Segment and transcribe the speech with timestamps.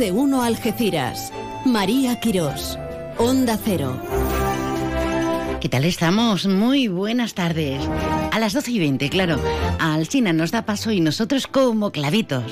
[0.00, 1.30] de uno Algeciras.
[1.66, 2.78] María Quirós.
[3.18, 4.00] Onda Cero.
[5.60, 6.46] ¿Qué tal estamos?
[6.46, 7.86] Muy buenas tardes.
[8.32, 9.38] A las 12 y 20, claro.
[9.78, 12.44] Alcina nos da paso y nosotros como clavitos.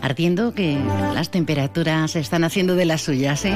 [0.00, 0.78] Ardiendo que
[1.12, 3.54] las temperaturas están haciendo de las suyas, ¿eh?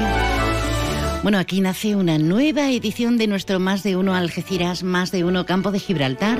[1.23, 5.47] Bueno, aquí nace una nueva edición de nuestro Más de Uno Algeciras, Más de Uno
[5.47, 6.37] Campo de Gibraltar.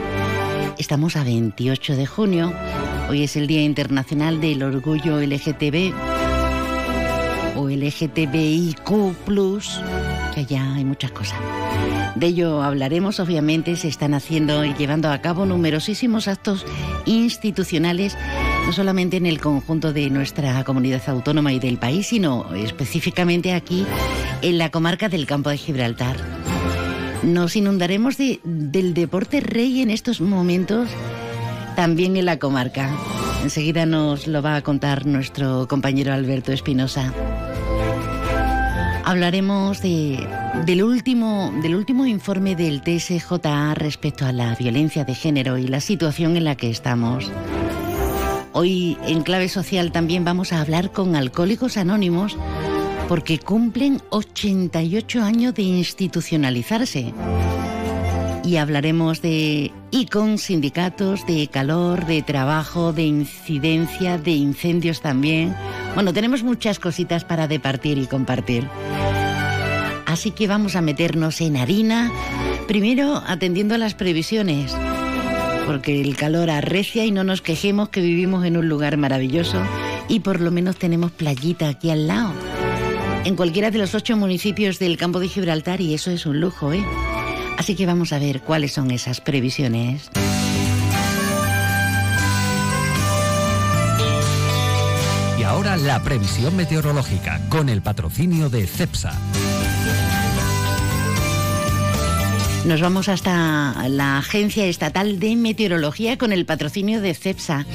[0.78, 2.54] Estamos a 28 de junio.
[3.10, 5.94] Hoy es el Día Internacional del Orgullo LGTB
[7.56, 8.84] o LGTBIQ,
[10.36, 11.40] que ya hay muchas cosas.
[12.16, 16.66] De ello hablaremos, obviamente, se están haciendo y llevando a cabo numerosísimos actos
[17.06, 18.18] institucionales,
[18.66, 23.86] no solamente en el conjunto de nuestra comunidad autónoma y del país, sino específicamente aquí
[24.42, 26.18] en la comarca del Campo de Gibraltar.
[27.24, 30.90] Nos inundaremos de, del deporte rey en estos momentos,
[31.78, 32.90] también en la comarca.
[33.44, 37.14] Enseguida nos lo va a contar nuestro compañero Alberto Espinosa.
[39.06, 40.28] Hablaremos de,
[40.66, 45.80] del, último, del último informe del TSJA respecto a la violencia de género y la
[45.80, 47.32] situación en la que estamos.
[48.54, 52.36] Hoy en clave social también vamos a hablar con Alcohólicos Anónimos
[53.08, 57.14] porque cumplen 88 años de institucionalizarse.
[58.48, 65.54] Y hablaremos de y con sindicatos, de calor, de trabajo, de incidencia, de incendios también.
[65.96, 68.66] Bueno, tenemos muchas cositas para departir y compartir.
[70.06, 72.10] Así que vamos a meternos en harina,
[72.70, 74.74] primero atendiendo a las previsiones,
[75.66, 79.62] porque el calor arrecia y no nos quejemos que vivimos en un lugar maravilloso
[80.08, 82.32] y por lo menos tenemos playita aquí al lado
[83.26, 86.72] en cualquiera de los ocho municipios del campo de Gibraltar y eso es un lujo,
[86.72, 86.82] ¿eh?
[87.58, 90.10] Así que vamos a ver cuáles son esas previsiones.
[95.38, 99.14] Y ahora la previsión meteorológica con el patrocinio de CEPSA.
[102.66, 107.66] Nos vamos hasta la Agencia Estatal de Meteorología con el patrocinio de CEPSA.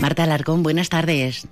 [0.00, 1.46] Marta Alarcón, buenas tardes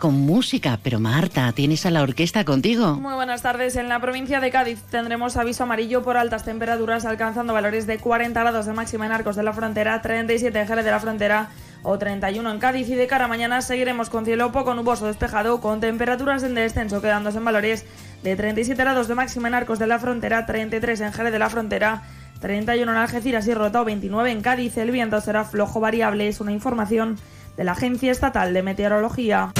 [0.00, 0.80] con música.
[0.82, 2.94] Pero Marta, tienes a la orquesta contigo.
[2.94, 3.76] Muy buenas tardes.
[3.76, 8.40] En la provincia de Cádiz tendremos aviso amarillo por altas temperaturas, alcanzando valores de 40
[8.40, 11.50] grados de máxima en Arcos de la Frontera, 37 en Jerez de la Frontera
[11.82, 12.88] o 31 en Cádiz.
[12.88, 17.00] Y de cara a mañana seguiremos con cielo poco nuboso despejado, con temperaturas en descenso,
[17.00, 17.84] quedándose en valores
[18.24, 21.50] de 37 grados de máxima en Arcos de la Frontera, 33 en Jerez de la
[21.50, 22.02] Frontera.
[22.40, 24.78] 31 en Algeciras y Rotao, 29 en Cádiz.
[24.78, 26.26] El viento será flojo variable.
[26.26, 27.18] Es una información
[27.58, 29.52] de la Agencia Estatal de Meteorología.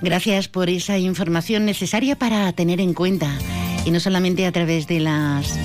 [0.00, 3.36] Gracias por esa información necesaria para tener en cuenta,
[3.84, 5.58] y no solamente a través de las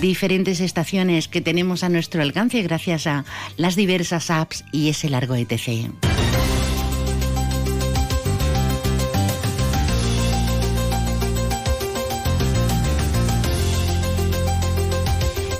[0.00, 3.24] diferentes estaciones que tenemos a nuestro alcance gracias a
[3.56, 5.90] las diversas apps y ese largo etc.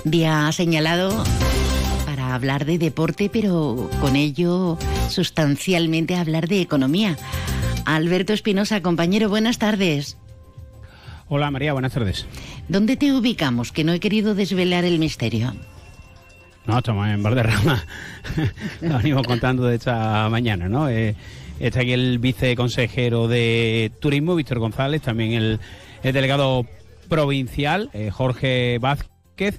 [0.03, 1.23] Día señalado
[2.05, 4.77] para hablar de deporte, pero con ello
[5.09, 7.17] sustancialmente hablar de economía.
[7.85, 10.17] Alberto Espinosa, compañero, buenas tardes.
[11.27, 12.25] Hola María, buenas tardes.
[12.67, 13.71] ¿Dónde te ubicamos?
[13.71, 15.53] Que no he querido desvelar el misterio.
[16.65, 17.83] No, estamos en Valderrama.
[18.81, 20.89] Lo venimos contando de esta mañana, ¿no?
[20.89, 21.15] Eh,
[21.59, 25.59] está aquí el viceconsejero de Turismo, Víctor González, también el,
[26.03, 26.65] delegado
[27.09, 29.57] provincial, eh, Jorge Vázquez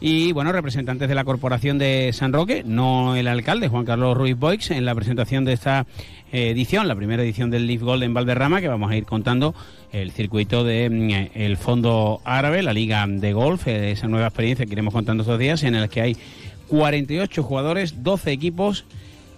[0.00, 4.38] y bueno, representantes de la Corporación de San Roque, no el alcalde Juan Carlos Ruiz
[4.38, 5.86] Boix, en la presentación de esta
[6.32, 9.54] eh, edición, la primera edición del Leaf Gold en Valderrama, que vamos a ir contando
[9.92, 14.66] el circuito de, mm, el Fondo Árabe, la Liga de Golf, eh, esa nueva experiencia
[14.66, 16.16] que iremos contando estos días, en la que hay
[16.68, 18.84] 48 jugadores, 12 equipos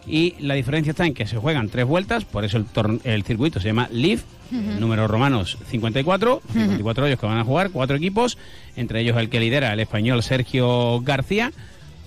[0.07, 2.67] y la diferencia está en que se juegan tres vueltas, por eso el,
[3.05, 7.97] el circuito se llama Leaf números romanos 54, 54 hoyos que van a jugar, cuatro
[7.97, 8.39] equipos,
[8.77, 11.53] entre ellos el que lidera el español Sergio García.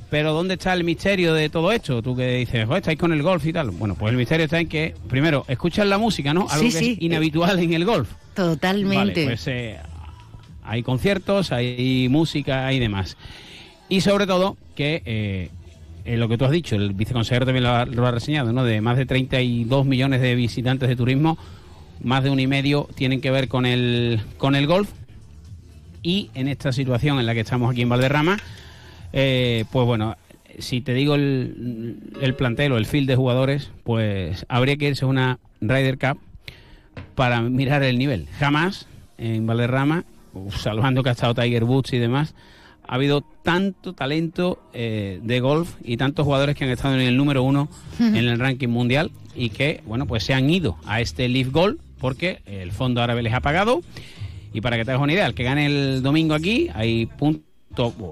[0.10, 2.04] Pero ¿dónde está el misterio de todo esto?
[2.04, 3.72] Tú que dices, estáis con el golf y tal.
[3.72, 6.48] Bueno, pues el misterio está en que, primero, escuchas la música, ¿no?
[6.52, 8.10] Algo que es inhabitual en el golf.
[8.36, 9.26] Totalmente.
[9.26, 9.80] pues eh,
[10.64, 13.18] hay conciertos, hay música y demás.
[13.90, 15.50] Y sobre todo que eh,
[16.06, 18.64] en lo que tú has dicho, el viceconsejero también lo ha, lo ha, reseñado, ¿no?
[18.64, 21.38] De más de 32 millones de visitantes de turismo,
[22.02, 24.90] más de un y medio tienen que ver con el, con el golf.
[26.02, 28.38] Y en esta situación en la que estamos aquí en Valderrama,
[29.14, 30.18] eh, pues bueno,
[30.60, 35.06] si te digo el, el plantel o el field de jugadores, pues habría que irse
[35.06, 36.20] a una Ryder Cup
[37.16, 38.28] para mirar el nivel.
[38.38, 40.04] Jamás en Valderrama,
[40.50, 42.36] salvando que ha estado Tiger Woods y demás,
[42.88, 47.18] ha habido tanto talento eh, de golf y tantos jugadores que han estado en el
[47.18, 47.70] número uno
[48.00, 51.80] en el ranking mundial y que, bueno, pues se han ido a este Leaf Golf
[52.00, 53.82] porque el fondo árabe les ha pagado.
[54.54, 57.54] Y para que te hagas una idea, el que gane el domingo aquí, hay puntos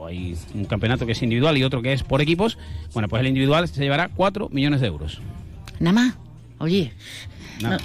[0.08, 2.58] hay un campeonato que es individual y otro que es por equipos,
[2.94, 5.22] bueno, pues el individual se llevará 4 millones de euros.
[5.80, 6.16] Nada más.
[6.58, 6.94] Oye,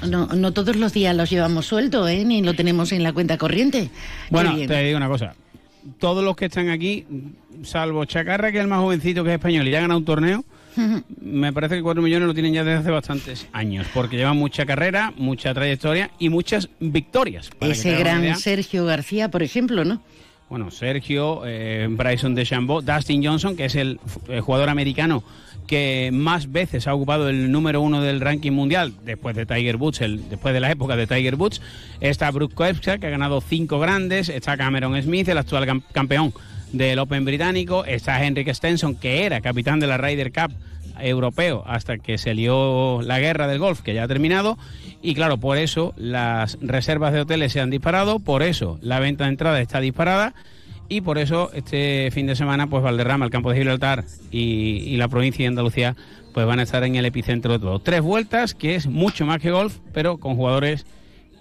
[0.07, 2.25] no, no, todos los días los llevamos suelto, ¿eh?
[2.25, 3.91] Ni lo tenemos en la cuenta corriente.
[4.31, 5.35] Bueno, te digo una cosa.
[5.99, 7.07] Todos los que están aquí,
[7.63, 10.05] salvo Chacarra, que es el más jovencito que es español y ya ha ganado un
[10.05, 10.45] torneo,
[11.21, 14.67] me parece que 4 millones lo tienen ya desde hace bastantes años, porque llevan mucha
[14.67, 17.51] carrera, mucha trayectoria y muchas victorias.
[17.61, 20.03] Ese gran Sergio García, por ejemplo, ¿no?
[20.49, 23.99] Bueno, Sergio, eh, Bryson DeChambeau, Dustin Johnson, que es el
[24.43, 25.25] jugador americano
[25.67, 30.01] que más veces ha ocupado el número uno del ranking mundial después de Tiger Woods,
[30.01, 31.61] el, después de la época de Tiger Woods.
[32.01, 34.29] Está Brooke Koepka, que ha ganado cinco grandes.
[34.29, 36.33] Está Cameron Smith, el actual campeón
[36.73, 37.85] del Open británico.
[37.85, 40.53] Está Henrik Stenson, que era capitán de la Ryder Cup
[40.99, 44.59] europeo hasta que se lió la guerra del golf, que ya ha terminado.
[45.03, 49.25] Y claro, por eso las reservas de hoteles se han disparado, por eso la venta
[49.25, 50.35] de entrada está disparada
[50.89, 55.09] y por eso este fin de semana pues Valderrama, el campo de Gibraltar y, la
[55.09, 55.97] provincia de Andalucía
[56.33, 57.79] pues van a estar en el epicentro de todo.
[57.79, 60.85] Tres vueltas, que es mucho más que golf, pero con jugadores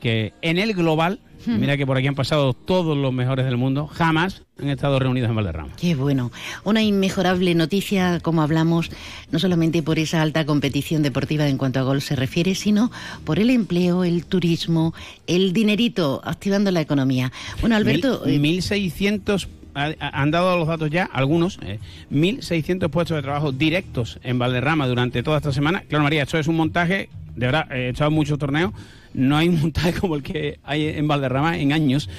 [0.05, 3.85] que en el global Mira que por aquí han pasado todos los mejores del mundo,
[3.85, 5.73] jamás han estado reunidos en Valderrama.
[5.79, 6.31] Qué bueno.
[6.63, 8.89] Una inmejorable noticia, como hablamos,
[9.31, 12.91] no solamente por esa alta competición deportiva en cuanto a gol se refiere, sino
[13.25, 14.95] por el empleo, el turismo,
[15.27, 17.31] el dinerito activando la economía.
[17.61, 18.25] Bueno, Alberto...
[18.25, 24.39] 1.600 eh, han dado los datos ya, algunos, 1.600 eh, puestos de trabajo directos en
[24.39, 25.81] Valderrama durante toda esta semana.
[25.81, 28.73] Claro, María, esto es un montaje, de verdad, he echado muchos torneos,
[29.15, 32.09] no hay un montaje como el que hay en Valderrama en años.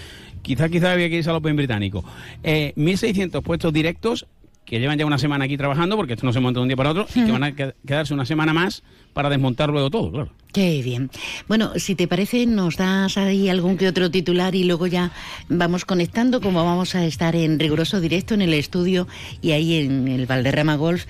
[0.43, 2.05] Quizás quizá había que irse al Open británico.
[2.43, 4.27] Eh, 1.600 puestos directos
[4.65, 6.77] que llevan ya una semana aquí trabajando, porque esto no se monta de un día
[6.77, 8.83] para otro, y que van a quedarse una semana más
[9.17, 10.31] para desmontar luego todo, claro.
[10.53, 11.11] Qué bien.
[11.49, 15.11] Bueno, si te parece, nos das ahí algún que otro titular y luego ya
[15.49, 19.07] vamos conectando, como vamos a estar en riguroso directo en el estudio
[19.41, 21.05] y ahí en el Valderrama Golf.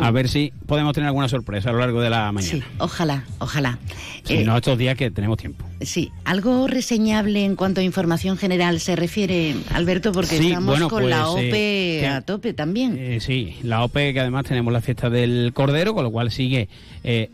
[0.00, 2.52] A ver si podemos tener alguna sorpresa a lo largo de la mañana.
[2.52, 3.78] Sí, ojalá, ojalá.
[4.24, 5.64] Si eh, no, estos días que tenemos tiempo.
[5.80, 11.24] Sí, algo reseñable en cuanto a información general se refiere, Alberto, porque estamos con la
[11.24, 12.98] pues, OPE eh, a tope también.
[12.98, 16.68] Eh, sí, la OPE que además tenemos la fiesta del Cordero, con lo cual sigue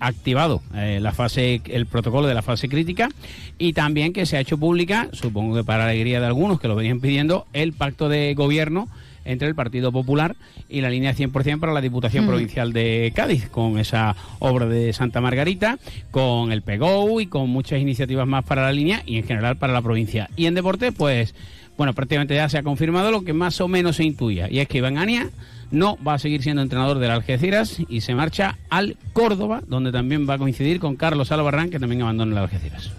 [0.01, 3.09] activado la la fase, el protocolo de la fase crítica
[3.57, 6.77] y también que se ha hecho pública, supongo que para alegría de algunos que lo
[6.77, 8.89] venían pidiendo, el pacto de gobierno
[9.25, 10.37] entre el Partido Popular
[10.69, 15.23] y la línea 100% para la Diputación Provincial de Cádiz, con esa obra de Santa
[15.23, 15.79] Margarita,
[16.11, 19.73] con el PEGO y con muchas iniciativas más para la línea y en general para
[19.73, 20.29] la provincia.
[20.37, 21.35] Y en deporte, pues,
[21.79, 24.69] bueno, prácticamente ya se ha confirmado lo que más o menos se intuía, y es
[24.69, 25.31] que Iván Ania
[25.71, 30.29] no va a seguir siendo entrenador del Algeciras y se marcha al Córdoba, donde también
[30.29, 32.91] va a coincidir con Carlos Albarrán, que también abandona el Algeciras.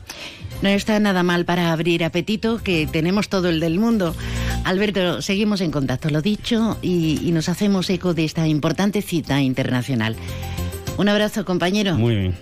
[0.62, 4.14] No está nada mal para abrir apetito, que tenemos todo el del mundo.
[4.66, 10.16] Alberto, seguimos en contacto, lo dicho, y, nos hacemos eco de esta importante cita internacional.
[10.98, 11.96] Un abrazo, compañero.
[11.96, 12.36] Muy bien.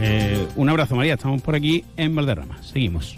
[0.00, 1.14] Eh, un abrazo, María.
[1.14, 2.62] Estamos por aquí en Valderrama.
[2.62, 3.16] Seguimos.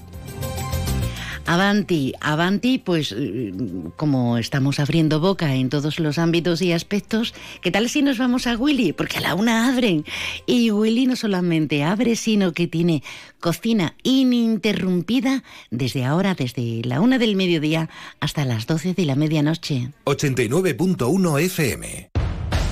[1.47, 3.53] Avanti, Avanti, pues eh,
[3.97, 8.47] como estamos abriendo boca en todos los ámbitos y aspectos, ¿qué tal si nos vamos
[8.47, 8.93] a Willy?
[8.93, 10.05] Porque a la una abren.
[10.47, 13.03] Y Willy no solamente abre, sino que tiene
[13.41, 17.91] cocina ininterrumpida desde ahora, desde la una del mediodía
[18.21, 19.91] hasta las doce de la medianoche.
[20.05, 22.11] 89.1 FM.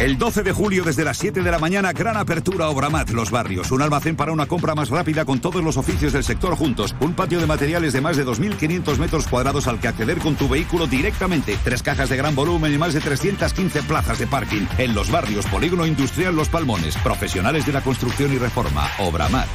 [0.00, 3.70] El 12 de julio desde las 7 de la mañana, gran apertura Obramat Los Barrios.
[3.70, 6.96] Un almacén para una compra más rápida con todos los oficios del sector juntos.
[6.98, 10.48] Un patio de materiales de más de 2.500 metros cuadrados al que acceder con tu
[10.48, 11.56] vehículo directamente.
[11.62, 14.66] Tres cajas de gran volumen y más de 315 plazas de parking.
[14.78, 16.96] En Los Barrios, Polígono Industrial Los Palmones.
[16.96, 18.88] Profesionales de la construcción y reforma.
[18.98, 19.48] Obramat.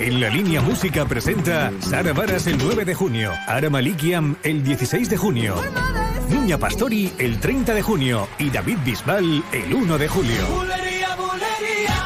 [0.00, 5.10] En la línea música presenta Sara Varas el 9 de junio, Ara Malikiam el 16
[5.10, 5.54] de junio.
[6.30, 10.42] Niña Pastori el 30 de junio y David Bisbal el 1 de julio.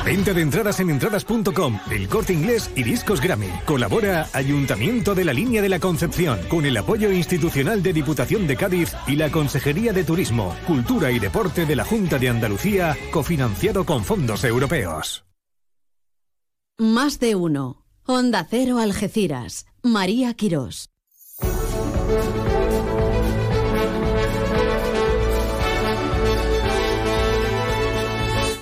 [0.05, 3.51] Venta de entradas en entradas.com, El Corte Inglés y Discos Grammy.
[3.65, 8.57] Colabora Ayuntamiento de la Línea de la Concepción con el apoyo institucional de Diputación de
[8.57, 13.87] Cádiz y la Consejería de Turismo, Cultura y Deporte de la Junta de Andalucía, cofinanciado
[13.87, 15.25] con fondos europeos.
[16.77, 17.84] Más de uno.
[18.07, 19.65] Onda Cero Algeciras.
[19.83, 20.91] María Quirós.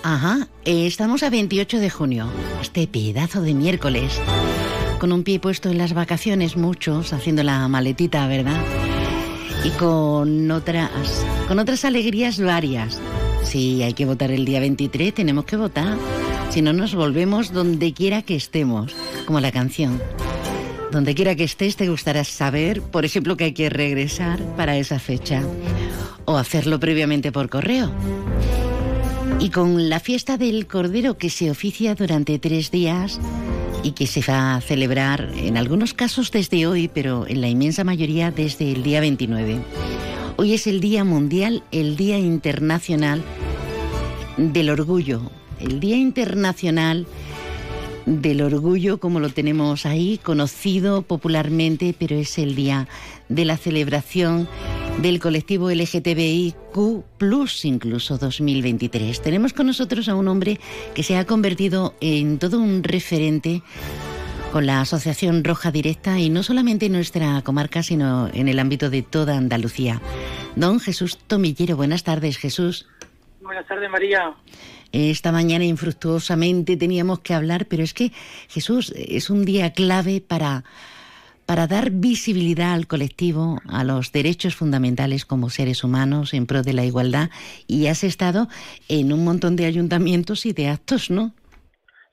[0.04, 2.28] Ajá, estamos a 28 de junio,
[2.61, 4.12] este pedazo de miércoles,
[5.00, 8.62] con un pie puesto en las vacaciones, muchos haciendo la maletita, ¿verdad?
[9.64, 13.00] Y con otras, con otras alegrías varias.
[13.42, 15.99] Si hay que votar el día 23, tenemos que votar.
[16.52, 18.94] Si no, nos volvemos donde quiera que estemos,
[19.25, 20.02] como la canción.
[20.90, 24.99] Donde quiera que estés, te gustará saber, por ejemplo, que hay que regresar para esa
[24.99, 25.42] fecha.
[26.26, 27.90] O hacerlo previamente por correo.
[29.40, 33.18] Y con la fiesta del Cordero que se oficia durante tres días
[33.82, 37.82] y que se va a celebrar en algunos casos desde hoy, pero en la inmensa
[37.82, 39.59] mayoría desde el día 29.
[40.37, 43.23] Hoy es el Día Mundial, el Día Internacional
[44.37, 45.30] del Orgullo,
[45.62, 47.07] el Día Internacional
[48.07, 52.88] del Orgullo, como lo tenemos ahí, conocido popularmente, pero es el día
[53.28, 54.49] de la celebración
[55.00, 56.57] del colectivo LGTBIQ,
[57.64, 59.23] incluso 2023.
[59.23, 60.59] Tenemos con nosotros a un hombre
[60.95, 63.62] que se ha convertido en todo un referente
[64.52, 68.90] con la Asociación Roja Directa y no solamente en nuestra comarca, sino en el ámbito
[68.90, 70.00] de toda Andalucía.
[70.57, 72.87] Don Jesús Tomillero, buenas tardes, Jesús.
[73.40, 74.35] Buenas tardes, María.
[74.92, 78.12] Esta mañana infructuosamente teníamos que hablar, pero es que
[78.49, 80.64] Jesús es un día clave para,
[81.46, 86.75] para dar visibilidad al colectivo, a los derechos fundamentales como seres humanos en pro de
[86.75, 87.30] la igualdad
[87.66, 88.49] y has estado
[88.90, 91.32] en un montón de ayuntamientos y de actos, ¿no?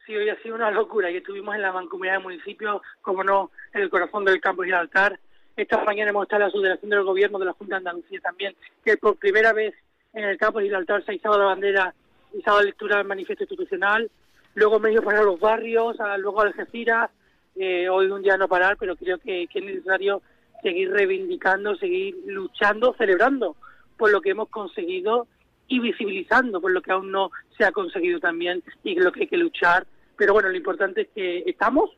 [0.06, 3.52] Sí, hoy ha sido una locura y estuvimos en la mancomunidad de municipios, como no,
[3.74, 5.20] en el corazón del campo y el altar.
[5.58, 8.56] Esta mañana hemos estado en la subdelegación del gobierno de la Junta de Andalucía también,
[8.86, 9.76] que por primera vez
[10.14, 11.94] en el campo y el altar se ha izado la bandera
[12.34, 14.10] hizo lectura del manifiesto institucional,
[14.56, 17.10] luego me ido para los barrios, a, luego a Algeciras,
[17.56, 20.22] eh, hoy un día no parar, pero creo que, es necesario
[20.62, 23.56] seguir reivindicando, seguir luchando, celebrando
[23.98, 25.28] por lo que hemos conseguido
[25.68, 29.28] y visibilizando por lo que aún no se ha conseguido también y lo que hay
[29.28, 29.86] que luchar.
[30.18, 31.92] Pero bueno, lo importante es que estamos,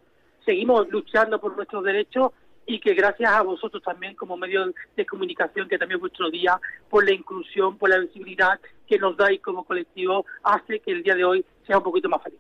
[0.45, 2.31] seguimos luchando por nuestros derechos
[2.65, 7.05] y que gracias a vosotros también como medio de comunicación, que también vuestro día, por
[7.05, 11.25] la inclusión, por la visibilidad que nos dais como colectivo, hace que el día de
[11.25, 12.39] hoy sea un poquito más feliz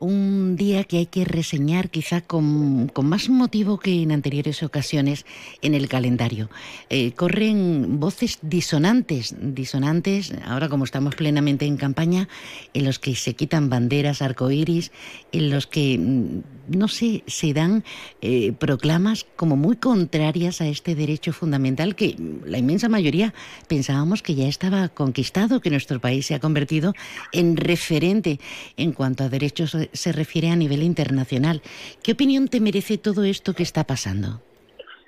[0.00, 5.26] un día que hay que reseñar quizá con, más motivo que en anteriores ocasiones
[5.60, 6.50] en el calendario.
[6.88, 12.28] Eh, corren voces disonantes, disonantes, ahora como estamos plenamente en campaña,
[12.74, 14.92] en los que se quitan banderas, arcoíris,
[15.32, 17.82] en los que, mm, no sé, se dan
[18.20, 23.34] eh, proclamas como muy contrarias a este derecho fundamental que la inmensa mayoría
[23.66, 26.94] pensábamos que ya estaba conquistado, que nuestro país se ha convertido
[27.32, 28.38] en referente
[28.76, 31.62] en cuanto a derechos se refiere a nivel internacional.
[32.02, 34.40] ¿Qué opinión te merece todo esto que está pasando?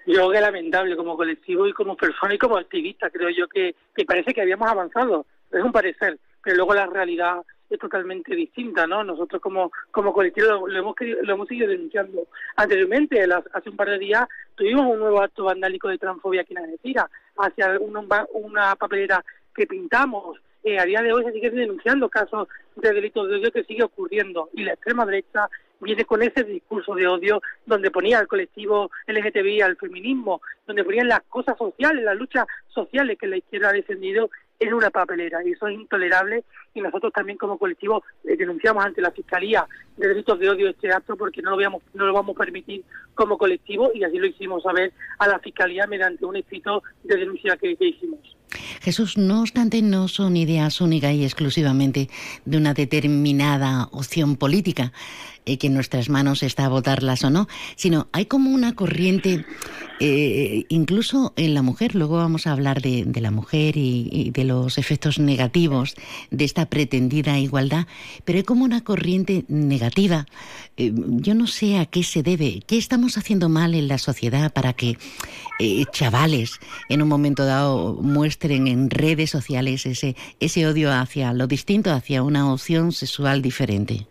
[0.07, 3.11] Yo creo que lamentable como colectivo y como persona y como activista.
[3.11, 3.75] Creo yo que,
[4.07, 5.27] parece que habíamos avanzado.
[5.53, 9.05] Es un parecer, pero luego la realidad es totalmente distinta, ¿no?
[9.05, 12.27] Nosotros como, como colectivo lo, hemos, lo hemos seguido denunciando.
[12.57, 13.23] Anteriormente,
[13.53, 17.07] hace un par de días, tuvimos un nuevo acto vandálico de transfobia aquí en Algeciras,
[17.37, 22.49] hacia una, una papelera que pintamos, eh, a día de hoy se siguen denunciando casos
[22.77, 24.51] de delitos de odio que sigue ocurriendo.
[24.55, 25.49] Y la extrema derecha
[25.81, 31.09] viene con ese discurso de odio donde ponía al colectivo LGTBI, al feminismo, donde ponían
[31.09, 35.43] las cosas sociales, las luchas sociales que la izquierda ha defendido en una papelera.
[35.45, 36.45] Y eso es intolerable.
[36.75, 40.93] Y nosotros también como colectivo eh, denunciamos ante la Fiscalía de Delitos de Odio este
[40.93, 43.91] acto porque no lo, vamos, no lo vamos a permitir como colectivo.
[43.95, 48.37] Y así lo hicimos saber a la Fiscalía mediante un escrito de denuncia que hicimos.
[48.81, 52.09] Jesús, no obstante, no son ideas únicas y exclusivamente
[52.45, 54.93] de una determinada opción política,
[55.47, 59.47] eh, que en nuestras manos está votarlas o no, sino hay como una corriente,
[59.99, 64.77] eh, incluso en la mujer, luego vamos a hablar de, la mujer y, de los
[64.77, 65.95] efectos negativos
[66.31, 67.87] de esta pretendida igualdad,
[68.27, 70.27] pero hay como una corriente negativa.
[70.77, 74.53] Eh, yo no sé a qué se debe, qué estamos haciendo mal en la sociedad
[74.53, 74.99] para que
[75.91, 81.91] chavales en un momento dado muestren en redes sociales ese, ese odio hacia lo distinto,
[81.91, 84.07] hacia una opción sexual diferente.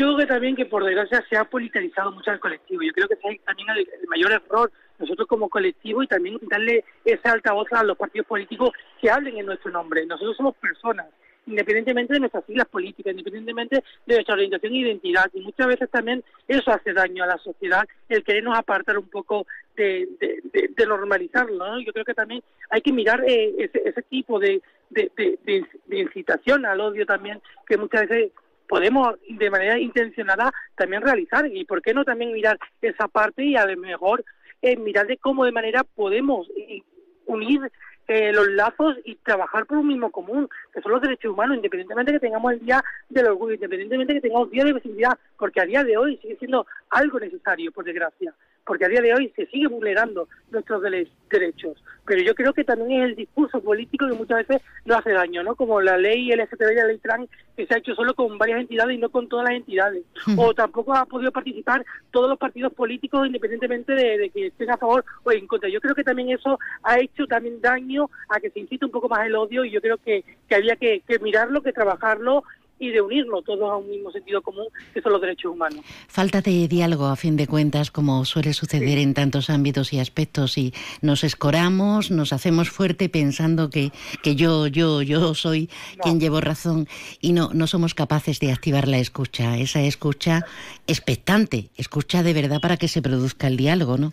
[0.00, 2.80] Yo creo que también que por desgracia se ha politizado mucho al colectivo.
[2.82, 7.32] Yo creo que es también el, mayor error nosotros como colectivo y también darle esa
[7.32, 10.06] altavoz a los partidos políticos que hablen en nuestro nombre.
[10.06, 11.06] Nosotros somos personas
[11.46, 15.30] independientemente de nuestras siglas políticas, independientemente de nuestra orientación e identidad.
[15.34, 19.46] Y muchas veces también eso hace daño a la sociedad, el querernos apartar un poco
[19.76, 21.78] de, normalizarlo.
[21.80, 26.80] Yo creo que también hay que mirar eh, ese, ese tipo de, de incitación al
[26.80, 28.32] odio también, que muchas veces
[28.70, 33.56] podemos de manera intencionada también realizar y por qué no también mirar esa parte y
[33.56, 34.24] a lo mejor
[34.62, 36.80] eh, mirar de cómo de manera podemos eh,
[37.26, 37.60] unir
[38.06, 42.12] eh, los lazos y trabajar por un mismo común, que son los derechos humanos, independientemente
[42.12, 45.82] que tengamos el Día del Orgullo, independientemente que tengamos Día de Visibilidad, porque a día
[45.82, 49.66] de hoy sigue siendo algo necesario, por desgracia porque a día de hoy se sigue
[49.66, 51.82] vulnerando nuestros derechos.
[52.06, 55.42] Pero yo creo que también es el discurso político que muchas veces nos hace daño,
[55.42, 55.54] ¿no?
[55.54, 58.60] Como la ley LGTB y la ley trans que se ha hecho solo con varias
[58.60, 60.02] entidades y no con todas las entidades.
[60.36, 65.04] O tampoco ha podido participar todos los partidos políticos independientemente de, que estén a favor
[65.24, 65.68] o en contra.
[65.68, 69.08] Yo creo que también eso ha hecho también daño a que se incite un poco
[69.08, 72.44] más el odio y yo creo que, que había que, que mirarlo, que trabajarlo
[72.80, 75.84] y de unirnos todos a un mismo sentido común, que son los derechos humanos.
[76.08, 80.56] Falta de diálogo, a fin de cuentas, como suele suceder en tantos ámbitos y aspectos,
[80.56, 80.72] y
[81.02, 85.68] nos escoramos, nos hacemos fuerte pensando que, que yo, yo, yo soy
[86.02, 86.88] quien llevo razón,
[87.20, 90.46] y no, no somos capaces de activar la escucha, esa escucha
[90.86, 94.12] expectante, escucha de verdad para que se produzca el diálogo, ¿no?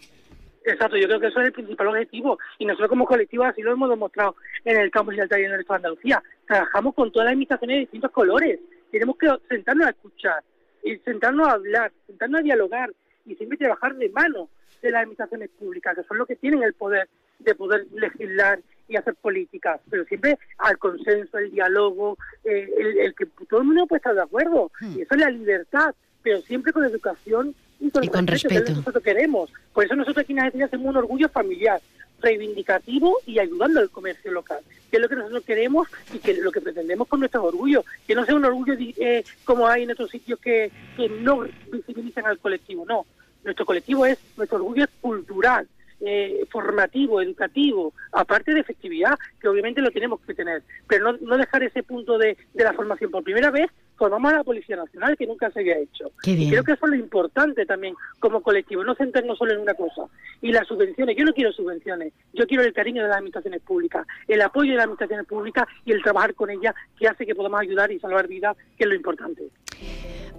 [0.68, 3.72] Exacto, yo creo que eso es el principal objetivo y nosotros como colectivo así lo
[3.72, 6.22] hemos demostrado en el campus y el taller de Andalucía.
[6.46, 8.60] Trabajamos con todas las administraciones de distintos colores.
[8.92, 10.44] Tenemos que sentarnos a escuchar,
[10.84, 12.92] y sentarnos a hablar, sentarnos a dialogar
[13.26, 14.50] y siempre trabajar de mano
[14.82, 17.08] de las administraciones públicas, que son los que tienen el poder
[17.40, 18.60] de poder legislar
[18.90, 23.88] y hacer políticas, pero siempre al consenso, el diálogo, eh, el, que todo el mundo
[23.88, 24.72] puede estar de acuerdo.
[24.80, 24.98] Hmm.
[24.98, 29.51] Y eso es la libertad, pero siempre con educación y con, respeto, que nosotros queremos.
[29.74, 31.79] Por eso nosotros aquí en Argentina hacemos un orgullo familiar,
[32.22, 36.51] reivindicativo y ayudando al comercio local, que es lo que nosotros queremos y que lo
[36.51, 40.10] que pretendemos con nuestro orgullo, que no sea un orgullo eh, como hay en otros
[40.10, 43.05] sitios que, que no visibilizan al colectivo, no.
[43.43, 45.67] Nuestro colectivo es, nuestro orgullo es cultural,
[46.01, 51.38] eh, formativo, educativo, aparte de efectividad, que obviamente lo tenemos que tener, pero no, no
[51.38, 55.18] dejar ese punto de, de la formación por primera vez formamos a la Policía Nacional,
[55.18, 56.12] que nunca se había hecho.
[56.24, 59.74] Y creo que eso es lo importante también como colectivo, no centrarnos solo en una
[59.74, 60.03] cosa.
[60.42, 64.05] Y las subvenciones, yo no quiero subvenciones, yo quiero el cariño de las administraciones públicas,
[64.27, 67.60] el apoyo de las administraciones públicas y el trabajar con ellas, que hace que podamos
[67.60, 69.44] ayudar y salvar vidas, que es lo importante.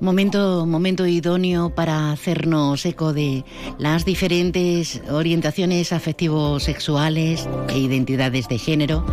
[0.01, 3.45] Momento, momento idóneo para hacernos eco de
[3.79, 9.05] las diferentes orientaciones afectivo-sexuales e identidades de género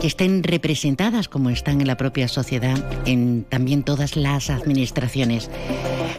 [0.00, 5.50] que estén representadas como están en la propia sociedad, en también todas las administraciones.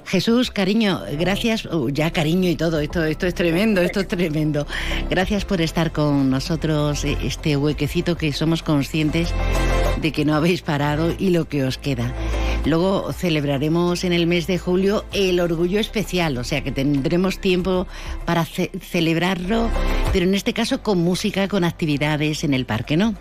[0.06, 4.68] Jesús, cariño, gracias, uh, ya cariño y todo, esto, esto es tremendo, esto es tremendo.
[5.10, 9.34] Gracias por estar con nosotros, eh, este huequecito que somos conscientes
[10.00, 12.14] de que no habéis parado y lo que os queda.
[12.66, 17.88] Luego celebraremos en el mes de julio el orgullo especial, o sea que tendremos tiempo
[18.26, 19.70] para celebrarlo,
[20.14, 23.16] pero en este caso con música, con actividades en el parque, ¿no?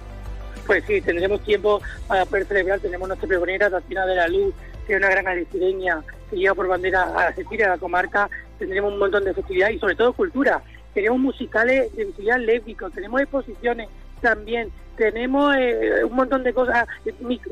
[0.66, 2.80] Pues sí, tendremos tiempo para poder celebrar.
[2.80, 4.54] Tenemos nuestra pregonera, Tatiana de la Luz,
[4.86, 8.28] que es una gran alicireña que lleva por bandera a Cecilia, a la comarca.
[8.58, 10.62] Tendremos un montón de festividades y sobre todo cultura.
[10.94, 13.88] Tenemos musicales de visibilidad lésbico, tenemos exposiciones
[14.20, 16.86] también, tenemos eh, un montón de cosas,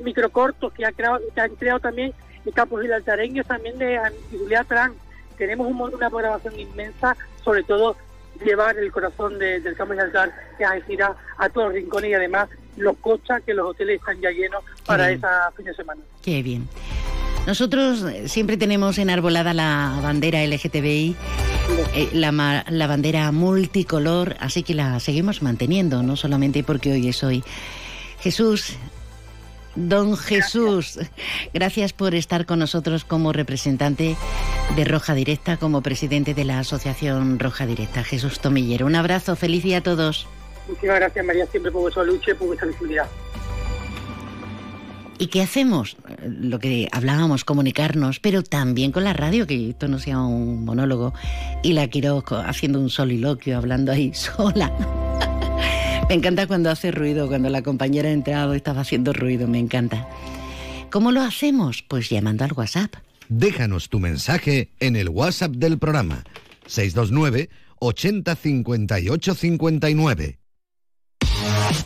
[0.03, 2.12] microcortos que, ha creado, que han creado también
[2.44, 3.99] el campus gibraltareños también de
[4.31, 4.94] visibilidad trans.
[5.37, 7.97] Tenemos una programación inmensa, sobre todo
[8.44, 12.97] llevar el corazón del campo de altar que a todos los rincones y además los
[12.99, 16.01] cochas que los hoteles están ya llenos para esa fin de semana.
[16.23, 16.69] Qué bien.
[17.47, 21.17] Nosotros eh, siempre tenemos enarbolada la bandera LGTBI,
[21.95, 27.25] eh, la, la, bandera multicolor, así que la seguimos manteniendo, no solamente porque hoy es
[27.25, 27.43] hoy.
[28.21, 28.77] Jesús,
[29.77, 30.99] don Jesús,
[31.55, 34.17] gracias por estar con nosotros como representante
[34.77, 38.05] de Roja Directa, como presidente de la Asociación Roja Directa.
[38.05, 40.27] Jesús Tomillero, un abrazo, feliz día a todos.
[40.69, 43.07] Muchísimas gracias, María, siempre por vuestra lucha y por vuestra visibilidad.
[45.21, 45.97] ¿Y qué hacemos?
[46.25, 51.13] Lo que hablábamos, comunicarnos, pero también con la radio, que esto no sea un monólogo,
[51.65, 54.73] y la quiero haciendo un soliloquio, hablando ahí sola.
[56.09, 60.07] me encanta cuando hace ruido, cuando la compañera ha entrado estaba haciendo ruido, me encanta.
[60.91, 61.83] ¿Cómo lo hacemos?
[61.83, 62.95] Pues llamando al WhatsApp.
[63.29, 66.25] Déjanos tu mensaje en el WhatsApp del programa
[66.67, 67.51] 629
[67.81, 70.38] 80 58 59.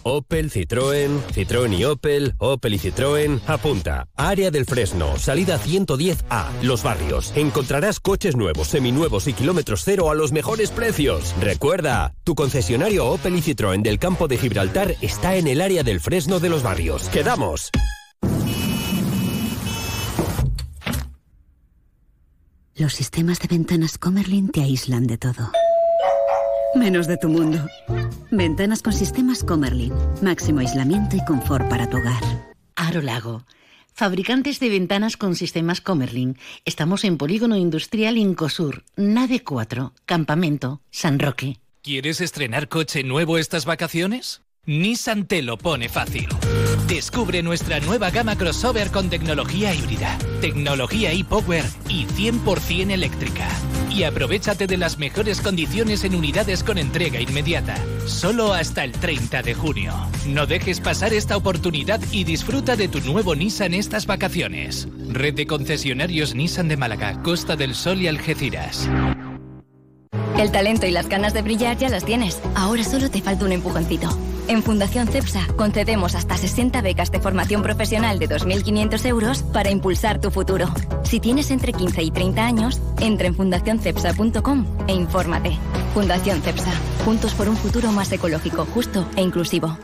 [0.03, 4.09] Opel, Citroën, Citroën y Opel, Opel y Citroën, apunta.
[4.16, 7.33] Área del Fresno, salida 110A, Los Barrios.
[7.37, 11.35] Encontrarás coches nuevos, seminuevos y kilómetros cero a los mejores precios.
[11.40, 16.01] Recuerda, tu concesionario Opel y Citroën del campo de Gibraltar está en el área del
[16.01, 17.09] Fresno de Los Barrios.
[17.09, 17.71] ¡Quedamos!
[22.75, 25.53] Los sistemas de ventanas Comerlin te aíslan de todo
[26.74, 27.58] Menos de tu mundo.
[28.30, 29.92] Ventanas con sistemas Comerlin.
[30.22, 32.22] Máximo aislamiento y confort para tu hogar.
[32.76, 33.44] Aro Lago.
[33.92, 36.38] Fabricantes de ventanas con sistemas Comerlin.
[36.64, 41.58] Estamos en Polígono Industrial Incosur, Nave 4, Campamento, San Roque.
[41.82, 44.40] ¿Quieres estrenar coche nuevo estas vacaciones?
[44.64, 46.29] Nissan te lo pone fácil.
[46.87, 53.48] Descubre nuestra nueva gama crossover con tecnología híbrida, tecnología e-power y 100% eléctrica.
[53.90, 57.75] Y aprovechate de las mejores condiciones en unidades con entrega inmediata,
[58.07, 59.94] solo hasta el 30 de junio.
[60.29, 64.87] No dejes pasar esta oportunidad y disfruta de tu nuevo Nissan estas vacaciones.
[65.09, 68.88] Red de concesionarios Nissan de Málaga, Costa del Sol y Algeciras.
[70.38, 72.40] El talento y las ganas de brillar ya las tienes.
[72.55, 74.16] Ahora solo te falta un empujoncito.
[74.48, 80.20] En Fundación CEPSA concedemos hasta 60 becas de formación profesional de 2.500 euros para impulsar
[80.20, 80.66] tu futuro.
[81.05, 85.59] Si tienes entre 15 y 30 años, entra en fundacioncepsa.com e infórmate.
[85.94, 86.72] Fundación CEPSA.
[87.05, 89.78] Juntos por un futuro más ecológico, justo e inclusivo.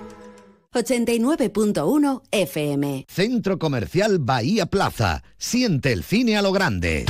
[0.75, 3.07] 89.1 FM.
[3.09, 5.23] Centro Comercial Bahía Plaza.
[5.38, 7.07] Siente el cine a lo grande.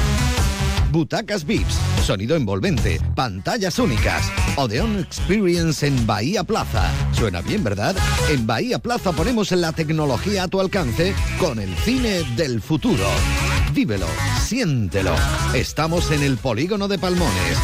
[0.90, 4.32] Butacas VIPs, sonido envolvente, pantallas únicas.
[4.56, 6.90] Odeon Experience en Bahía Plaza.
[7.12, 7.94] Suena bien, ¿verdad?
[8.30, 13.04] En Bahía Plaza ponemos la tecnología a tu alcance con el cine del futuro.
[13.74, 14.06] Vívelo,
[14.40, 15.14] siéntelo.
[15.52, 17.58] Estamos en el polígono de Palmones.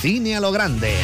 [0.00, 0.94] Cine a lo grande.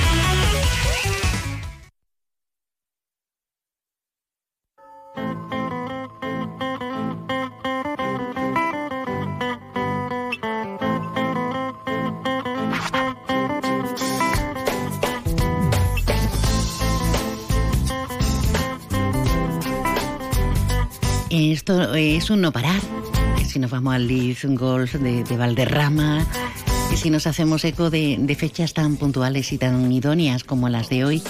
[21.37, 22.81] Esto es un no parar.
[23.45, 26.25] Si nos vamos al Leeds Golf de, de Valderrama,
[26.93, 30.91] y si nos hacemos eco de, de, fechas tan puntuales y tan idóneas como las
[30.91, 31.23] de hoy,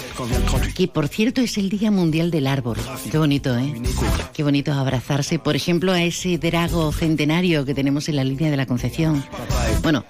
[0.75, 2.77] que por cierto es el Día Mundial del Árbol.
[3.11, 3.73] Qué bonito, ¿eh?
[4.31, 8.57] Qué bonito abrazarse, por ejemplo, a ese drago centenario que tenemos en la línea de
[8.57, 9.25] la Concepción.
[9.81, 10.05] Bueno,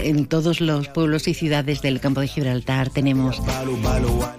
[0.00, 3.40] en todos los pueblos y ciudades del campo de Gibraltar tenemos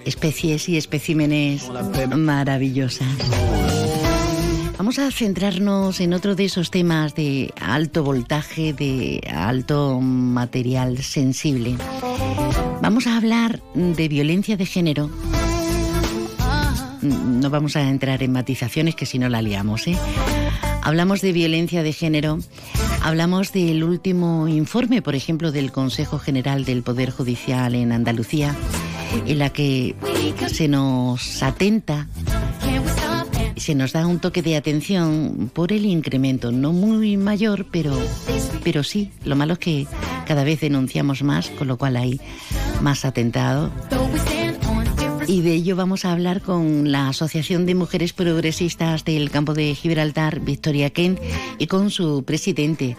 [0.04, 1.64] especies y especímenes
[2.14, 3.08] maravillosas.
[4.88, 11.76] Vamos a centrarnos en otro de esos temas de alto voltaje, de alto material sensible.
[12.82, 15.10] Vamos a hablar de violencia de género.
[17.02, 19.98] No vamos a entrar en matizaciones que si no la liamos, ¿eh?
[20.84, 22.40] Hablamos de violencia de género,
[23.04, 28.56] hablamos del último informe, por ejemplo, del Consejo General del Poder Judicial en Andalucía,
[29.26, 29.98] en la que
[30.50, 32.08] se nos atenta
[33.58, 37.98] se nos da un toque de atención por el incremento, no muy mayor, pero,
[38.64, 39.88] pero sí, lo malo es que
[40.26, 42.20] cada vez denunciamos más, con lo cual hay
[42.82, 43.72] más atentado.
[45.28, 49.76] Y de ello vamos a hablar con la Asociación de Mujeres Progresistas del Campo de
[49.76, 51.20] Gibraltar, Victoria Kent,
[51.58, 52.96] y con su presidente,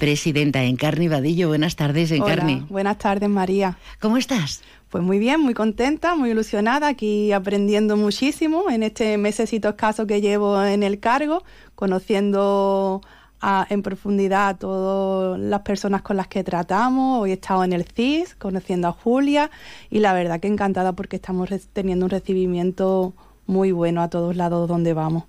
[0.00, 1.46] presidenta Encarni Vadillo.
[1.46, 2.54] Buenas tardes, Encarni.
[2.54, 3.78] Hola, buenas tardes, María.
[4.00, 4.62] ¿Cómo estás?
[4.90, 10.20] Pues muy bien, muy contenta, muy ilusionada, aquí aprendiendo muchísimo en este mesecito escaso que
[10.20, 11.44] llevo en el cargo,
[11.76, 13.00] conociendo
[13.40, 17.22] a, en profundidad a todas las personas con las que tratamos.
[17.22, 19.52] Hoy he estado en el CIS, conociendo a Julia
[19.90, 23.14] y la verdad que encantada porque estamos teniendo un recibimiento
[23.46, 25.22] muy bueno a todos lados donde vamos.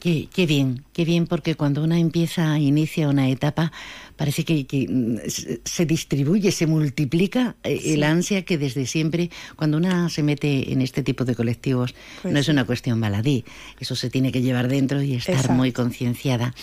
[0.00, 3.72] Qué, qué, bien, qué bien, porque cuando una empieza, inicia una etapa,
[4.16, 7.92] parece que, que se distribuye, se multiplica eh, sí.
[7.94, 12.32] el ansia que desde siempre, cuando una se mete en este tipo de colectivos, pues
[12.32, 13.44] no es una cuestión baladí,
[13.80, 15.54] eso se tiene que llevar dentro y estar Exacto.
[15.54, 16.54] muy concienciada.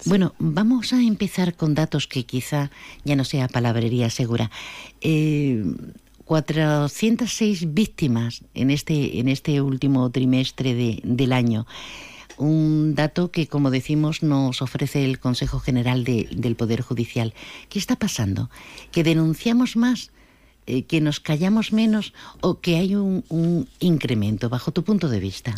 [0.00, 0.08] Sí.
[0.08, 2.70] Bueno, vamos a empezar con datos que quizá
[3.04, 4.50] ya no sea palabrería segura.
[5.00, 5.64] Eh,
[6.24, 11.66] 406 víctimas en este, en este último trimestre de, del año
[12.38, 17.34] un dato que, como decimos, nos ofrece el Consejo General de, del Poder Judicial.
[17.68, 18.50] ¿Qué está pasando?
[18.90, 20.10] ¿Que denunciamos más?
[20.66, 22.12] Eh, ¿Que nos callamos menos?
[22.40, 25.54] ¿O que hay un, un incremento, bajo tu punto de vista?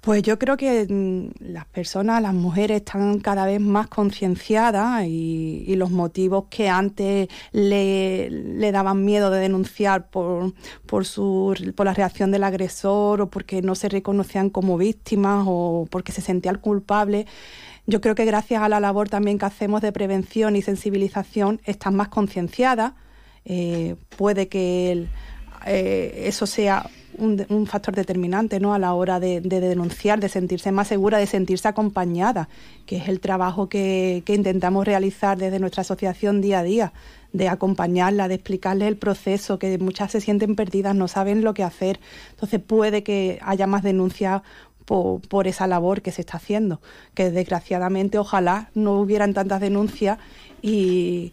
[0.00, 5.64] Pues yo creo que mm, las personas, las mujeres están cada vez más concienciadas y,
[5.66, 10.54] y, los motivos que antes le, le, daban miedo de denunciar por,
[10.86, 15.86] por, su, por la reacción del agresor o porque no se reconocían como víctimas o
[15.90, 17.26] porque se sentían culpables,
[17.86, 21.94] yo creo que gracias a la labor también que hacemos de prevención y sensibilización están
[21.94, 22.92] más concienciadas.
[23.44, 25.06] Eh, puede que
[25.66, 28.74] eh, eso sea un, factor determinante ¿no?
[28.74, 32.48] a la hora de, denunciar, de sentirse más segura, de sentirse acompañada,
[32.86, 36.92] que es el trabajo que, intentamos realizar desde nuestra asociación día a día,
[37.32, 41.64] de acompañarla, de explicarle el proceso, que muchas se sienten perdidas, no saben lo que
[41.64, 42.00] hacer.
[42.30, 44.42] Entonces puede que haya más denuncias
[44.84, 46.80] por, esa labor que se está haciendo,
[47.14, 50.18] que desgraciadamente ojalá no hubieran tantas denuncias
[50.60, 51.32] y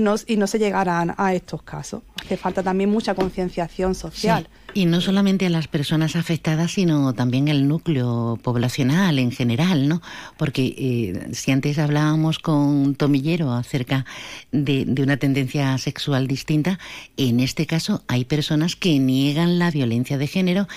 [0.00, 2.02] no se llegaran a estos casos.
[2.24, 4.48] Hace falta también mucha concienciación social.
[4.74, 10.00] Y no solamente a las personas afectadas, sino también el núcleo poblacional en general, ¿no?
[10.36, 14.04] Porque eh, si antes hablábamos con Tomillero acerca
[14.52, 16.78] de, una tendencia sexual distinta,
[17.16, 20.68] en este caso hay personas que niegan la violencia de género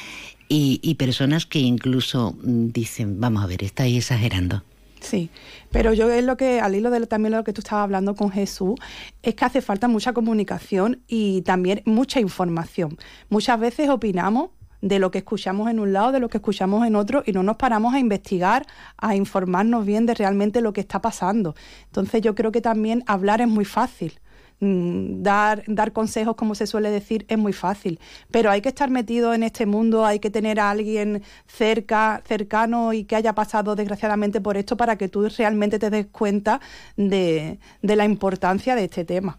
[0.49, 4.63] y, y personas que incluso dicen, vamos a ver, estáis exagerando.
[5.03, 5.29] Sí,
[5.69, 8.31] pero yo es lo que, al hilo de también lo que tú estabas hablando con
[8.31, 8.75] Jesús,
[9.21, 12.97] es que hace falta mucha comunicación y también mucha información.
[13.29, 16.95] Muchas veces opinamos de lo que escuchamos en un lado, de lo que escuchamos en
[16.95, 18.65] otro, y no nos paramos a investigar,
[18.97, 21.53] a informarnos bien de realmente lo que está pasando.
[21.85, 24.19] Entonces yo creo que también hablar es muy fácil.
[24.63, 27.99] Mm, dar, dar consejos, como se suele decir, es muy fácil.
[28.31, 32.93] Pero hay que estar metido en este mundo, hay que tener a alguien cerca, cercano
[32.93, 36.61] y que haya pasado desgraciadamente por esto para que tú realmente te des cuenta
[36.95, 39.37] de, de la importancia de este tema.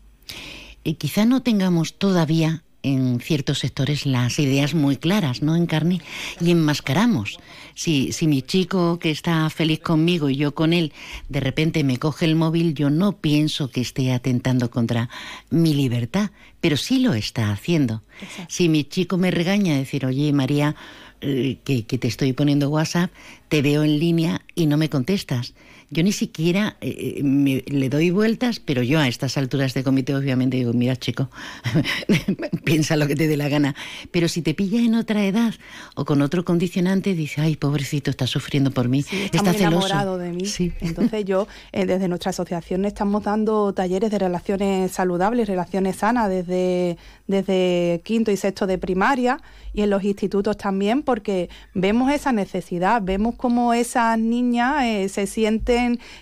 [0.83, 6.03] Y quizá no tengamos todavía en ciertos sectores las ideas muy claras, ¿no, Encarni?
[6.39, 7.39] Y enmascaramos.
[7.75, 10.93] Si, si mi chico que está feliz conmigo y yo con él,
[11.29, 15.09] de repente me coge el móvil, yo no pienso que esté atentando contra
[15.51, 18.03] mi libertad, pero sí lo está haciendo.
[18.49, 20.77] Si mi chico me regaña, decir, oye, María,
[21.21, 23.11] eh, que, que te estoy poniendo WhatsApp,
[23.49, 25.55] te veo en línea y no me contestas
[25.91, 30.15] yo ni siquiera eh, me, le doy vueltas, pero yo a estas alturas de comité
[30.15, 31.31] obviamente digo, mira chico,
[32.65, 33.75] piensa lo que te dé la gana.
[34.11, 35.55] Pero si te pilla en otra edad
[35.95, 40.45] o con otro condicionante, dice, ay, pobrecito, está sufriendo por mí, está, enamorado de mí.
[40.81, 46.97] Entonces yo, eh, desde nuestra asociación, estamos dando talleres de relaciones saludables, relaciones sanas, desde,
[47.27, 49.41] desde quinto y sexto de primaria
[49.73, 55.27] y en los institutos también, porque vemos esa necesidad, vemos cómo esas niñas eh, se
[55.27, 55.74] sienten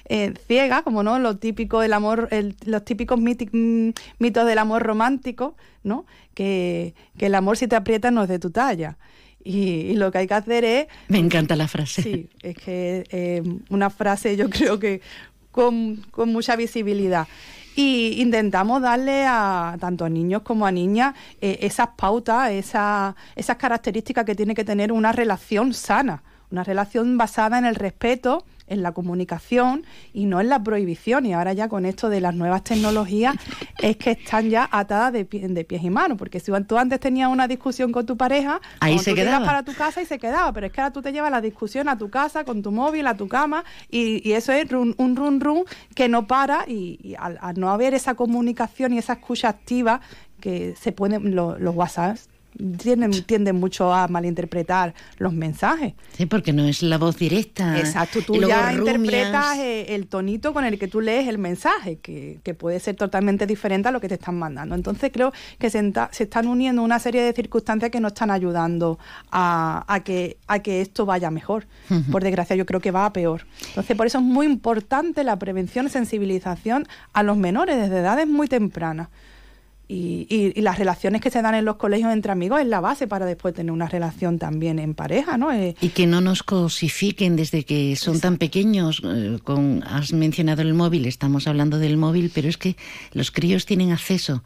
[0.08, 2.28] eh, ciegas, como no, lo típico del amor,
[2.64, 6.06] los típicos mm, mitos del amor romántico, ¿no?
[6.34, 8.96] Que, el amor si te aprieta no es de tu talla.
[9.44, 10.86] Y, lo que hay que hacer es...
[11.08, 12.02] Me encanta la frase.
[12.02, 15.00] Sí, es que eh, una frase yo creo que
[15.50, 17.26] con, con mucha visibilidad
[17.74, 24.24] y intentamos darle a tanto a niños como a niñas eh, esas pautas, esas características
[24.24, 28.92] que tiene que tener una relación sana, una relación basada en el respeto, en la
[28.92, 31.26] comunicación y no en la prohibición.
[31.26, 33.36] Y ahora ya con esto de las nuevas tecnologías
[33.78, 37.28] es que están ya atadas de, de pies y manos, porque si tú antes tenías
[37.28, 40.66] una discusión con tu pareja, ahí se quedaba para tu casa y se quedaba, pero
[40.66, 43.16] es que ahora tú te llevas la discusión a tu casa, con tu móvil, a
[43.16, 47.92] tu cama y, eso es un run run que no para y, al, no haber
[47.92, 50.00] esa comunicación y esa escucha activa
[50.40, 52.16] que se pueden los, los WhatsApp
[52.78, 55.94] tienden, tienden mucho a malinterpretar los mensajes.
[56.16, 57.78] Sí, porque no es la voz directa.
[57.78, 62.40] Exacto, tú ya interpretas eh, el tonito con el que tú lees el mensaje, que,
[62.58, 64.74] puede ser totalmente diferente a lo que te están mandando.
[64.74, 68.98] Entonces creo que se, están uniendo una serie de circunstancias que no están ayudando
[69.30, 71.66] a, que, a que esto vaya mejor.
[72.10, 73.46] Por desgracia, yo creo que va a peor.
[73.68, 78.26] Entonces, por eso es muy importante la prevención y sensibilización a los menores desde edades
[78.26, 79.08] muy tempranas.
[79.88, 83.26] Y, las relaciones que se dan en los colegios entre amigos es la base para
[83.26, 85.52] después tener una relación también en pareja, ¿no?
[85.52, 89.02] Eh, y que no nos cosifiquen desde que son tan pequeños.
[89.04, 92.76] Eh, con, has mencionado el móvil, estamos hablando del móvil, pero es que
[93.12, 94.42] los críos tienen acceso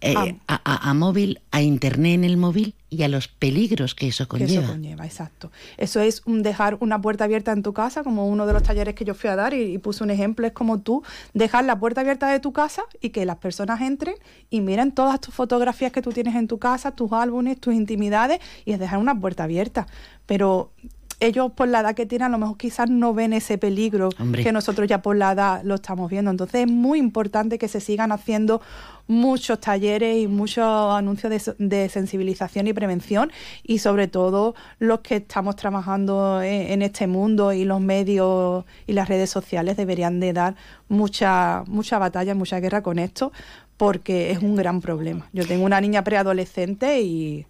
[0.00, 0.60] eh, ah.
[0.64, 4.62] a, móvil, a internet en el móvil y a los peligros que eso conlleva.
[4.62, 5.50] eso conlleva, exacto.
[5.76, 8.94] Eso es un dejar una puerta abierta en tu casa, como uno de los talleres
[8.94, 11.02] que yo fui a dar y, puse un ejemplo, es como tú
[11.34, 14.14] dejar la puerta abierta de tu casa y que las personas entren
[14.50, 18.38] y miren todas tus fotografías que tú tienes en tu casa, tus álbumes, tus intimidades
[18.64, 19.88] y es dejar una puerta abierta.
[20.26, 20.70] Pero
[21.20, 24.52] ellos por la edad que tienen a lo mejor quizás no ven ese peligro que
[24.52, 26.30] nosotros ya por la edad lo estamos viendo.
[26.30, 28.60] Entonces es muy importante que se sigan haciendo
[29.08, 33.32] muchos talleres y muchos anuncios de, sensibilización y prevención
[33.64, 39.08] y sobre todo los que estamos trabajando en, este mundo y los medios y las
[39.08, 40.54] redes sociales deberían de dar
[40.88, 43.32] mucha, mucha batalla, mucha guerra con esto
[43.76, 45.28] porque es un gran problema.
[45.32, 47.46] Yo tengo una niña preadolescente y,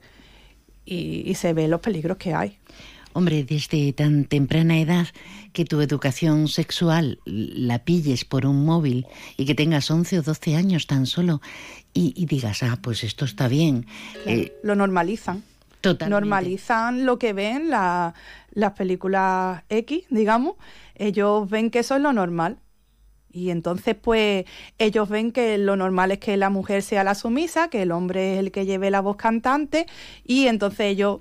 [0.85, 2.59] y, y se ven los peligros que hay.
[3.13, 5.07] Hombre, desde tan temprana edad
[5.53, 10.57] que tu educación sexual la pilles por un móvil y que tengas 11 o 12
[10.57, 11.41] años tan solo
[11.95, 13.87] y, digas, ah, pues esto está bien.
[14.25, 15.43] Eh, lo normalizan.
[15.81, 16.11] Totalmente.
[16.11, 20.57] Normalizan lo que ven las películas X, digamos.
[20.95, 22.59] Ellos ven que eso es lo normal.
[23.31, 24.47] Y entonces, pues,
[24.79, 28.35] ellos ven que lo normal es que la mujer sea la sumisa, que el hombre
[28.35, 29.87] es el que lleve la voz cantante,
[30.25, 31.19] y entonces ellos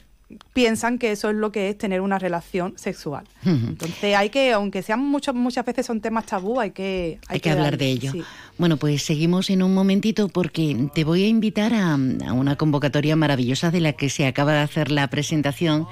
[0.53, 3.25] piensan que eso es lo que es tener una relación sexual.
[3.45, 7.49] Entonces hay que, aunque sean muchas muchas veces son temas tabú, hay que hay, que,
[7.49, 8.13] hablar de ello.
[8.57, 13.71] Bueno, pues seguimos en un momentito porque te voy a invitar a, una convocatoria maravillosa
[13.71, 15.87] de la que se acaba de hacer la presentación,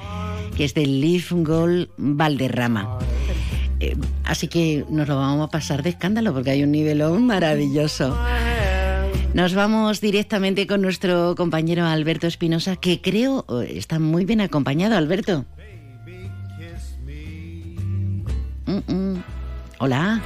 [0.58, 3.00] que es del Leaf Gold Valderrama.
[3.80, 8.18] Eh, así que nos lo vamos a pasar de escándalo porque hay un nivelón maravilloso.
[9.36, 14.96] Nos vamos directamente con nuestro compañero Alberto Espinosa, que creo eh, está muy bien acompañado,
[14.96, 15.44] Alberto.
[18.66, 19.24] Mm, mm.
[19.80, 20.22] Hola.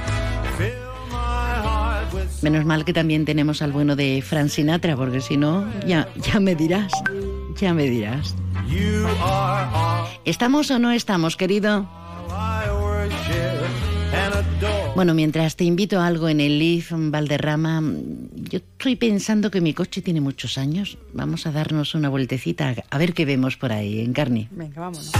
[2.42, 6.38] Menos mal que también tenemos al bueno de Fran Sinatra, porque si no, ya, ya
[6.38, 6.92] me dirás,
[7.56, 8.36] ya me dirás.
[10.24, 11.88] ¿Estamos o no estamos, querido?
[15.00, 17.82] Bueno, mientras te invito a algo en el Leaf Valderrama,
[18.34, 20.98] yo estoy pensando que mi coche tiene muchos años.
[21.14, 24.48] Vamos a darnos una vueltecita a ver qué vemos por ahí, en carne.
[24.50, 25.10] Venga, vámonos.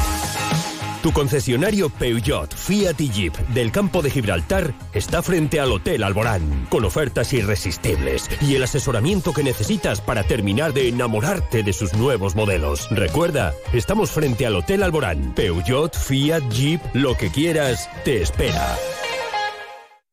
[1.02, 6.66] Tu concesionario Peugeot, Fiat y Jeep del campo de Gibraltar está frente al Hotel Alborán,
[6.68, 12.36] con ofertas irresistibles y el asesoramiento que necesitas para terminar de enamorarte de sus nuevos
[12.36, 12.86] modelos.
[12.90, 15.34] Recuerda, estamos frente al Hotel Alborán.
[15.34, 18.76] Peugeot, Fiat, Jeep, lo que quieras, te espera.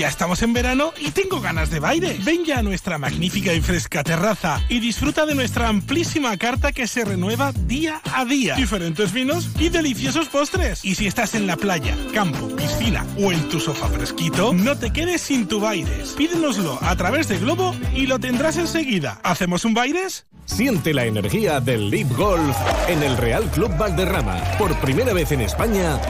[0.00, 2.16] Ya estamos en verano y tengo ganas de baile.
[2.24, 6.86] Ven ya a nuestra magnífica y fresca terraza y disfruta de nuestra amplísima carta que
[6.86, 8.54] se renueva día a día.
[8.54, 10.86] Diferentes vinos y deliciosos postres.
[10.86, 14.90] Y si estás en la playa, campo, piscina o en tu sofá fresquito, no te
[14.90, 16.14] quedes sin tu Baires.
[16.16, 19.20] Pídenoslo a través de Globo y lo tendrás enseguida.
[19.22, 20.24] ¿Hacemos un Baires?
[20.46, 22.56] Siente la energía del Leap Golf
[22.88, 24.42] en el Real Club Valderrama.
[24.56, 26.00] Por primera vez en España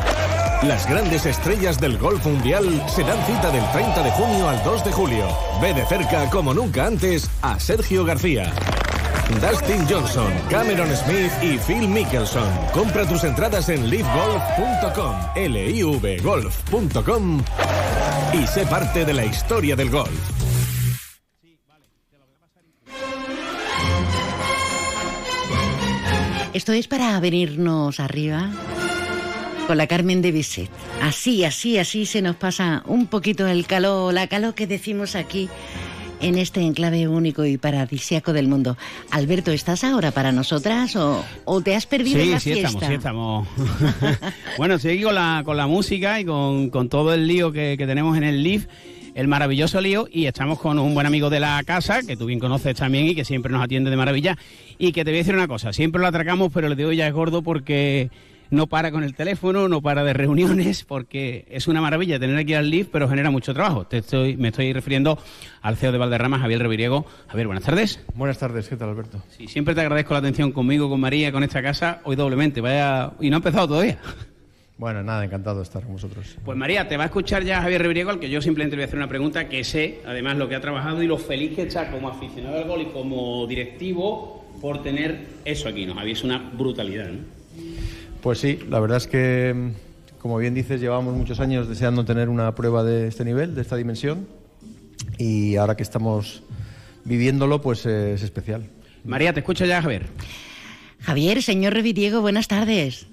[0.62, 4.84] las grandes estrellas del golf mundial se dan cita del 30 de junio al 2
[4.84, 5.26] de julio.
[5.60, 8.52] Ve de cerca, como nunca antes, a Sergio García.
[9.40, 12.48] Dustin Johnson, Cameron Smith y Phil Mickelson.
[12.72, 17.42] Compra tus entradas en livegolf.com, livgolf.com
[18.34, 20.10] y sé parte de la historia del golf.
[26.52, 28.50] Esto es para venirnos arriba
[29.66, 30.70] con la Carmen de Bisset.
[31.02, 35.48] Así, así, así se nos pasa un poquito el calor, la calor que decimos aquí
[36.20, 38.76] en este enclave único y paradisiaco del mundo.
[39.10, 41.24] Alberto, ¿estás ahora para nosotras o,
[41.62, 42.68] te has perdido la sí, fiesta?
[42.86, 44.28] Sí, estamos, sí, estamos.
[44.58, 48.24] bueno, seguí con la, con la música y con, todo el lío que, tenemos en
[48.24, 48.66] el live
[49.14, 52.38] el maravilloso lío y estamos con un buen amigo de la casa que tú bien
[52.38, 54.38] conoces también y que siempre nos atiende de maravilla
[54.78, 57.08] y que te voy a decir una cosa, siempre lo atracamos pero le digo ya
[57.08, 58.08] es gordo porque
[58.50, 62.54] no para con el teléfono, no para de reuniones, porque es una maravilla tener aquí
[62.54, 63.86] al LIF, pero genera mucho trabajo.
[63.86, 65.18] Te estoy, me estoy refiriendo
[65.62, 67.06] al CEO de Valderrama, Javier Reviriego.
[67.28, 68.00] Javier, buenas tardes.
[68.14, 69.22] Buenas tardes, ¿qué tal, Alberto?
[69.36, 72.60] Sí, siempre te agradezco la atención conmigo, con María, con esta casa, hoy doblemente.
[72.60, 73.98] Vaya, y no ha empezado todavía.
[74.78, 76.38] Bueno, nada, encantado de estar con vosotros.
[76.42, 78.86] Pues María, te va a escuchar ya Javier Reviriego, al que yo simplemente voy a
[78.86, 81.90] hacer una pregunta que sé, además, lo que ha trabajado y lo feliz que está
[81.90, 85.94] como aficionado al gol y como directivo por tener eso aquí, ¿no?
[85.94, 87.39] Javier, es una brutalidad, ¿no?
[88.22, 89.72] Pues sí, la verdad es que,
[90.20, 93.76] como bien dices, llevamos muchos años deseando tener una prueba de este nivel, de esta
[93.76, 94.28] dimensión,
[95.16, 96.42] y ahora que estamos
[97.04, 98.68] viviéndolo, pues eh, es especial.
[99.04, 100.06] María, te escucho ya, Javier.
[101.00, 103.06] Javier, señor Revidiego, buenas tardes.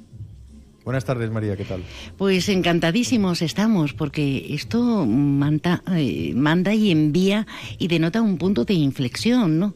[0.83, 1.83] Buenas tardes, María, ¿qué tal?
[2.17, 8.73] Pues encantadísimos estamos, porque esto manda, eh, manda y envía y denota un punto de
[8.73, 9.75] inflexión, ¿no?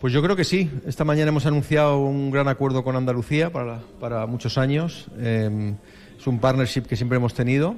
[0.00, 0.70] Pues yo creo que sí.
[0.86, 5.08] Esta mañana hemos anunciado un gran acuerdo con Andalucía para, muchos años.
[5.18, 5.74] Em,
[6.16, 7.74] es un partnership que siempre hemos tenido.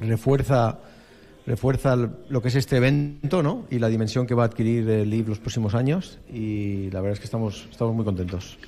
[0.00, 0.78] Refuerza
[1.48, 3.64] refuerza lo que es este evento ¿no?
[3.70, 7.14] y la dimensión que va a adquirir el LIV los próximos años y la verdad
[7.14, 8.58] es que estamos, estamos muy contentos.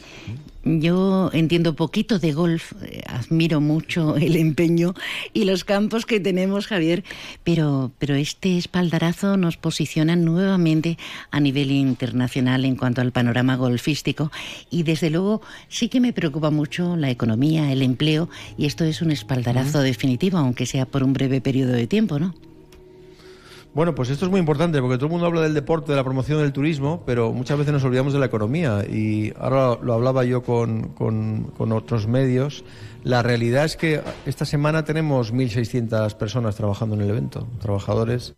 [0.64, 4.94] Yo entiendo poquito de golf, eh, admiro mucho el empeño
[5.34, 7.04] y los campos que tenemos, Javier,
[7.44, 10.96] pero, pero este espaldarazo nos posiciona nuevamente
[11.30, 14.32] a nivel internacional en cuanto al panorama golfístico
[14.70, 19.02] y desde luego sí que me preocupa mucho la economía, el empleo y esto es
[19.02, 22.34] un espaldarazo definitivo, aunque sea por un breve periodo de tiempo, ¿no?
[23.72, 26.02] Bueno, pues esto es muy importante porque todo el mundo habla del deporte, de la
[26.02, 28.84] promoción del turismo, pero muchas veces nos olvidamos de la economía.
[28.84, 32.64] Y ahora lo hablaba yo con, con, otros medios.
[33.04, 38.34] La realidad es que esta semana tenemos 1.600 personas trabajando en el evento, trabajadores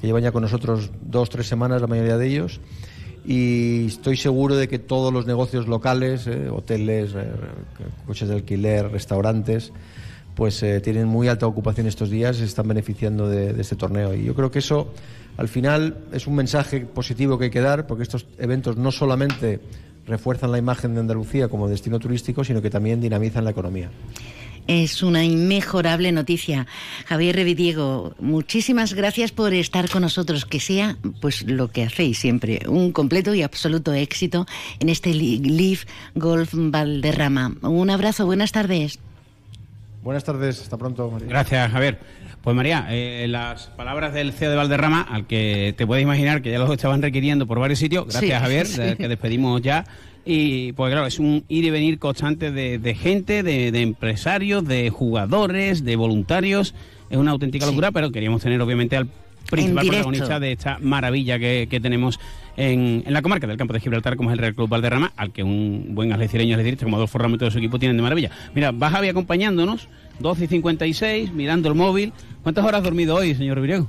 [0.00, 2.60] que llevan ya con nosotros dos, tres semanas, la mayoría de ellos.
[3.24, 7.30] Y estoy seguro de que todos los negocios locales, eh, hoteles, eh,
[8.04, 9.72] coches de alquiler, restaurantes,
[10.34, 14.14] pues eh, tienen muy alta ocupación estos días se están beneficiando de, este torneo.
[14.14, 14.92] Y yo creo que eso,
[15.36, 19.60] al final, es un mensaje positivo que hay que dar, porque estos eventos no solamente
[20.06, 23.90] refuerzan la imagen de Andalucía como destino turístico, sino que también dinamizan la economía.
[24.68, 26.68] Es una inmejorable noticia.
[27.06, 30.44] Javier Revidiego, muchísimas gracias por estar con nosotros.
[30.44, 34.46] Que sea pues lo que hacéis siempre, un completo y absoluto éxito
[34.78, 37.56] en este Leaf Golf Valderrama.
[37.62, 39.00] Un abrazo, buenas tardes.
[40.02, 41.10] Buenas tardes, hasta pronto.
[41.10, 41.28] María.
[41.28, 41.98] Gracias, Javier.
[42.42, 46.50] Pues María, eh, las palabras del CEO de Valderrama, al que te puedes imaginar que
[46.50, 49.84] ya los estaban requiriendo por varios sitios, gracias Javier, que despedimos ya.
[50.24, 55.84] Y pues claro, es un ir y venir constante de, gente, de, empresarios, de jugadores,
[55.84, 56.74] de voluntarios.
[57.08, 59.08] Es una auténtica locura, pero queríamos tener obviamente al
[59.50, 62.20] principal protagonista de esta maravilla que, tenemos
[62.56, 65.42] en, la comarca del campo de Gibraltar, como es el Real Club Valderrama, al que
[65.42, 68.30] un buen algecireño dice, como Adolfo Ramos y todo su equipo tienen de maravilla.
[68.54, 69.88] Mira, va Javi acompañándonos,
[70.20, 72.12] 12 y 56, mirando el móvil.
[72.42, 73.88] ¿Cuántas horas has dormido hoy, señor Viriego?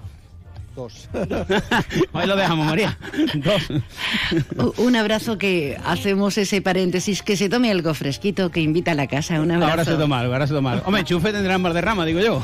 [0.75, 1.07] Dos.
[2.13, 2.97] Ahí lo dejamos, María.
[3.35, 4.77] Dos.
[4.77, 9.05] Un abrazo que hacemos ese paréntesis, que se tome algo fresquito, que invita a la
[9.07, 9.39] casa.
[9.39, 9.71] Un abrazo.
[9.71, 10.85] Ahora se toma algo, ahora se toma algo.
[10.87, 12.43] Hombre, chufe tendrán más de rama, digo yo.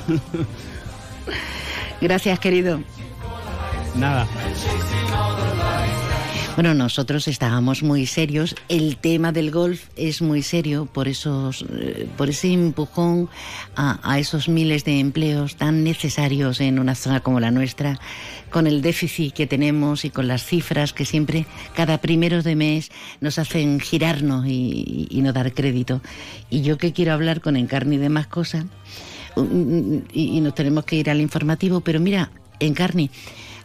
[2.02, 2.82] Gracias, querido.
[3.96, 4.28] Nada.
[6.56, 8.54] Bueno, nosotros estábamos muy serios.
[8.68, 13.30] El tema del golf es muy serio por esos, eh, por ese empujón
[13.78, 17.98] a, esos miles de empleos tan necesarios en una zona como la nuestra,
[18.50, 21.46] con el déficit que tenemos y con las cifras que siempre
[21.76, 22.92] cada primero de mes
[23.22, 26.02] nos hacen girarnos y, no dar crédito.
[26.50, 28.66] Y yo que quiero hablar con Encarni de más cosas
[29.38, 33.10] y, y nos tenemos que ir al informativo, pero mira, Encarni.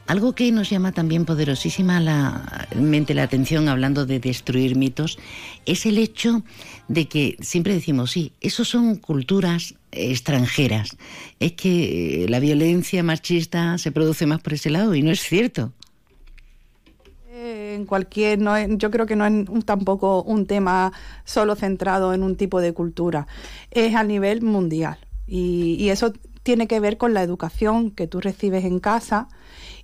[0.06, 5.18] Algo que nos llama también poderosísima la mente la atención hablando de destruir mitos
[5.64, 6.42] es el hecho
[6.88, 10.98] de que siempre decimos, sí, esos son culturas extranjeras.
[11.40, 15.72] Es que la violencia machista se produce más por ese lado y no es cierto
[17.74, 20.92] en cualquier no yo creo que no es tampoco un tema
[21.24, 23.26] solo centrado en un tipo de cultura
[23.72, 26.12] es a nivel mundial y, y, eso
[26.42, 29.28] tiene que ver con la educación que tú recibes en casa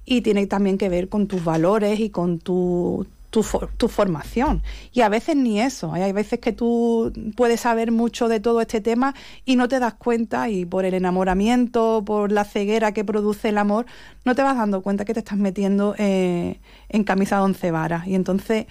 [0.05, 3.45] y tiene también que ver con tus valores y con tu, tu,
[3.77, 4.63] tu, formación.
[4.93, 5.93] Y a veces ni eso.
[5.93, 9.15] Hay veces que tú puedes saber mucho de todo este tema
[9.45, 13.59] y no te das cuenta y por el enamoramiento, por la ceguera que produce el
[13.59, 13.87] amor,
[14.25, 18.07] no te vas dando cuenta que te estás metiendo eh, en camisa de once varas.
[18.07, 18.67] Y entonces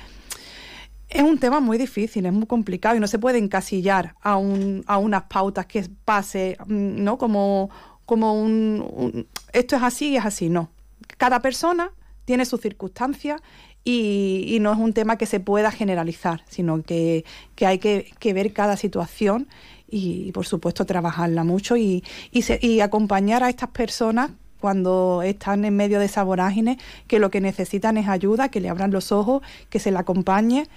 [1.09, 4.83] es un tema muy difícil, es muy complicado y no se puede encasillar a, un,
[4.87, 7.17] a unas pautas que pase, mm, ¿no?
[7.17, 7.69] Como,
[8.05, 10.71] como un, esto es así y es así, no
[11.19, 11.91] cada persona
[12.25, 13.41] tiene sus circunstancias
[13.83, 17.25] y, no es un tema que se pueda generalizar, sino que,
[17.59, 19.47] hay que, ver cada situación
[19.89, 25.99] y, por supuesto, trabajarla mucho y, y, acompañar a estas personas cuando están en medio
[25.99, 29.79] de esa vorágine, que lo que necesitan es ayuda, que le abran los ojos, que
[29.79, 30.67] se le acompañe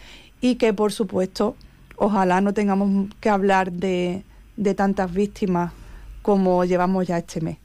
[0.42, 1.56] y que, por supuesto,
[1.96, 4.24] ojalá no tengamos que hablar de,
[4.58, 5.72] de tantas víctimas
[6.20, 7.58] como llevamos ya este mes.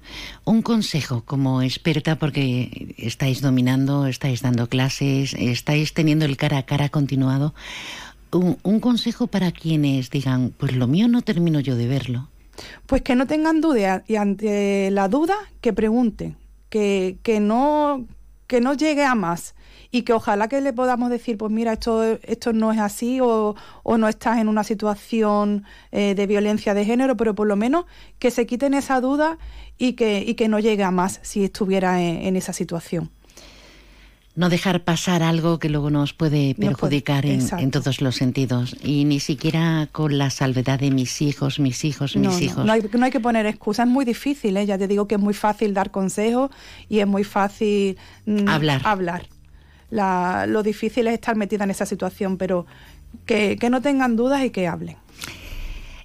[0.45, 6.63] Un consejo como experta, porque estáis dominando, estáis dando clases, estáis teniendo el cara a
[6.63, 7.53] cara continuado.
[8.31, 12.29] Un, consejo para quienes digan, pues lo mío no termino yo de verlo.
[12.85, 16.35] Pues que no tengan duda y ante la duda que pregunten,
[16.69, 18.05] que, que, no,
[18.47, 19.55] que no llegue a más
[19.91, 23.55] y que ojalá que le podamos decir, pues mira, esto, esto no es así o,
[23.85, 27.85] no estás en una situación eh, de violencia de género, pero por lo menos
[28.19, 29.37] que se quiten esa duda
[29.77, 33.09] y que, y que no llegue a más si estuviera en, esa situación.
[34.35, 38.75] no dejar pasar algo que luego nos puede perjudicar en, todos los sentidos.
[38.83, 42.65] Y ni siquiera con la salvedad de mis hijos, mis hijos, mis no, hijos.
[42.65, 44.65] no hay, no hay que poner excusas, es muy difícil, ¿eh?
[44.65, 46.51] ya te digo que es muy fácil dar consejos
[46.89, 48.81] y es muy fácil mm, Hablar.
[48.83, 49.36] hablar.
[49.89, 52.65] La- lo difícil es estar metida en esa situación, pero
[53.25, 54.97] que, que no tengan dudas y que hablen.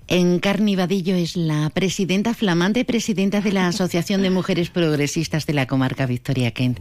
[0.09, 5.67] En Carnivadillo es la presidenta, flamante presidenta de la Asociación de Mujeres Progresistas de la
[5.67, 6.81] comarca Victoria Kent.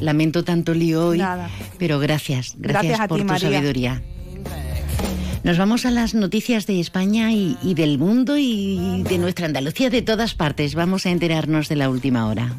[0.00, 1.48] Lamento tanto lío hoy, Nada.
[1.78, 3.50] pero gracias, gracias, por ti, tu María.
[3.50, 4.02] sabiduría.
[5.44, 9.90] Nos vamos a las noticias de España y, y del mundo y de nuestra Andalucía,
[9.90, 10.74] de todas partes.
[10.74, 12.54] Vamos a enterarnos de la última hora.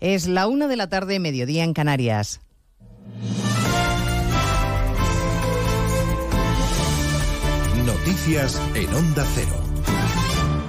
[0.00, 2.40] Es la una de la tarde, mediodía en Canarias.
[7.84, 9.68] Noticias en Onda Cero.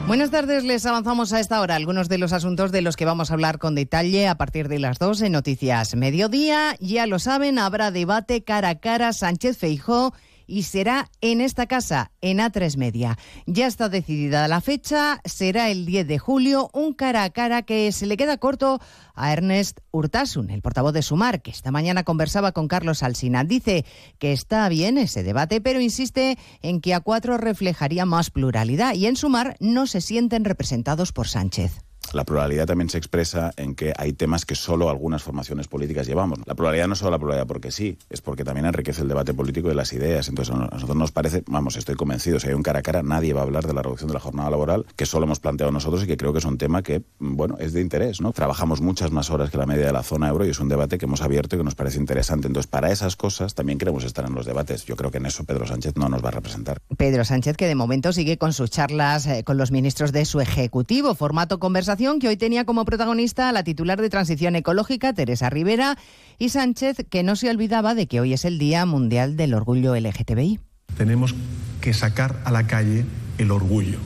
[0.08, 3.30] Buenas tardes, les avanzamos a esta hora algunos de los asuntos de los que vamos
[3.30, 6.76] a hablar con detalle a partir de las dos en Noticias Mediodía.
[6.80, 10.16] Ya lo saben, habrá debate cara a cara Sánchez Feijó
[10.50, 13.18] y será en esta casa, en A3 Media.
[13.46, 17.92] Ya está decidida la fecha, será el 10 de julio, un cara a cara que
[17.92, 18.80] se le queda corto
[19.14, 23.44] a Ernest Urtasun, el portavoz de Sumar, que esta mañana conversaba con Carlos Alsina.
[23.44, 23.86] Dice
[24.18, 29.06] que está bien ese debate, pero insiste en que a cuatro reflejaría más pluralidad y
[29.06, 31.89] en Sumar no se sienten representados por Sánchez.
[32.14, 36.40] La pluralidad también se expresa en que hay temas que solo algunas formaciones políticas llevamos.
[36.46, 39.34] La pluralidad no es solo la pluralidad porque sí, es porque también enriquece el debate
[39.34, 40.28] político y las ideas.
[40.28, 43.34] Entonces, a nosotros nos parece, vamos, estoy convencido, si hay un cara a cara, nadie
[43.34, 46.04] va a hablar de la reducción de la jornada laboral, que solo hemos planteado nosotros
[46.04, 48.32] y que creo que es un tema que, bueno, es de interés, ¿no?
[48.32, 50.98] Trabajamos muchas más horas que la media de la zona euro y es un debate
[50.98, 52.48] que hemos abierto y que nos parece interesante.
[52.48, 54.86] Entonces, para esas cosas también queremos estar en los debates.
[54.86, 56.80] Yo creo que en eso Pedro Sánchez no nos va a representar.
[56.98, 60.40] Pedro Sánchez, que de momento sigue con sus charlas eh, con los ministros de su
[60.40, 65.50] Ejecutivo, formato conversación que hoy tenía como protagonista a la titular de Transición Ecológica, Teresa
[65.50, 65.98] Rivera,
[66.38, 69.94] y Sánchez, que no se olvidaba de que hoy es el Día Mundial del Orgullo
[69.98, 70.62] LGTBI.
[70.98, 71.36] Tenemos
[71.82, 73.04] que sacar a la calle
[73.38, 74.00] el orgullo,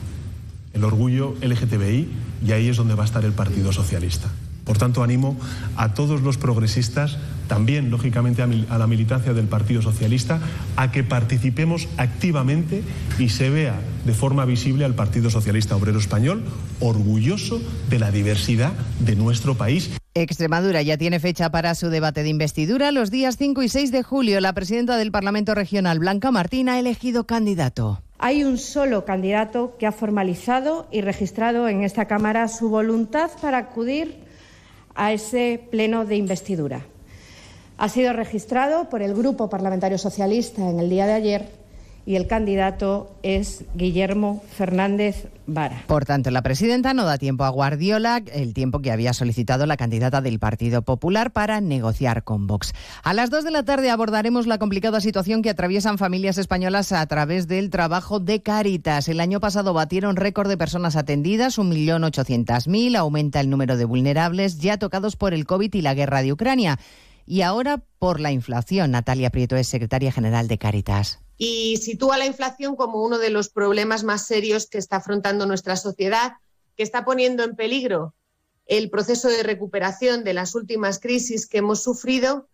[0.72, 2.08] el orgullo LGTBI,
[2.44, 4.28] y ahí es donde va a estar el Partido Socialista.
[4.64, 5.36] Por tanto, animo
[5.76, 10.40] a todos los progresistas, también lógicamente a, mil- a la militancia del Partido Socialista,
[10.76, 12.82] a que participemos activamente
[13.18, 16.42] y se vea de forma visible al Partido Socialista Obrero Español
[16.80, 17.60] orgulloso
[17.90, 19.90] de la diversidad de nuestro país.
[20.14, 22.92] Extremadura ya tiene fecha para su debate de investidura.
[22.92, 26.78] Los días 5 y 6 de julio, la presidenta del Parlamento Regional, Blanca Martín, ha
[26.78, 28.00] elegido candidato.
[28.18, 33.58] Hay un solo candidato que ha formalizado y registrado en esta Cámara su voluntad para
[33.58, 34.23] acudir
[34.94, 36.86] a ese pleno de investidura.
[37.76, 41.63] Ha sido registrado por el Grupo Parlamentario Socialista en el día de ayer
[42.06, 45.84] y el candidato es Guillermo Fernández Vara.
[45.86, 49.76] Por tanto, la presidenta no da tiempo a Guardiola, el tiempo que había solicitado la
[49.76, 52.72] candidata del Partido Popular para negociar con Vox.
[53.02, 57.06] A las 2 de la tarde abordaremos la complicada situación que atraviesan familias españolas a
[57.06, 59.08] través del trabajo de Cáritas.
[59.08, 64.78] El año pasado batieron récord de personas atendidas, 1.800.000, aumenta el número de vulnerables ya
[64.78, 66.78] tocados por el COVID y la guerra de Ucrania.
[67.26, 68.90] Y ahora por la inflación.
[68.90, 71.20] Natalia Prieto es secretaria general de Cáritas.
[71.36, 75.76] y sitúa la inflación como uno de los problemas más serios que está afrontando nuestra
[75.76, 76.34] sociedad,
[76.76, 78.14] que está poniendo en peligro
[78.66, 82.48] el proceso de recuperación de las últimas crisis que hemos sufrido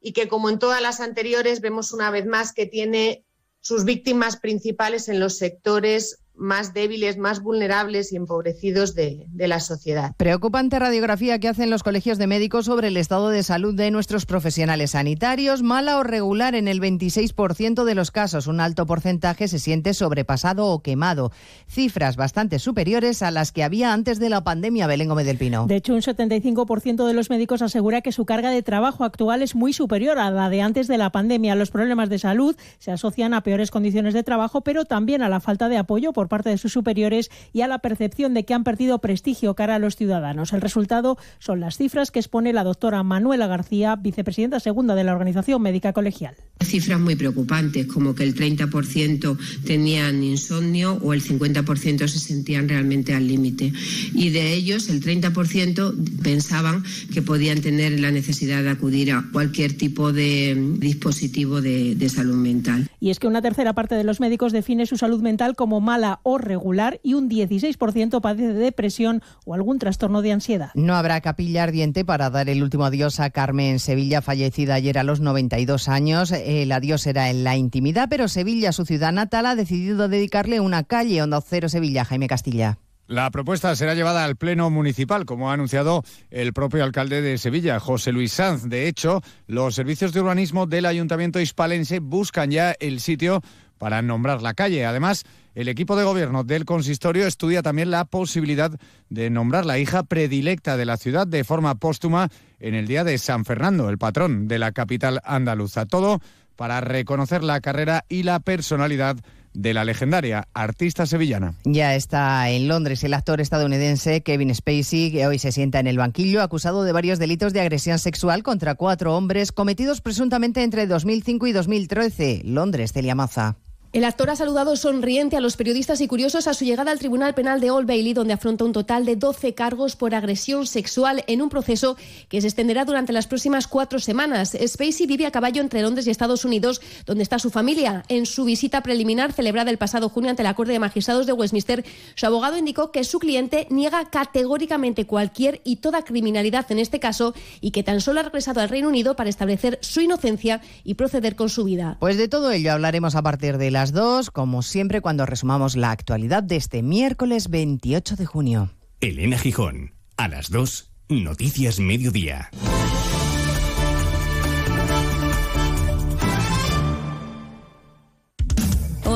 [0.00, 3.24] y que, como en todas las anteriores, vemos una vez más que tiene
[3.60, 9.60] sus víctimas principales en los sectores más débiles, más vulnerables y empobrecidos de, de la
[9.60, 10.14] sociedad.
[10.16, 14.26] Preocupante radiografía que hacen los colegios de médicos sobre el estado de salud de nuestros
[14.26, 18.46] profesionales sanitarios, mala o regular en el 26% de los casos.
[18.46, 21.32] Un alto porcentaje se siente sobrepasado o quemado.
[21.68, 25.66] Cifras bastante superiores a las que había antes de la pandemia, Belén Gómez del Pino.
[25.66, 29.54] De hecho, un 75% de los médicos asegura que su carga de trabajo actual es
[29.54, 31.54] muy superior a la de antes de la pandemia.
[31.54, 35.40] Los problemas de salud se asocian a peores condiciones de trabajo, pero también a la
[35.40, 38.64] falta de apoyo por parte de sus superiores y a la percepción de que han
[38.64, 40.52] perdido prestigio cara a los ciudadanos.
[40.52, 45.12] El resultado son las cifras que expone la doctora Manuela García, vicepresidenta segunda de la
[45.12, 46.36] Organización Médica Colegial.
[46.60, 53.14] Cifras muy preocupantes, como que el 30% tenían insomnio o el 50% se sentían realmente
[53.14, 53.72] al límite.
[54.12, 59.76] Y de ellos, el 30% pensaban que podían tener la necesidad de acudir a cualquier
[59.76, 62.88] tipo de dispositivo de, de salud mental.
[63.00, 66.11] Y es que una tercera parte de los médicos define su salud mental como mala
[66.22, 70.70] o regular y un 16% padece de depresión o algún trastorno de ansiedad.
[70.74, 75.04] No habrá capilla ardiente para dar el último adiós a Carmen Sevilla, fallecida ayer a
[75.04, 76.32] los 92 años.
[76.32, 80.84] El adiós era en la intimidad, pero Sevilla, su ciudad natal, ha decidido dedicarle una
[80.84, 82.78] calle, Onda Cero Sevilla, Jaime Castilla.
[83.08, 87.78] La propuesta será llevada al Pleno Municipal, como ha anunciado el propio alcalde de Sevilla,
[87.78, 88.62] José Luis Sanz.
[88.68, 93.42] De hecho, los servicios de urbanismo del Ayuntamiento hispalense buscan ya el sitio
[93.76, 94.86] para nombrar la calle.
[94.86, 95.24] Además,
[95.54, 98.70] el equipo de gobierno del consistorio estudia también la posibilidad
[99.10, 102.30] de nombrar la hija predilecta de la ciudad de forma póstuma
[102.60, 105.86] en el día de San Fernando, el patrón de la capital andaluza.
[105.86, 106.20] Todo
[106.56, 109.16] para reconocer la carrera y la personalidad
[109.54, 111.54] de la legendaria artista sevillana.
[111.64, 115.98] Ya está en Londres el actor estadounidense Kevin Spacey, que hoy se sienta en el
[115.98, 121.46] banquillo, acusado de varios delitos de agresión sexual contra cuatro hombres cometidos presuntamente entre 2005
[121.46, 122.42] y 2013.
[122.44, 123.56] Londres, Celia Maza.
[123.92, 127.34] El actor ha saludado sonriente a los periodistas y curiosos a su llegada al Tribunal
[127.34, 131.42] Penal de Old Bailey, donde afronta un total de 12 cargos por agresión sexual en
[131.42, 131.98] un proceso
[132.30, 134.56] que se extenderá durante las próximas cuatro semanas.
[134.66, 138.02] Spacey vive a caballo entre Londres y Estados Unidos, donde está su familia.
[138.08, 141.84] En su visita preliminar celebrada el pasado junio ante la Corte de Magistrados de Westminster,
[142.14, 147.34] su abogado indicó que su cliente niega categóricamente cualquier y toda criminalidad en este caso
[147.60, 151.36] y que tan solo ha regresado al Reino Unido para establecer su inocencia y proceder
[151.36, 151.98] con su vida.
[152.00, 155.74] Pues de todo ello hablaremos a partir de la las dos, como siempre, cuando resumamos
[155.74, 158.70] la actualidad de este miércoles 28 de junio.
[159.00, 162.48] Elena Gijón, a las 2, Noticias Mediodía.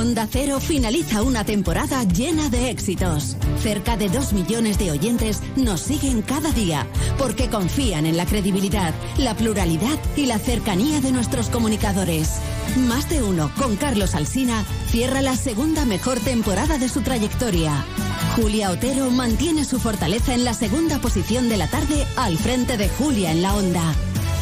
[0.07, 3.37] Onda Cero finaliza una temporada llena de éxitos.
[3.61, 6.87] Cerca de dos millones de oyentes nos siguen cada día
[7.19, 12.35] porque confían en la credibilidad, la pluralidad y la cercanía de nuestros comunicadores.
[12.87, 17.85] Más de uno con Carlos Alsina cierra la segunda mejor temporada de su trayectoria.
[18.37, 22.89] Julia Otero mantiene su fortaleza en la segunda posición de la tarde al frente de
[22.91, 23.93] Julia en la Onda.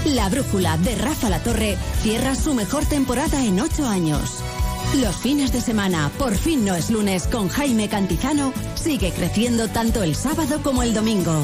[0.04, 4.42] La brújula de Rafa La Torre cierra su mejor temporada en ocho años.
[5.00, 10.04] Los fines de semana, por fin no es lunes, con Jaime Cantizano, sigue creciendo tanto
[10.04, 11.34] el sábado como el domingo.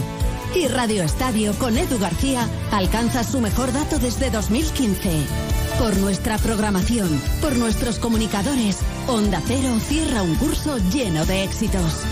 [0.54, 5.10] Y Radio Estadio con Edu García alcanza su mejor dato desde 2015.
[5.80, 7.08] Por nuestra programación,
[7.40, 8.78] por nuestros comunicadores,
[9.08, 12.02] Onda Cero cierra un curso lleno de éxitos.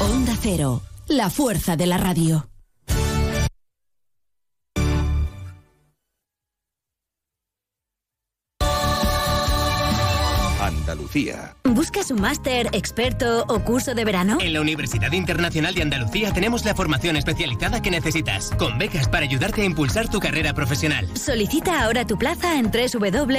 [0.00, 2.53] Onda Cero, la fuerza de la radio.
[11.14, 11.56] Andalucía.
[11.64, 14.38] ¿Buscas un máster, experto o curso de verano?
[14.40, 19.24] En la Universidad Internacional de Andalucía tenemos la formación especializada que necesitas, con becas para
[19.24, 21.08] ayudarte a impulsar tu carrera profesional.
[21.16, 23.38] Solicita ahora tu plaza en www.unia.es.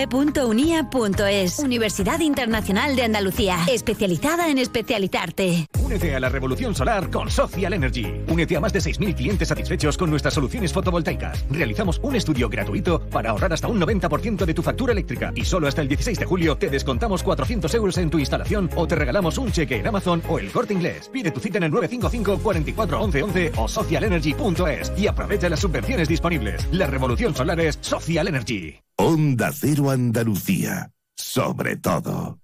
[1.59, 5.67] Universidad Internacional de Andalucía, especializada en especializarte.
[5.84, 8.23] Únete a la revolución solar con Social Energy.
[8.28, 11.45] Únete a más de 6.000 clientes satisfechos con nuestras soluciones fotovoltaicas.
[11.49, 15.67] Realizamos un estudio gratuito para ahorrar hasta un 90% de tu factura eléctrica y solo
[15.67, 19.38] hasta el 16 de julio te descontamos 400 euros en tu instalación o te regalamos
[19.38, 21.09] un cheque en Amazon o el corte inglés.
[21.11, 26.07] Pide tu cita en el 955 44 11 11 o socialenergy.es y aprovecha las subvenciones
[26.07, 26.68] disponibles.
[26.72, 28.76] La revolución solar es Social Energy.
[28.97, 30.91] Onda Cero Andalucía.
[31.16, 32.39] Sobre todo.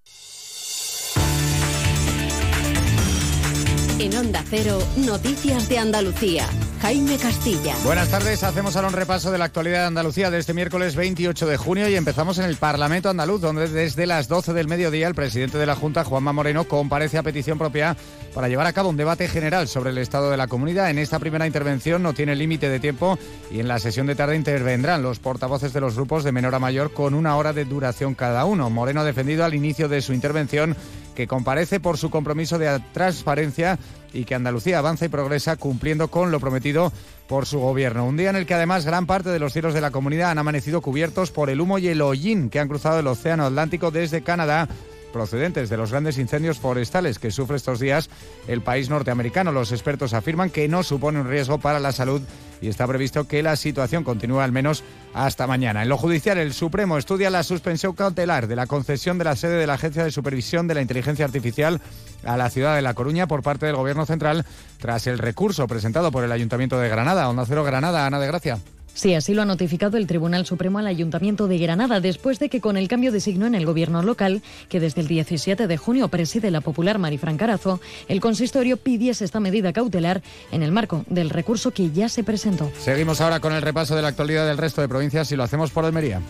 [4.00, 6.48] En Onda Cero, Noticias de Andalucía.
[6.82, 7.76] Jaime Castilla.
[7.86, 11.46] Buenas tardes, hacemos ahora un repaso de la actualidad de Andalucía de este miércoles 28
[11.46, 15.14] de junio y empezamos en el Parlamento andaluz, donde desde las 12 del mediodía el
[15.14, 17.96] presidente de la Junta, Juanma Moreno, comparece a petición propia
[18.34, 20.90] para llevar a cabo un debate general sobre el estado de la comunidad.
[20.90, 23.20] En esta primera intervención no tiene límite de tiempo
[23.52, 26.60] y en la sesión de tarde intervendrán los portavoces de los grupos de menor a
[26.60, 28.72] mayor con una hora de duración cada uno.
[28.72, 30.76] Moreno ha defendido al inicio de su intervención
[31.22, 33.78] que comparece por su compromiso de transparencia
[34.12, 36.92] y que Andalucía avanza y progresa cumpliendo con lo prometido
[37.28, 38.08] por su gobierno.
[38.08, 40.40] Un día en el que además gran parte de los cielos de la comunidad han
[40.40, 44.24] amanecido cubiertos por el humo y el hollín que han cruzado el Océano Atlántico desde
[44.24, 44.68] Canadá
[45.12, 48.10] procedentes de los grandes incendios forestales que sufre estos días
[48.48, 49.52] el país norteamericano.
[49.52, 52.22] Los expertos afirman que no supone un riesgo para la salud
[52.62, 54.84] y está previsto que la situación continúe al menos
[55.14, 55.84] hasta mañana.
[55.84, 59.58] En lo judicial, el Supremo estudia la suspensión cautelar de la concesión de la sede
[59.58, 61.82] de la Agencia de Supervisión de la Inteligencia Artificial
[62.24, 64.46] a la ciudad de La Coruña por parte del Gobierno Central
[64.80, 67.30] tras el recurso presentado por el Ayuntamiento de Granada.
[67.30, 68.60] Onda Cero Granada, Ana de Gracia.
[69.02, 72.62] Sí, así lo ha notificado el Tribunal Supremo al Ayuntamiento de Granada después de que
[72.62, 76.08] con el cambio de signo en el gobierno local, que desde el 17 de junio
[76.10, 80.22] preside la popular Marifran Carazo, el consistorio pidiese esta medida cautelar
[80.52, 82.72] en el marco del recurso que ya se presentó.
[82.78, 85.72] Seguimos ahora con el repaso de la actualidad del resto de provincias y lo hacemos
[85.72, 86.22] por Almería.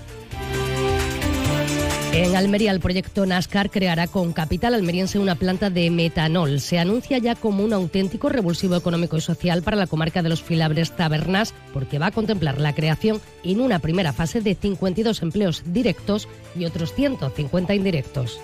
[2.13, 6.59] En Almería, el proyecto NASCAR creará con capital almeriense una planta de metanol.
[6.59, 10.43] Se anuncia ya como un auténtico revulsivo económico y social para la comarca de los
[10.43, 15.63] Filabres Tabernas, porque va a contemplar la creación en una primera fase de 52 empleos
[15.65, 18.41] directos y otros 150 indirectos.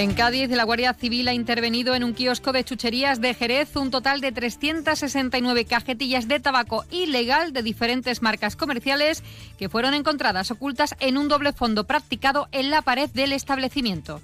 [0.00, 3.90] En Cádiz, la Guardia Civil ha intervenido en un kiosco de chucherías de Jerez un
[3.90, 9.22] total de 369 cajetillas de tabaco ilegal de diferentes marcas comerciales
[9.58, 14.22] que fueron encontradas ocultas en un doble fondo practicado en la pared del establecimiento.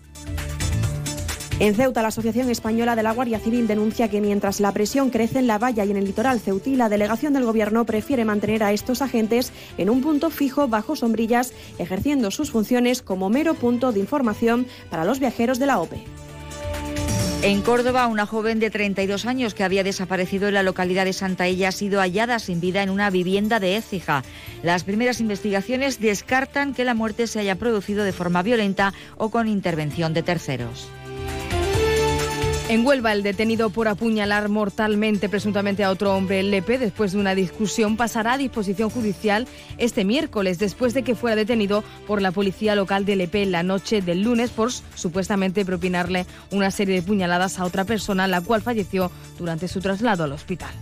[1.58, 5.38] En Ceuta, la Asociación Española de la Guardia Civil denuncia que mientras la presión crece
[5.38, 8.72] en la valla y en el litoral ceutí, la delegación del Gobierno prefiere mantener a
[8.72, 14.00] estos agentes en un punto fijo bajo sombrillas, ejerciendo sus funciones como mero punto de
[14.00, 16.04] información para los viajeros de la OPE.
[17.40, 21.46] En Córdoba, una joven de 32 años que había desaparecido en la localidad de Santa
[21.46, 24.24] Ella ha sido hallada sin vida en una vivienda de Écija.
[24.62, 29.48] Las primeras investigaciones descartan que la muerte se haya producido de forma violenta o con
[29.48, 30.90] intervención de terceros.
[32.68, 37.36] En Huelva, el detenido por apuñalar mortalmente presuntamente a otro hombre, Lepe, después de una
[37.36, 39.46] discusión, pasará a disposición judicial
[39.78, 44.02] este miércoles, después de que fuera detenido por la policía local de Lepe la noche
[44.02, 49.12] del lunes por supuestamente propinarle una serie de puñaladas a otra persona, la cual falleció
[49.38, 50.74] durante su traslado al hospital.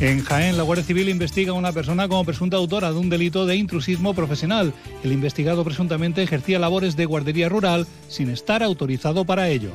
[0.00, 3.44] En Jaén, la Guardia Civil investiga a una persona como presunta autora de un delito
[3.44, 4.72] de intrusismo profesional.
[5.02, 9.72] El investigado presuntamente ejercía labores de guardería rural sin estar autorizado para ello.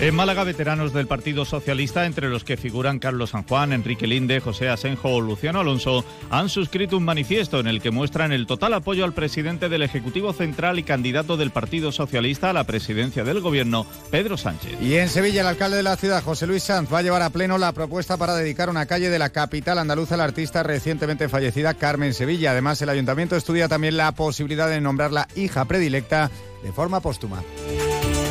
[0.00, 4.38] En Málaga, veteranos del Partido Socialista, entre los que figuran Carlos San Juan, Enrique Linde,
[4.38, 8.74] José Asenjo o Luciano Alonso, han suscrito un manifiesto en el que muestran el total
[8.74, 13.40] apoyo al presidente del Ejecutivo Central y candidato del Partido Socialista a la presidencia del
[13.40, 14.80] Gobierno, Pedro Sánchez.
[14.80, 17.30] Y en Sevilla, el alcalde de la ciudad, José Luis Sanz, va a llevar a
[17.30, 21.28] pleno la propuesta para dedicar una calle de la capital andaluza a la artista recientemente
[21.28, 22.52] fallecida Carmen Sevilla.
[22.52, 26.30] Además, el ayuntamiento estudia también la posibilidad de nombrarla hija predilecta
[26.62, 27.42] de forma póstuma.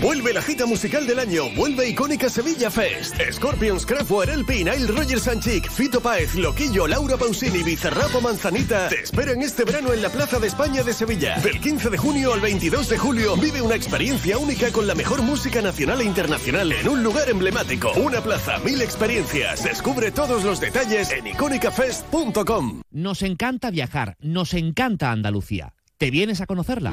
[0.00, 3.16] Vuelve la gita musical del año, vuelve icónica Sevilla Fest.
[3.32, 9.42] Scorpions, Kraftwerk, El Nile Rogers Sanchik, Fito Páez, Loquillo, Laura Pausini, Bizarrapo Manzanita te esperan
[9.42, 11.38] este verano en la Plaza de España de Sevilla.
[11.38, 15.22] Del 15 de junio al 22 de julio vive una experiencia única con la mejor
[15.22, 17.92] música nacional e internacional en un lugar emblemático.
[17.94, 19.64] Una plaza, mil experiencias.
[19.64, 22.82] Descubre todos los detalles en icónicafest.com.
[22.90, 25.74] Nos encanta viajar, nos encanta Andalucía.
[25.98, 26.92] ¿Te vienes a conocerla?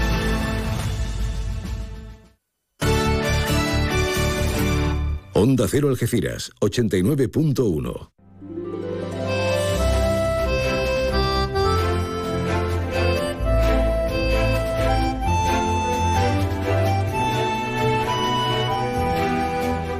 [5.33, 8.11] Onda Cero Algeciras, 89.1.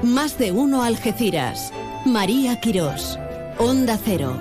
[0.03, 1.71] Más de uno Algeciras.
[2.05, 3.17] María Quirós.
[3.57, 4.37] Onda Cero.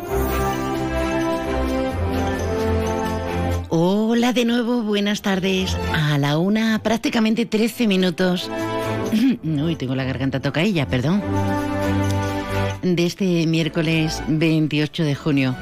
[3.69, 5.77] Hola de nuevo, buenas tardes.
[5.95, 8.51] A la una, prácticamente 13 minutos.
[9.43, 11.23] Uy, tengo la garganta tocailla, perdón.
[12.83, 15.57] De este miércoles 28 de junio,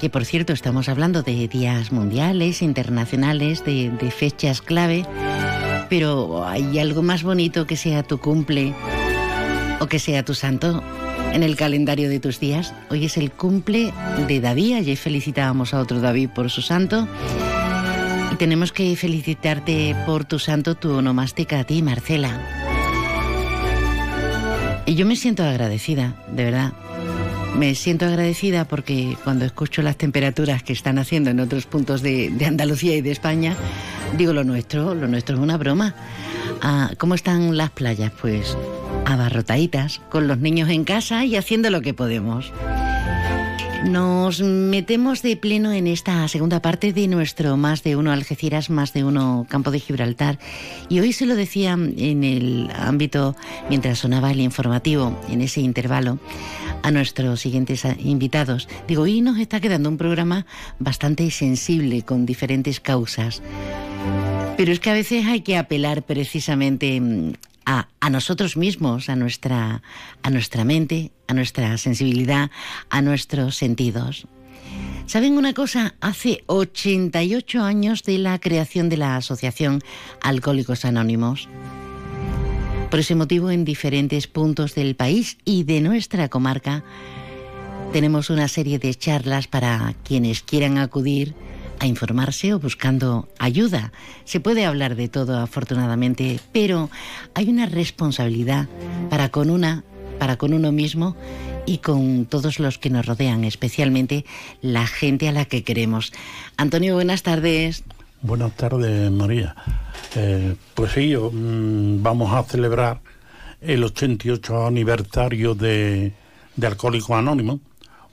[0.00, 5.04] que por cierto estamos hablando de días mundiales, internacionales, de, de fechas clave,
[5.88, 8.74] pero hay algo más bonito que sea tu cumple
[9.80, 10.82] o que sea tu santo
[11.32, 12.74] en el calendario de tus días.
[12.90, 13.92] Hoy es el cumple
[14.26, 17.06] de David, ayer felicitábamos a otro David por su santo.
[18.32, 22.67] Y tenemos que felicitarte por tu santo, tu onomástica a ti, Marcela.
[24.88, 26.72] Y yo me siento agradecida, de verdad.
[27.58, 32.32] Me siento agradecida porque cuando escucho las temperaturas que están haciendo en otros puntos de,
[32.46, 33.54] Andalucía y de España,
[34.16, 35.94] digo lo nuestro, lo nuestro es una broma.
[36.62, 38.12] Ah, ¿Cómo están las playas?
[38.18, 38.56] Pues
[39.04, 42.50] abarrotaditas, con los niños en casa y haciendo lo que podemos.
[43.84, 48.92] Nos metemos de pleno en esta segunda parte de nuestro Más de Uno Algeciras, Más
[48.92, 50.38] de Uno Campo de Gibraltar.
[50.88, 53.36] Y hoy se lo decía en el ámbito,
[53.68, 56.18] mientras sonaba el informativo, en ese intervalo,
[56.82, 58.68] a nuestros siguientes invitados.
[58.88, 60.44] Digo, hoy nos está quedando un programa
[60.80, 63.42] bastante sensible, con diferentes causas.
[64.56, 67.32] Pero es que a veces hay que apelar precisamente mm,
[67.68, 69.82] a, nosotros mismos, a nuestra,
[70.22, 72.50] a nuestra mente, a nuestra sensibilidad,
[72.88, 74.26] a nuestros sentidos.
[75.06, 75.94] ¿Saben una cosa?
[76.00, 79.82] Hace 88 años de la creación de la Asociación
[80.22, 81.48] Alcohólicos Anónimos.
[82.90, 86.84] Por ese motivo, en diferentes puntos del país y de nuestra comarca,
[87.92, 91.34] tenemos una serie de charlas para quienes quieran acudir
[91.80, 93.92] a informarse o buscando ayuda.
[94.24, 96.90] Se puede hablar de todo afortunadamente, pero
[97.34, 98.68] hay una responsabilidad
[99.10, 99.84] para con una,
[100.18, 101.16] para con uno mismo
[101.66, 104.24] y con todos los que nos rodean, especialmente
[104.62, 106.12] la gente a la que queremos.
[106.56, 107.84] Antonio, buenas tardes.
[108.22, 109.54] Buenas tardes, María.
[110.16, 113.00] Eh, pues sí, mm, vamos a celebrar
[113.60, 116.12] el 88 aniversario de,
[116.56, 117.60] de Alcohólicos Anónimos.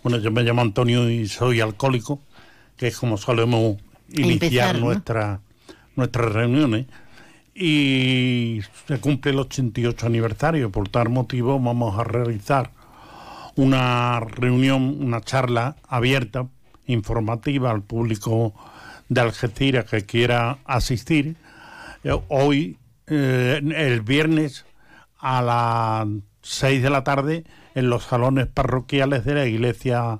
[0.04, 2.20] Bueno, yo me llamo Antonio y soy alcohólico,
[2.78, 3.78] que es como solemos
[4.10, 5.42] iniciar nuestra,
[5.96, 6.86] nuestras reuniones.
[7.54, 12.72] Y se cumple el 88 aniversario, por tal motivo vamos a realizar
[13.56, 16.48] una reunión, una charla abierta,
[16.88, 18.54] informativa al público
[19.10, 21.36] de Algeciras que quiera asistir.
[22.04, 24.66] Eh, hoy, eh, el viernes,
[25.20, 26.08] a las
[26.42, 30.20] 6 de la tarde, en los salones parroquiales de la iglesia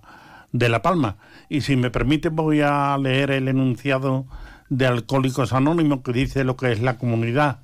[0.52, 1.18] de La Palma.
[1.50, 4.26] Y si me permite, voy a leer el enunciado
[4.70, 7.60] de Alcohólicos Anónimos que dice lo que es la comunidad.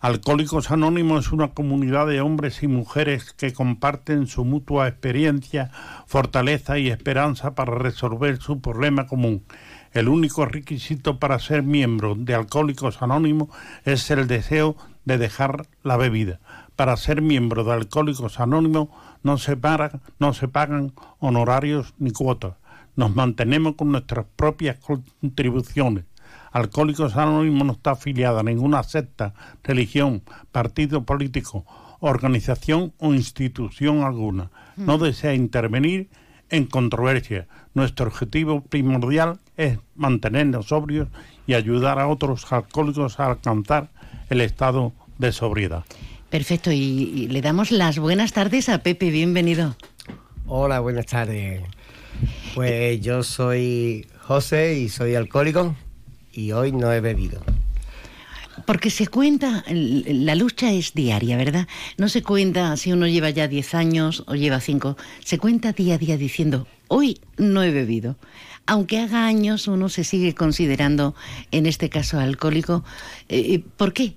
[0.00, 5.72] Alcohólicos Anónimos es una comunidad de hombres y mujeres que comparten su mutua experiencia,
[6.06, 9.42] fortaleza y esperanza para resolver su problema común.
[9.92, 13.48] El único requisito para ser miembro de Alcohólicos Anónimos
[13.84, 16.38] es el deseo de dejar la bebida.
[16.76, 18.90] Para ser miembro de Alcohólicos Anónimos
[19.24, 19.58] no se,
[20.20, 22.52] no se pagan honorarios ni cuotas.
[22.98, 26.02] Nos mantenemos con nuestras propias contribuciones.
[26.50, 31.64] Alcohólicos Anónimos no está afiliada a ninguna secta, religión, partido político,
[32.00, 34.50] organización o institución alguna.
[34.76, 36.08] No desea intervenir
[36.50, 37.46] en controversia.
[37.72, 41.06] Nuestro objetivo primordial es mantenernos sobrios
[41.46, 43.90] y ayudar a otros alcohólicos a alcanzar
[44.28, 45.84] el estado de sobriedad.
[46.30, 49.76] Perfecto, y, le damos las buenas tardes a Pepe, bienvenido.
[50.46, 51.62] Hola, buenas tardes.
[52.58, 55.76] Pues yo soy José y soy alcohólico
[56.32, 57.40] y hoy no he bebido.
[58.66, 61.68] Porque se cuenta, la lucha es diaria, ¿verdad?
[61.98, 65.94] No se cuenta si uno lleva ya 10 años o lleva 5, se cuenta día
[65.94, 68.16] a día diciendo, hoy no he bebido.
[68.66, 71.14] Aunque haga años, uno se sigue considerando,
[71.52, 72.82] en este caso, alcohólico.
[73.28, 74.16] Eh, eh, ¿Por qué?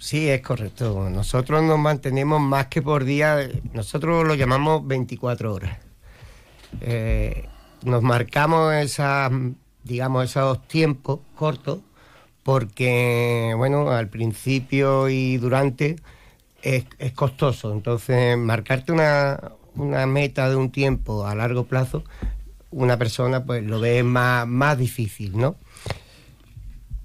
[0.00, 1.08] Sí, es correcto.
[1.10, 5.85] Nosotros nos mantenemos más que por día, nosotros lo llamamos 24 horas.
[6.80, 7.48] Eh,
[7.84, 9.30] nos marcamos esas
[9.86, 11.78] digamos, esos tiempos cortos,
[12.42, 15.96] porque, bueno, al principio y durante
[16.62, 17.72] es, costoso.
[17.72, 22.04] Entonces, marcarte una, una, meta de un tiempo a largo plazo,
[22.70, 25.56] una persona pues lo ve más, más difícil, ¿no?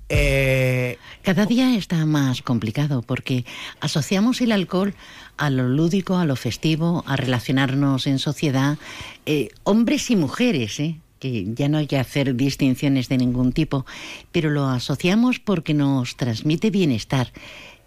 [0.09, 3.45] Eh, Cada día está más complicado porque
[3.80, 4.93] asociamos el alcohol
[5.42, 8.78] a lo lúdico, a lo festivo, a relacionarnos en sociedad,
[9.26, 11.00] eh, hombres y mujeres, ¿eh?
[11.20, 13.88] que ya no hay que hacer distinciones de ningún tipo,
[14.32, 17.34] pero lo asociamos porque nos transmite bienestar.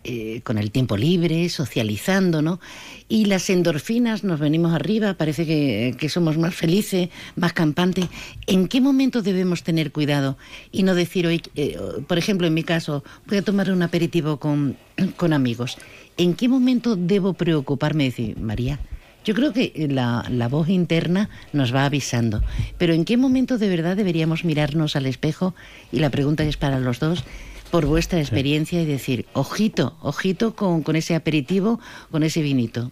[0.06, 2.60] Eh, con el tiempo libre, socializando, ¿no?
[3.08, 8.08] Y las endorfinas nos venimos arriba, parece que, somos más felices, más campantes.
[8.46, 10.36] ¿En qué momento debemos tener cuidado
[10.70, 14.38] y no decir hoy, eh, por ejemplo, en mi caso, voy a tomar un aperitivo
[14.38, 14.76] con,
[15.16, 15.78] con amigos?
[16.16, 18.78] ¿En qué momento debo preocuparme decir, María,
[19.24, 22.42] yo creo que la, la, voz interna nos va avisando.
[22.76, 25.54] Pero ¿en qué momento de verdad deberíamos mirarnos al espejo?
[25.90, 27.24] Y la pregunta es para los dos,
[27.70, 32.90] por vuestra experiencia, y decir, ojito, ojito con, con ese aperitivo, con ese vinito.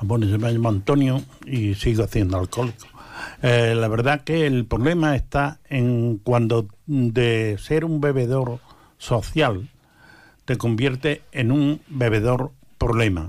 [0.00, 2.86] Bueno, yo me llamo Antonio y sigo haciendo alcohólico.
[3.42, 8.60] Eh, la verdad que el problema está en cuando de ser un bebedor
[8.98, 9.68] social
[10.48, 13.28] te convierte en un bebedor problema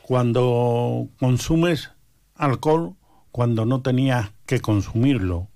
[0.00, 1.90] cuando consumes
[2.36, 2.94] alcohol
[3.32, 5.48] cuando no tenías que consumirlo,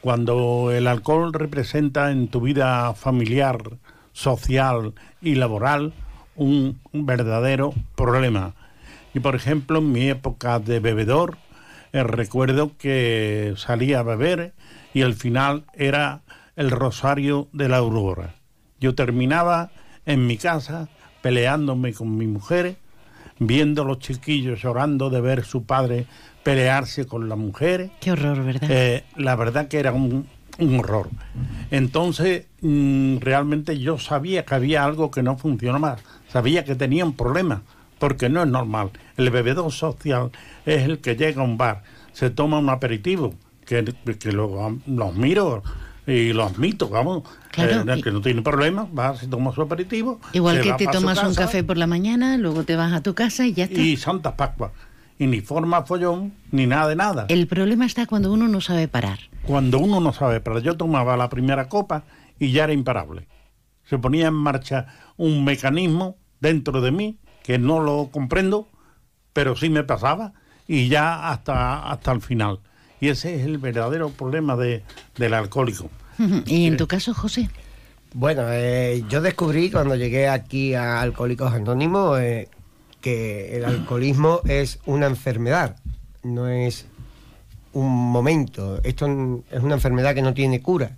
[0.00, 3.58] cuando el alcohol representa en tu vida familiar,
[4.12, 5.92] social y laboral
[6.36, 8.54] un verdadero problema.
[9.12, 11.36] Y por ejemplo, en mi época de bebedor,
[11.92, 14.54] eh, recuerdo que salía a beber
[14.94, 16.20] y el final era
[16.54, 18.36] el rosario de la aurora.
[18.78, 19.70] Yo terminaba
[20.06, 20.88] en mi casa
[21.22, 22.76] peleándome con mi mujer
[23.40, 26.06] viendo a los chiquillos llorando de ver su padre
[26.44, 27.90] pelearse con la mujer.
[28.00, 28.70] Qué horror, ¿verdad?
[28.70, 30.26] Eh, la verdad que era un,
[30.78, 31.08] horror.
[31.70, 35.96] Entonces, mm, realmente yo sabía que había algo que no funcionaba,
[36.28, 37.62] sabía que tenía un problema,
[37.98, 38.90] porque no es normal.
[39.16, 40.30] El bebedor social
[40.66, 41.82] es el que llega a un bar,
[42.12, 43.34] se toma un aperitivo,
[43.64, 45.62] que, que lo, los miro
[46.10, 47.22] y lo admito, vamos,
[47.56, 50.20] eh, que no tiene problema, va, se toma su aperitivo.
[50.32, 53.46] Igual que te tomas un café por la mañana, luego te vas a tu casa
[53.46, 53.80] y ya está.
[53.80, 54.72] Y Santa Pascua.
[55.18, 57.26] y ni forma follón, ni nada de nada.
[57.28, 59.18] El problema está cuando uno no sabe parar.
[59.42, 60.62] Cuando uno no sabe parar.
[60.62, 62.04] Yo tomaba la primera copa
[62.38, 63.28] y ya era imparable.
[63.84, 64.86] Se ponía en marcha
[65.16, 68.68] un mecanismo dentro de mí que no lo comprendo,
[69.32, 70.32] pero sí me pasaba
[70.66, 72.60] y ya hasta, hasta el final.
[73.00, 74.84] Y ese es el verdadero problema de,
[75.16, 75.90] del alcohólico.
[76.46, 77.48] ¿Y en tu caso, José?
[78.12, 82.48] Bueno, eh, yo descubrí cuando llegué aquí a Alcohólicos Anónimos eh,
[83.00, 85.76] que el alcoholismo es una enfermedad,
[86.22, 86.86] no es
[87.72, 88.80] un momento.
[88.82, 89.06] Esto
[89.50, 90.96] es una enfermedad que no tiene cura.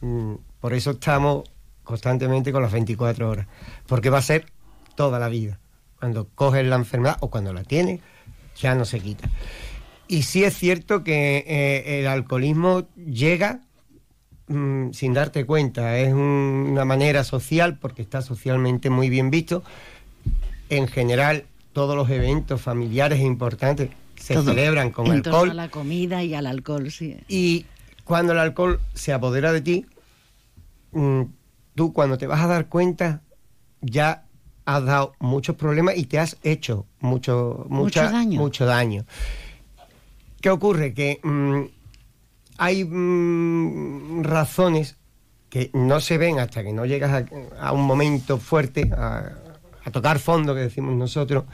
[0.00, 1.48] Mm, Por eso estamos
[1.84, 3.46] constantemente con las 24 horas,
[3.86, 4.46] porque va a ser
[4.96, 5.60] toda la vida.
[6.00, 8.00] Cuando coges la enfermedad o cuando la tienes,
[8.56, 9.28] ya no se quita.
[10.08, 13.60] Y sí es cierto que eh, el alcoholismo llega
[14.48, 15.98] mm, sin darte cuenta.
[15.98, 19.62] Es un- una manera social, porque está socialmente muy bien visto.
[20.68, 25.50] En general, todos los eventos familiares importantes se Todo celebran con en torno alcohol.
[25.50, 27.16] a la comida y al alcohol, sí.
[27.28, 27.66] Y
[28.04, 29.86] cuando el alcohol se apodera de ti,
[30.92, 31.22] mm,
[31.74, 33.22] tú cuando te vas a dar cuenta
[33.82, 34.24] ya
[34.64, 38.40] has dado muchos problemas y te has hecho mucho, mucha- Mucho daño.
[38.40, 39.04] mucho daño.
[40.40, 40.92] ¿Qué ocurre?
[40.94, 41.62] Que mm,
[42.58, 44.96] hay mm, razones
[45.48, 47.24] que no se ven hasta que no llegas
[47.58, 49.32] a, un momento fuerte, a,
[49.84, 51.44] a tocar fondo, que decimos nosotros,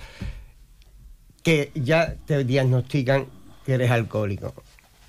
[1.42, 3.26] que ya te diagnostican
[3.64, 4.54] que eres alcohólico.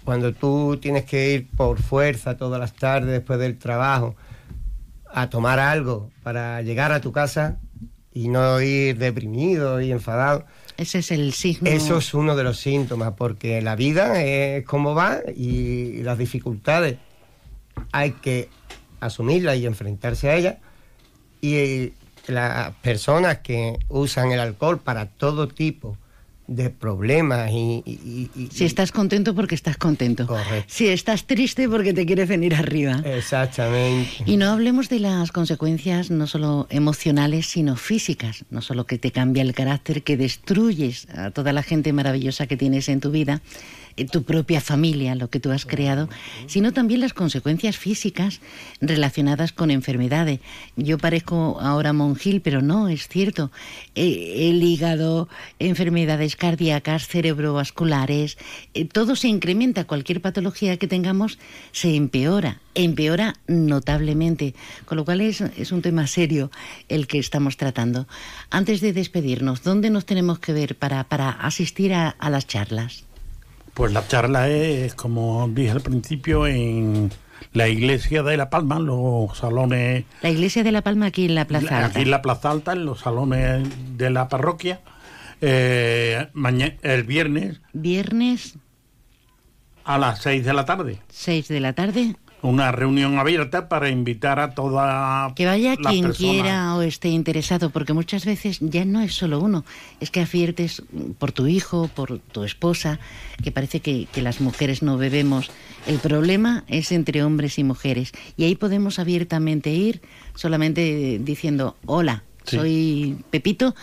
[0.03, 4.15] Cuando tú tienes que ir por fuerza todas las tardes después del trabajo
[5.13, 7.59] a tomar algo para llegar a tu casa
[8.11, 10.45] y no ir deprimido y enfadado.
[10.77, 11.69] Ese es el signo.
[11.69, 16.97] Eso es uno de los síntomas, porque la vida es como va y las dificultades
[17.91, 18.49] hay que
[18.99, 20.57] asumirlas y enfrentarse a ellas.
[21.41, 21.93] Y
[22.27, 25.97] las personas que usan el alcohol para todo tipo
[26.47, 30.27] de problemas y, y- y- Si estás contento porque estás contento.
[30.67, 33.01] Si estás triste porque te quieres venir arriba.
[33.05, 34.09] Exactamente.
[34.25, 38.45] Y no hablemos de las consecuencias no solo emocionales, sino físicas.
[38.49, 42.57] No solo que te cambia el carácter, que destruyes a toda la gente maravillosa que
[42.57, 43.41] tienes en tu vida,
[44.11, 46.09] tu propia familia, lo que tú has creado,
[46.47, 48.41] sino también las consecuencias físicas
[48.81, 50.39] relacionadas con enfermedades.
[50.75, 53.51] Yo parezco ahora monjil, pero no, es cierto.
[53.95, 55.29] Eh, el hígado,
[55.59, 58.37] enfermedades cardíacas, cerebrovasculares,
[58.73, 59.85] eh, todo se incrementa.
[59.85, 61.37] Cualquier patología que tengamos
[61.71, 64.55] se empeora, empeora notablemente.
[64.85, 65.41] Con lo cual es,
[65.71, 66.51] un tema serio
[66.89, 68.07] el que estamos tratando.
[68.49, 73.03] Antes de despedirnos, ¿dónde nos tenemos que ver para, para asistir a las charlas?
[73.73, 77.11] Pues la charla es, como dije al principio, en
[77.53, 81.45] la iglesia de La Palma, los salones, La iglesia de La Palma aquí en la
[81.45, 81.85] Plaza Alta.
[81.87, 83.67] aquí en la Plaza Alta, en los salones
[83.97, 84.81] de la parroquia,
[85.41, 88.55] eh, maña- el viernes Viernes,
[89.83, 90.99] a las 6 de la tarde.
[91.09, 92.15] 6 de la tarde.
[92.43, 97.93] Una reunión abierta para invitar a toda Que vaya quien quiera o esté interesado, porque
[97.93, 99.63] muchas veces ya no es solo uno,
[100.01, 100.83] es que adviertes
[101.19, 102.99] por tu hijo, por tu esposa,
[103.41, 105.51] que parece que, que las mujeres no bebemos.
[105.87, 110.01] El problema es entre hombres y mujeres, y ahí podemos abiertamente ir
[110.35, 112.57] solamente diciendo, hola, Sí.
[112.57, 113.73] soy Pepito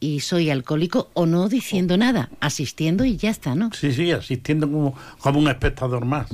[0.00, 3.70] y soy alcohólico, o no diciendo nada, asistiendo y ya está, ¿no?
[3.72, 6.26] Sí, sí, asistiendo como, como un espectador más.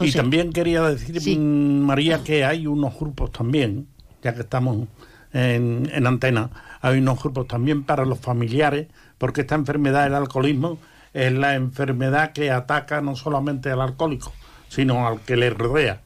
[0.00, 3.86] Y también quería decir, mm, María, que hay unos grupos también,
[4.22, 4.86] ya que estamos
[5.32, 6.50] en, en antena,
[6.82, 10.78] hay unos grupos también para los familiares, porque esta enfermedad, el alcoholismo,
[11.14, 14.32] es la enfermedad que ataca no solamente al alcohólico,
[14.68, 16.02] sino al que le rodea.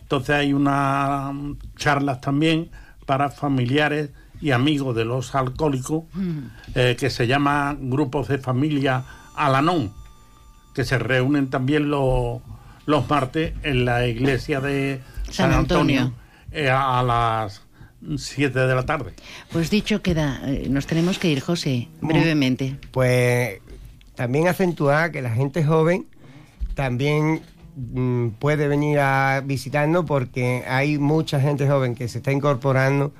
[0.00, 1.34] Entonces hay unas
[1.76, 2.70] charlas también
[3.04, 4.10] para familiares
[4.40, 6.04] y amigos de los alcohólicos
[6.74, 9.92] eh, que se llama Grupos de Familia Alanón,
[10.74, 12.40] que se reúnen también los,
[12.86, 16.18] los martes en la iglesia de San, San Antonio, Antonio.
[16.52, 17.62] eh, a las
[18.16, 19.12] 7 de la tarde.
[19.52, 22.76] Pues dicho queda, eh, nos tenemos que ir, José, brevemente.
[22.92, 23.60] Pues
[24.14, 26.06] también acentuar que la gente joven
[26.74, 27.42] también
[27.76, 33.12] mm, puede venir a visitarnos porque hay mucha gente joven que se está incorporando,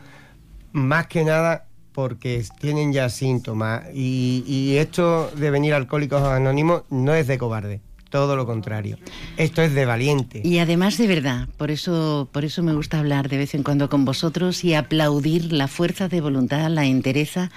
[0.86, 3.82] más que nada porque tienen ya síntomas.
[3.92, 8.98] Y, esto de venir Alcohólicos Anónimos no es de cobarde, todo lo contrario.
[9.36, 10.40] Esto es de valiente.
[10.44, 13.88] Y además de verdad, por eso, por eso me gusta hablar de vez en cuando
[13.88, 17.50] con vosotros y aplaudir la fuerza de voluntad, la entereza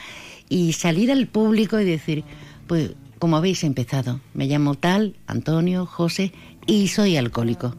[0.49, 2.23] y salir al público y decir,
[2.65, 6.33] pues como habéis empezado, me llamo tal, Antonio, José
[6.65, 7.75] y soy alcohólico.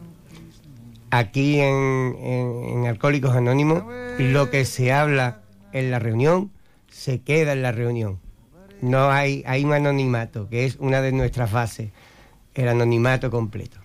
[1.15, 3.83] Aquí en, en- en Alcohólicos Anónimos,
[4.19, 5.41] lo que se habla
[5.71, 6.51] en la reunión
[6.89, 8.19] se queda en la reunión.
[8.81, 11.89] no hay, hay un anonimato, que es una de nuestras bases,
[12.53, 13.77] el anonimato completo.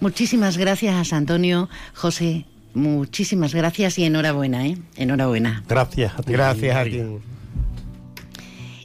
[0.00, 1.68] Muchísimas gracias, Antonio.
[1.94, 4.78] José, muchísimas gracias y enhorabuena, ¿eh?
[4.96, 5.62] Enhorabuena.
[5.68, 6.32] Gracias a ti.
[6.32, 7.02] Gracias a ti.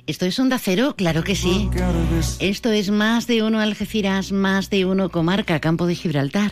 [0.07, 0.93] ¿Esto es Onda Cero?
[0.97, 1.69] Claro que sí.
[2.39, 6.51] Esto es más de uno Algeciras, más de uno Comarca, Campo de Gibraltar.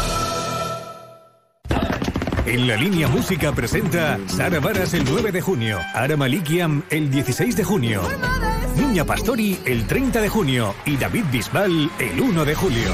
[2.51, 7.55] En la línea música presenta Sara Varas el 9 de junio, Ara Malikiam el 16
[7.55, 8.01] de junio,
[8.75, 12.91] Niña Pastori el 30 de junio y David Bisbal el 1 de julio.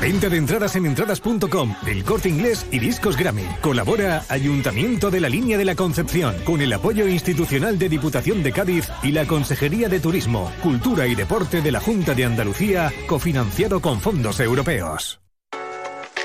[0.00, 3.46] Venta de entradas en entradas.com, El Corte Inglés y Discos Grammy.
[3.60, 8.50] Colabora Ayuntamiento de la Línea de la Concepción con el apoyo institucional de Diputación de
[8.50, 13.80] Cádiz y la Consejería de Turismo, Cultura y Deporte de la Junta de Andalucía, cofinanciado
[13.80, 15.23] con fondos europeos.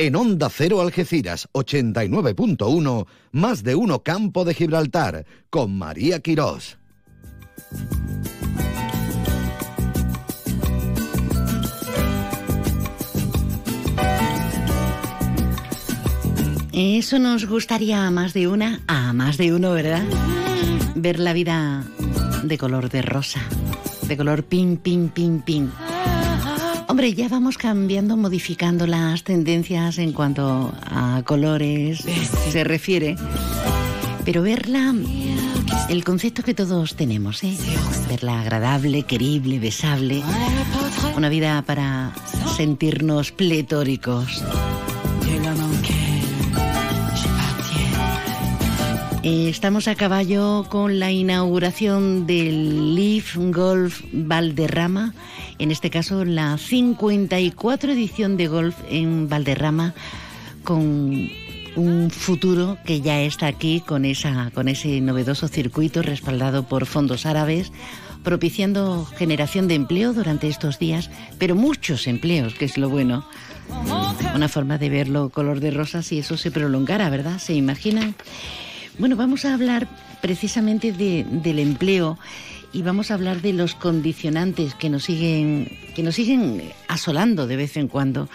[0.00, 6.78] En Onda Cero Algeciras 89.1, más de uno Campo de Gibraltar, con María Quirós.
[16.72, 20.04] Eso nos gustaría a más de una, a más de uno, ¿verdad?
[20.94, 21.84] Ver la vida
[22.44, 23.40] de color de rosa,
[24.02, 25.72] de color pin, pin, pin, pin.
[26.88, 31.98] Hombre, ya vamos cambiando, modificando las tendencias en cuanto a colores
[32.50, 33.14] se refiere.
[34.24, 34.94] Pero verla,
[35.90, 37.54] el concepto que todos tenemos, ¿eh?
[38.08, 40.22] Verla agradable, querible, besable.
[41.14, 42.12] Una vida para
[42.56, 44.42] sentirnos pletóricos.
[49.24, 55.12] Estamos a caballo con la inauguración del Leaf Golf Valderrama,
[55.58, 59.92] en este caso la 54 edición de golf en Valderrama,
[60.62, 61.30] con
[61.74, 67.26] un futuro que ya está aquí con, esa, con ese novedoso circuito respaldado por fondos
[67.26, 67.72] árabes,
[68.22, 73.26] propiciando generación de empleo durante estos días, pero muchos empleos, que es lo bueno.
[74.34, 77.38] Una forma de verlo color de rosa si eso se prolongara, ¿verdad?
[77.40, 78.14] ¿Se imaginan?
[78.98, 79.88] Bueno, vamos a hablar
[80.20, 82.18] precisamente de- del empleo
[82.72, 87.56] y vamos a hablar de los condicionantes que nos siguen, que nos siguen asolando de
[87.56, 88.28] vez en cuando.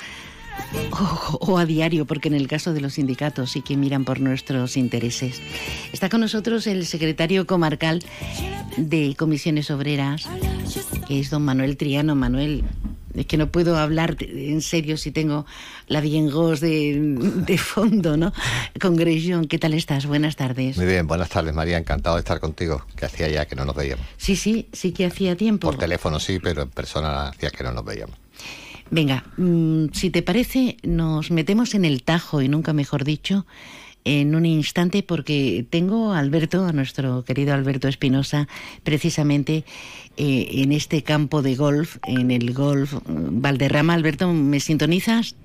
[0.91, 4.19] O, o a diario, porque en el caso de los sindicatos sí que miran por
[4.19, 5.41] nuestros intereses.
[5.91, 8.03] Está con nosotros el secretario comarcal
[8.77, 10.29] de Comisiones Obreras,
[11.07, 12.13] que es don Manuel Triano.
[12.13, 12.63] Manuel,
[13.15, 15.45] es que no puedo hablar en serio si tengo
[15.87, 16.99] la viengos de,
[17.47, 18.33] de fondo, ¿no?
[18.79, 20.05] Congregación, ¿qué tal estás?
[20.05, 20.77] Buenas tardes.
[20.77, 23.75] Muy bien, buenas tardes María, encantado de estar contigo, que hacía ya que no nos
[23.75, 24.05] veíamos.
[24.17, 25.67] Sí, sí, sí que hacía tiempo.
[25.67, 28.17] Por teléfono sí, pero en persona hacía que no nos veíamos.
[28.89, 33.45] Venga, mm, si te parece, nos metemos en el tajo, y nunca mejor dicho,
[34.05, 38.47] en un instante, porque tengo a Alberto, a nuestro querido Alberto Espinosa,
[38.83, 39.63] precisamente
[40.17, 43.93] eh, en este campo de golf, en el golf mm, Valderrama.
[43.93, 45.35] Alberto, ¿me sintonizas?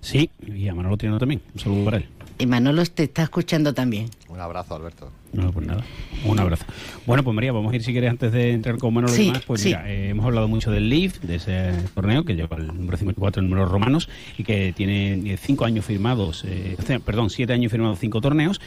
[0.00, 1.40] Sí, y a Manolo tiene también.
[1.54, 2.08] Un saludo para él.
[2.38, 4.10] Y Manolo te está escuchando también.
[4.28, 5.10] Un abrazo Alberto.
[5.34, 5.84] No, pues nada.
[6.24, 6.64] Un abrazo.
[7.06, 9.42] Bueno, pues María, vamos a ir si quieres antes de entrar con Manuel Sí, demás.
[9.46, 9.68] Pues sí.
[9.68, 13.42] mira, eh, hemos hablado mucho del Leaf, de ese torneo que lleva el número 54
[13.42, 14.08] en números romanos
[14.38, 18.60] y que tiene 5 años firmados, eh, perdón, 7 años firmados, 5 torneos.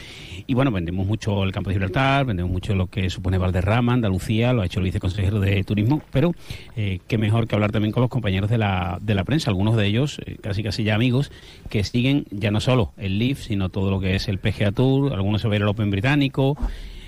[0.46, 4.52] Y bueno, vendemos mucho el campo de Gibraltar, vendemos mucho lo que supone Valderrama, Andalucía,
[4.52, 6.34] lo ha hecho el viceconsejero de Turismo, pero
[6.76, 9.76] eh, qué mejor que hablar también con los compañeros de la, de la prensa, algunos
[9.76, 11.32] de ellos eh, casi casi ya amigos,
[11.70, 15.14] que siguen ya no solo el Leaf, sino todo lo que es el PGA Tour,
[15.14, 16.57] algunos se va a ir al Open británico.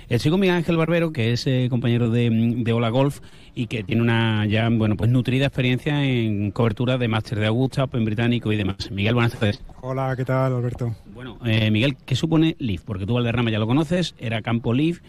[0.09, 3.21] Estoy con Miguel Ángel Barbero, que es eh, compañero de, de Ola Golf
[3.55, 7.85] y que tiene una ya bueno pues nutrida experiencia en cobertura de máster de Augusta,
[7.85, 8.91] Open británico y demás.
[8.91, 9.63] Miguel, buenas tardes.
[9.81, 10.95] Hola, ¿qué tal, Alberto?
[11.13, 12.81] Bueno, eh, Miguel, ¿qué supone Leaf?
[12.83, 14.99] Porque tú Valderrama ya lo conoces, era campo Leaf.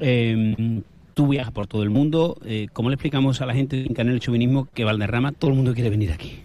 [0.00, 0.82] Eh,
[1.14, 2.36] tú viajas por todo el mundo.
[2.44, 5.56] Eh, ¿Cómo le explicamos a la gente en Canal el Chauvinismo que Valderrama todo el
[5.56, 6.40] mundo quiere venir aquí?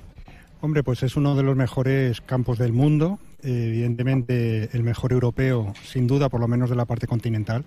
[0.61, 5.73] Hombre, pues es uno de los mejores campos del mundo, eh, evidentemente el mejor europeo,
[5.83, 7.65] sin duda, por lo menos de la parte continental,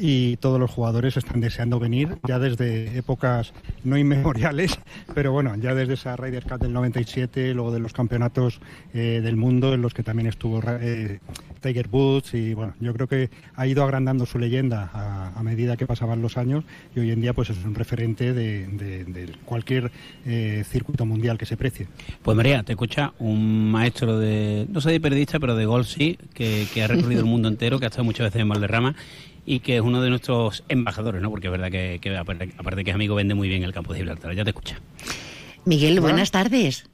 [0.00, 3.52] y todos los jugadores están deseando venir ya desde épocas
[3.84, 4.78] no inmemoriales,
[5.14, 8.60] pero bueno, ya desde esa Ryder Cup del 97, luego de los campeonatos
[8.94, 11.20] eh, del mundo en los que también estuvo eh,
[11.60, 15.76] Tiger Woods, y bueno, yo creo que ha ido agrandando su leyenda a, a medida
[15.76, 16.64] que pasaban los años,
[16.96, 19.90] y hoy en día pues es un referente de, de- de cualquier
[20.24, 21.86] eh, circuito mundial que se precie.
[22.22, 26.18] Pues María, te escucha un maestro de, no sé de periodista, pero de golf sí,
[26.32, 28.94] que, que ha recorrido el mundo entero, que ha estado muchas veces en Valderrama
[29.50, 31.28] y que es uno de nuestros embajadores, ¿no?
[31.28, 33.92] Porque es verdad que, que aparte, aparte que es amigo, vende muy bien el campo
[33.92, 34.32] de Gibraltar.
[34.32, 34.78] Ya te escucha.
[35.64, 36.89] Miguel, buenas tardes.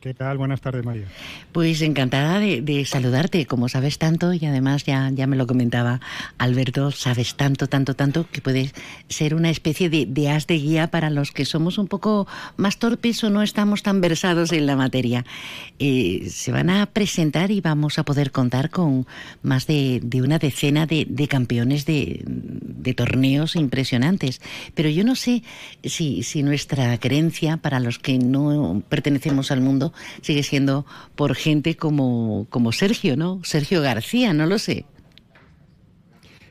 [0.00, 0.38] ¿Qué tal?
[0.38, 1.06] Buenas tardes, María.
[1.50, 6.00] Pues encantada de, saludarte, como sabes tanto y además ya, ya me lo comentaba
[6.38, 8.74] Alberto, sabes tanto, tanto, tanto que puedes
[9.08, 12.78] ser una especie de, de as de guía para los que somos un poco más
[12.78, 15.24] torpes o no estamos tan versados en la materia.
[15.80, 19.04] Eh, se van a presentar y vamos a poder contar con
[19.42, 24.40] más de, de una decena de, campeones de torneos impresionantes.
[24.76, 25.42] Pero yo no sé
[25.82, 29.87] si, si nuestra creencia para los que no pertenecemos al mundo
[30.22, 33.40] sigue siendo por gente como, como Sergio, ¿no?
[33.44, 34.86] Sergio García, no lo sé.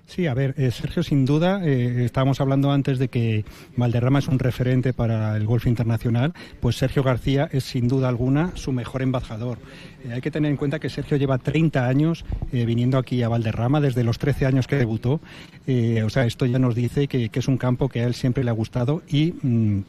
[0.07, 3.43] Sí, a ver, eh, Sergio, sin duda, eh, estábamos hablando antes de que
[3.76, 8.55] Valderrama es un referente para el golf internacional, pues Sergio García es sin duda alguna
[8.55, 9.59] su mejor embajador.
[10.05, 12.23] Eh, hay que tener en cuenta que Sergio lleva 30 años
[12.53, 15.19] viniendo aquí a Valderrama, desde los 13 años que debutó.
[16.05, 18.49] O sea, esto ya nos dice que, es un campo que a él siempre le
[18.49, 19.34] ha gustado y...
[19.41, 19.81] mm,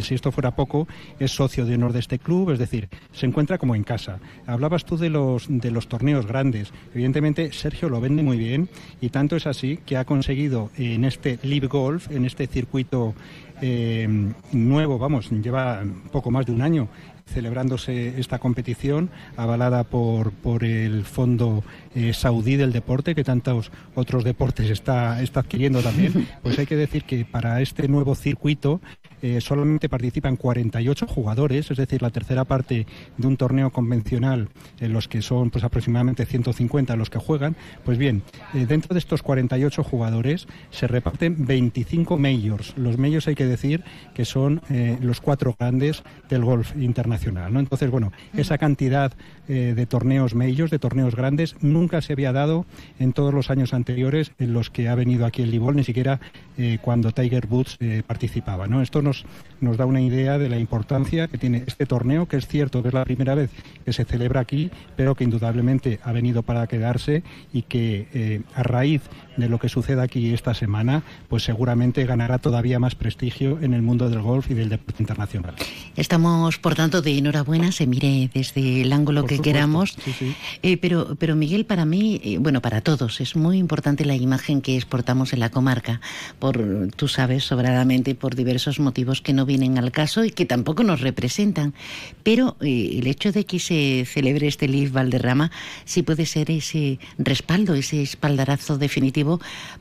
[0.00, 0.86] si esto fuera poco,
[1.18, 4.18] es socio de honor de este club, es decir, se encuentra como en casa.
[4.46, 6.72] Hablabas tú de los, de los torneos grandes.
[6.94, 8.68] Evidentemente, Sergio lo vende muy bien
[9.00, 13.14] y tanto es así que ha conseguido en este Live Golf, en este circuito
[13.62, 14.08] eh,
[14.52, 16.88] nuevo, vamos, lleva poco más de un año
[17.30, 21.62] celebrándose esta competición avalada por, por el Fondo
[21.94, 26.76] eh, Saudí del Deporte, que tantos otros deportes está, está adquiriendo también, pues hay que
[26.76, 28.80] decir que para este nuevo circuito
[29.22, 32.86] eh, solamente participan 48 jugadores, es decir, la tercera parte
[33.16, 34.48] de un torneo convencional
[34.80, 37.56] en los que son pues aproximadamente 150 los que juegan.
[37.84, 38.22] Pues bien,
[38.54, 42.76] eh, dentro de estos 48 jugadores se reparten 25 majors.
[42.76, 43.84] Los majors hay que decir
[44.14, 47.52] que son eh, los cuatro grandes del golf internacional.
[47.52, 47.60] ¿no?
[47.60, 49.12] Entonces, bueno, esa cantidad
[49.52, 52.66] eh, de torneos majors, de torneos grandes, nunca se había dado
[53.00, 56.20] en todos los años anteriores en los que ha venido aquí el Libol, ni siquiera
[56.56, 58.68] eh, cuando Tiger Woods eh, participaba.
[58.68, 58.80] ¿no?
[58.80, 59.24] Esto nos,
[59.60, 62.88] nos da una idea de la importancia que tiene este torneo, que es cierto que
[62.88, 63.50] es la primera vez
[63.84, 69.02] que se celebra aquí, pero que indudablemente ha venido para quedarse y que a raíz
[69.36, 73.82] de lo que suceda aquí esta semana, pues seguramente ganará todavía más prestigio en el
[73.82, 75.54] mundo del golf y del deporte internacional.
[75.96, 79.96] Estamos, por tanto, de enhorabuena, se mire desde el ángulo Por que supuesto, queramos.
[80.04, 80.34] sí, sí.
[80.62, 84.60] Eh, pero, pero Miguel, para mí, eh, bueno, para todos, es muy importante la imagen
[84.60, 86.00] que exportamos en la comarca,
[86.38, 90.82] por, tú sabes, sobradamente, por diversos motivos que no vienen al caso y que tampoco
[90.82, 91.74] nos representan.
[92.22, 95.50] Pero eh, el hecho de que se celebre este Live Valderrama
[95.84, 99.19] sí puede ser ese respaldo, ese espaldarazo definitivo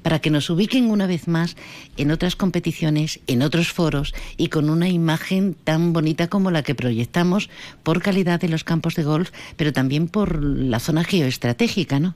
[0.01, 1.55] para que nos ubiquen una vez más
[1.97, 6.75] en otras competiciones, en otros foros y con una imagen tan bonita como la que
[6.75, 7.49] proyectamos
[7.83, 12.15] por calidad de los campos de golf, pero también por la zona geoestratégica, ¿no?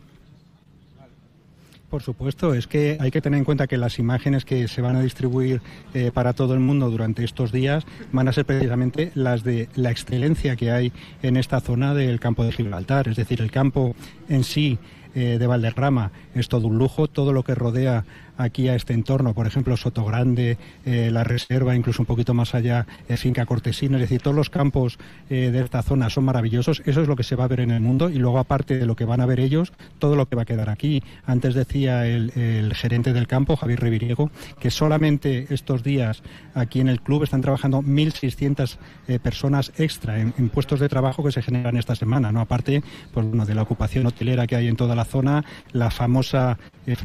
[1.94, 4.96] Por supuesto, es que hay que tener en cuenta que las imágenes que se van
[4.96, 5.62] a distribuir
[5.94, 9.92] eh, para todo el mundo durante estos días van a ser precisamente las de la
[9.92, 10.92] excelencia que hay
[11.22, 13.10] en esta zona del campo de Gibraltar.
[13.10, 13.96] Es decir, el campo
[14.28, 14.80] en sí
[15.16, 16.12] eh, de Valderrama.
[16.36, 18.06] Es todo un lujo, todo lo que rodea
[18.38, 22.86] aquí a este entorno, por ejemplo, Sotogrande, eh, la Reserva, incluso un poquito más allá,
[23.08, 24.98] eh, Finca Cortesina, es decir, todos los campos
[25.30, 27.72] eh, de esta zona son maravillosos, eso es lo que se va a ver en
[27.72, 30.36] el mundo y luego aparte de lo que van a ver ellos, todo lo que
[30.36, 31.04] va a quedar aquí.
[31.26, 32.32] Antes decía el,
[32.76, 36.24] gerente del campo, Javier Reviriego, que solamente estos días
[36.54, 38.78] aquí en el club están trabajando 1.600
[39.08, 42.42] eh, personas extra en, puestos de trabajo que se generan esta semana, ¿no?
[42.42, 42.84] Aparte
[43.14, 46.58] pues, de la ocupación hotelera que hay en toda la zona, la famosa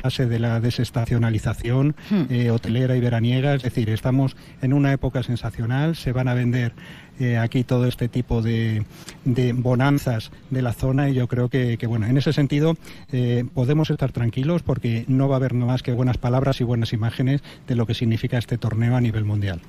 [0.03, 2.23] fase de la desestacionalización hmm.
[2.31, 6.73] eh, hotelera y veraniega, es decir, estamos en una época sensacional, se van a vender
[7.21, 8.85] eh, aquí todo este tipo de,
[9.25, 12.77] de, bonanzas de la zona y yo creo que, que bueno, en ese sentido
[13.11, 16.93] eh, podemos estar tranquilos porque no va a haber más que buenas palabras y buenas
[16.93, 19.61] imágenes de lo que significa este torneo a nivel mundial.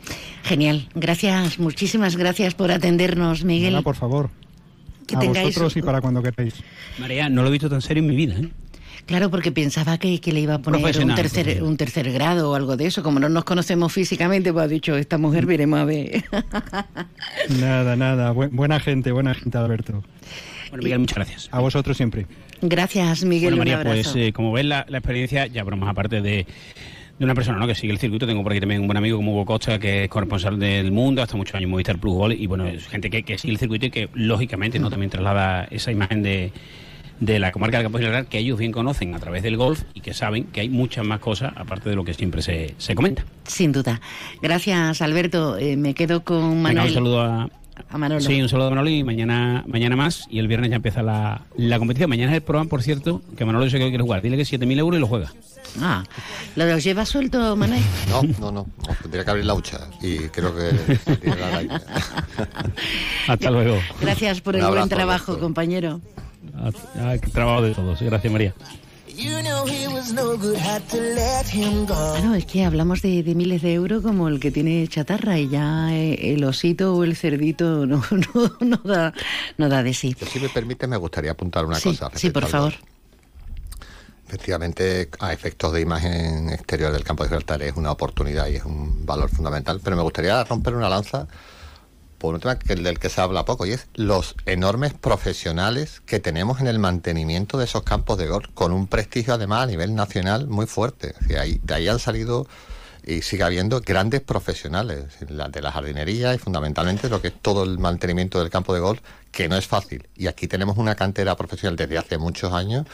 [0.43, 3.73] Genial, gracias, muchísimas gracias por atendernos, Miguel.
[3.73, 4.29] Hola, por favor.
[5.07, 5.47] Que a tengáis...
[5.47, 6.53] vosotros y para cuando queráis.
[6.99, 8.49] María, no lo he visto tan serio en mi vida, ¿eh?
[9.05, 12.55] Claro, porque pensaba que, que, le iba a poner un tercer, un tercer grado o
[12.55, 13.03] algo de eso.
[13.03, 16.23] Como no nos conocemos físicamente, pues ha dicho, esta mujer veremos a ver.
[17.59, 18.31] nada, nada.
[18.31, 20.03] Bu buena gente, buena gente, Alberto.
[20.69, 21.49] Bueno, Miguel, muchas gracias.
[21.51, 22.27] A vosotros siempre.
[22.61, 23.55] Gracias, Miguel.
[23.55, 26.45] Bueno, María, pues eh, como ves, la, la, experiencia, ya bromas aparte de,
[27.19, 27.67] de una persona ¿no?
[27.67, 28.27] que sigue el circuito.
[28.27, 31.21] Tengo por aquí también un buen amigo como Hugo Costa, que es corresponsal del mundo,
[31.21, 33.59] hasta muchos años en Movistar Plus Gol, y bueno, es gente que, que sigue el
[33.59, 36.51] circuito y que, lógicamente, no también traslada esa imagen de
[37.19, 40.01] de la comarca del Campo Gibraltar que ellos bien conocen a través del golf y
[40.01, 43.25] que saben que hay muchas más cosas aparte de lo que siempre se, se comenta.
[43.45, 43.99] Sin duda.
[44.41, 45.57] Gracias, Alberto.
[45.57, 46.75] Eh, me quedo con Manuel.
[46.75, 47.49] Venga, un saludo a,
[47.89, 48.21] a Manolo.
[48.21, 51.41] Sí, un saludo a Manolo y mañana, mañana más y el viernes ya empieza la,
[51.57, 52.09] la competición.
[52.09, 54.21] Mañana es el programa, por cierto, que Manolo dice que quiere jugar.
[54.21, 55.33] Dile que 7.000 euros y lo juega.
[55.81, 56.03] Ah,
[56.55, 57.81] ¿lo lleva suelto, Manuel?
[58.09, 58.67] No, no, no.
[59.01, 60.69] Tendría que abrir la hucha y creo que...
[63.27, 63.77] Hasta luego.
[64.01, 66.01] Gracias por el buen trabajo, compañero.
[66.55, 68.01] Ah, trabajo de todos.
[68.01, 68.53] Gracias, María.
[71.85, 75.49] Claro, es que hablamos de, de, miles de euros como el que tiene chatarra y
[75.49, 79.13] ya el osito o el cerdito no, no, no da,
[79.57, 80.15] no da de sí.
[80.31, 82.09] Si me permite, me gustaría apuntar una sí, cosa.
[82.15, 82.73] Sí, por favor.
[84.27, 88.63] Efectivamente, a efectos de imagen exterior del campo de Gibraltar es una oportunidad y es
[88.63, 91.27] un valor fundamental, pero me gustaría romper una lanza
[92.19, 96.59] por un tema del que se habla poco, y es los enormes profesionales que tenemos
[96.61, 100.47] en el mantenimiento de esos campos de golf, con un prestigio además a nivel nacional
[100.47, 101.15] muy fuerte.
[101.21, 102.47] De ahí han salido
[103.05, 107.79] y sigue habiendo grandes profesionales de la jardinería y fundamentalmente lo que es todo el
[107.79, 109.01] mantenimiento del campo de golf,
[109.31, 110.07] que no es fácil.
[110.15, 112.85] Y aquí tenemos una cantera profesional desde hace muchos años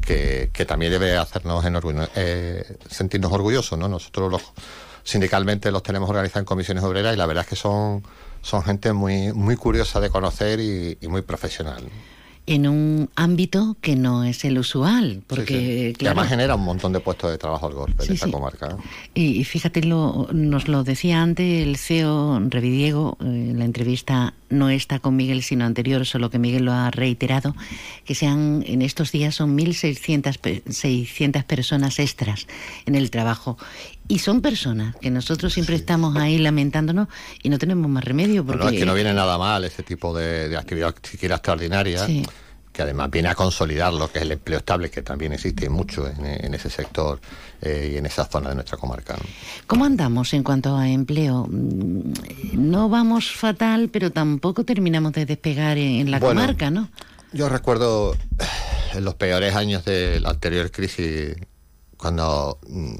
[0.00, 1.64] que, que también debe hacernos
[2.14, 3.78] eh, sentirnos orgullosos.
[3.78, 3.88] ¿no?
[3.88, 4.42] Nosotros los
[5.04, 8.02] sindicalmente los tenemos organizados en comisiones obreras y la verdad es que son
[8.42, 11.82] son gente muy, muy curiosa de conocer y, y muy profesional
[12.46, 15.92] en un ámbito que no es el usual, porque sí, sí.
[15.94, 18.76] claro, además genera un montón de puestos de trabajo el golf en Sí, esta comarca.
[19.14, 24.34] Y, y fíjate, lo, nos lo decía antes el CEO Revidiego eh, en la entrevista,
[24.50, 27.56] no está con Miguel, sino anterior, solo que Miguel lo ha reiterado,
[28.04, 32.46] que sean en estos días son 1.600 pe- 600 personas extras
[32.84, 33.56] en el trabajo.
[34.06, 37.08] Y son personas que nosotros siempre estamos ahí lamentándonos
[37.42, 38.44] y no tenemos más remedio.
[38.44, 42.04] Porque Bueno, es que no viene nada mal ese tipo de, de actividad siquiera extraordinaria,
[42.06, 42.26] Sí.
[42.72, 46.06] que además viene a consolidar lo que es el empleo estable, que también existe mucho
[46.06, 47.18] en, en ese sector
[47.62, 49.14] eh, y en esa zona de nuestra comarca.
[49.14, 49.22] ¿no?
[49.66, 51.46] ¿Cómo andamos en cuanto a empleo?
[51.48, 52.12] Mm,
[52.52, 56.90] No vamos fatal, pero tampoco terminamos de despegar en, en la Bueno, comarca, ¿no?
[57.32, 58.44] Yo recuerdo eh,
[58.94, 61.36] en los peores años de la anterior crisis,
[62.04, 62.96] cuando mm,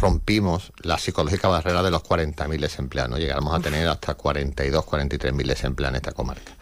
[0.00, 3.18] rompimos la psicológica barrera de los 40.000 desempleados, ¿no?
[3.18, 6.52] llegamos a tener hasta 42, 43.000 desempleados en esta comarca.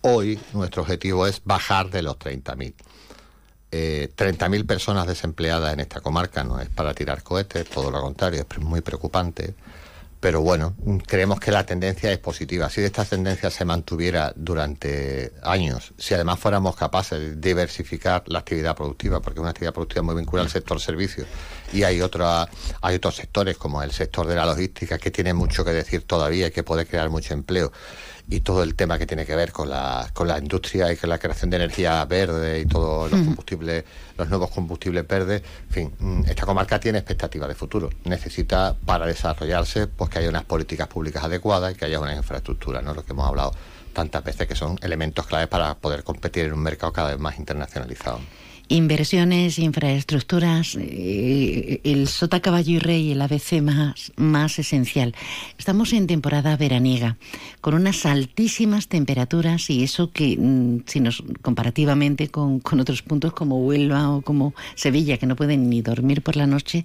[0.00, 2.72] Hoy nuestro objetivo es bajar de los 30.000.
[3.70, 8.46] Eh, 30.000 personas desempleadas en esta comarca no es para tirar cohetes, todo lo contrario,
[8.50, 9.54] es muy preocupante.
[10.26, 10.74] Pero bueno,
[11.06, 12.68] creemos que la tendencia es positiva.
[12.68, 18.74] Si esta tendencia se mantuviera durante años, si además fuéramos capaces de diversificar la actividad
[18.74, 21.28] productiva, porque es una actividad productiva muy vinculada al sector servicios,
[21.72, 22.48] y hay, otra,
[22.80, 26.48] hay otros sectores, como el sector de la logística, que tiene mucho que decir todavía
[26.48, 27.70] y que puede crear mucho empleo,
[28.28, 31.10] y todo el tema que tiene que ver con la, con la industria y con
[31.10, 33.84] la creación de energía verde y todos los combustibles,
[34.18, 35.42] los nuevos combustibles verdes.
[35.68, 37.90] En fin, mm, esta comarca tiene expectativas de futuro.
[38.04, 42.82] Necesita para desarrollarse pues que haya unas políticas públicas adecuadas y que haya unas infraestructuras,
[42.82, 42.94] ¿no?
[42.94, 43.52] Lo que hemos hablado
[43.92, 47.38] tantas veces que son elementos claves para poder competir en un mercado cada vez más
[47.38, 48.20] internacionalizado.
[48.68, 55.14] Inversiones, infraestructuras, eh, el sota caballo y rey, el ABC más, más esencial.
[55.56, 57.16] Estamos en temporada veraniega,
[57.60, 63.32] con unas altísimas temperaturas y eso que, mm, si nos comparativamente con, con otros puntos
[63.32, 66.84] como Huelva o como Sevilla, que no pueden ni dormir por la noche,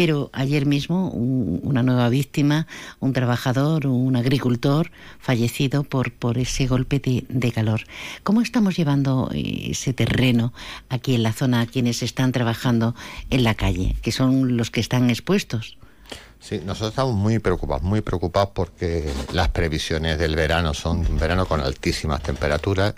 [0.00, 2.66] Pero ayer mismo una nueva víctima,
[3.00, 7.82] un trabajador, un agricultor fallecido por, por ese golpe de, de calor.
[8.22, 10.54] ¿Cómo estamos llevando ese terreno
[10.88, 12.94] aquí en la zona a quienes están trabajando
[13.28, 15.76] en la calle, que son los que están expuestos?
[16.38, 21.44] Sí, nosotros estamos muy preocupados, muy preocupados porque las previsiones del verano son un verano
[21.44, 22.94] con altísimas temperaturas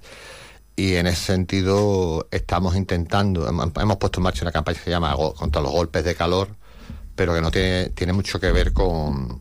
[0.77, 5.17] y en ese sentido estamos intentando, hemos puesto en marcha una campaña que se llama
[5.37, 6.62] contra los golpes de calor,
[7.15, 9.41] pero que no tiene, tiene mucho que ver con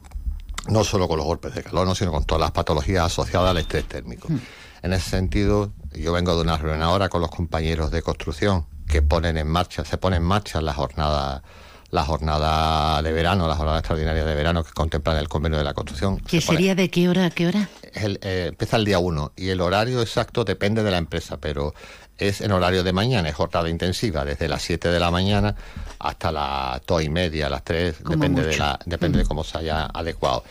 [0.67, 3.85] no solo con los golpes de calor, sino con todas las patologías asociadas al estrés
[3.85, 4.27] térmico.
[4.29, 4.39] Hmm.
[4.83, 9.01] En ese sentido, yo vengo de una reunión ahora con los compañeros de construcción que
[9.01, 11.43] ponen en marcha, se ponen en marcha la jornada
[11.91, 15.73] la jornada de verano, la jornada extraordinaria de verano que contemplan el convenio de la
[15.73, 16.19] construcción.
[16.21, 17.69] ¿Qué sería de qué hora a qué hora?
[17.93, 21.73] Eh, empieza el día 1 y el horario exacto depende de la empresa, pero
[22.21, 25.55] es en horario de mañana, es jornada intensiva, desde las 7 de la mañana
[25.99, 29.85] hasta las 2 y media, las 3, depende, de, la, depende de cómo se haya
[29.85, 30.43] adecuado.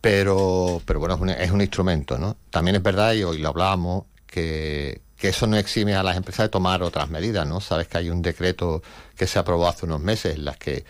[0.00, 2.36] Pero, pero bueno, es un, es un instrumento, ¿no?
[2.50, 6.44] También es verdad, y hoy lo hablábamos, que, que eso no exime a las empresas
[6.44, 7.60] de tomar otras medidas, ¿no?
[7.60, 8.82] Sabes que hay un decreto
[9.16, 10.84] que se aprobó hace unos meses en las que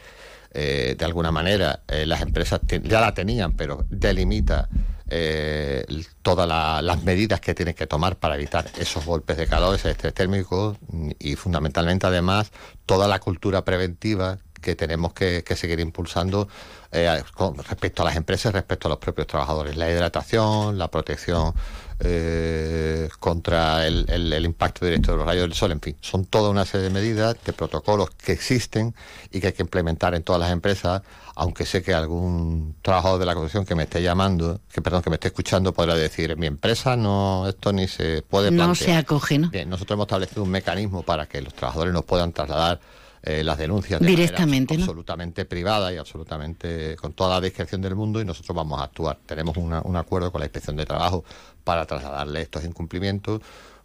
[0.52, 4.68] eh, de alguna manera eh, las empresas ya la tenían, pero delimita
[5.16, 5.86] eh,
[6.22, 6.48] todas
[6.82, 10.76] las medidas que tienen que tomar para evitar esos golpes de calor, ese estrés térmico
[11.20, 12.50] y fundamentalmente además
[12.84, 16.48] toda la cultura preventiva que tenemos que, seguir impulsando
[16.90, 19.76] respecto a las empresas, respecto a los propios trabajadores.
[19.76, 21.54] La hidratación, la protección
[22.00, 26.64] eh, contra el, impacto directo de los rayos del sol, en fin, son toda una
[26.64, 28.96] serie de medidas, de protocolos que existen
[29.30, 31.02] y que hay que implementar en todas las empresas,
[31.36, 35.10] aunque sé que algún trabajador de la construcción que me esté llamando, que perdón, que
[35.10, 38.68] me esté escuchando, podrá decir, mi empresa no, esto ni se puede plantear.
[38.68, 39.50] No se acoge, ¿no?
[39.50, 42.80] Bien, nosotros hemos establecido un mecanismo para que los trabajadores nos puedan trasladar
[43.22, 48.20] eh, las denuncias de directamente, absolutamente privada y absolutamente con toda la discreción del mundo
[48.20, 49.18] y nosotros vamos a actuar.
[49.26, 51.24] Tenemos un acuerdo con la Inspección de Trabajo
[51.64, 53.40] para trasladarle estos incumplimientos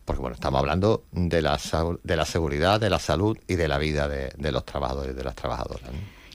[0.09, 1.59] porque bueno, estamos hablando de la,
[2.01, 5.23] de la seguridad, de la salud y de la vida de, los trabajadores y de
[5.23, 5.87] las trabajadoras.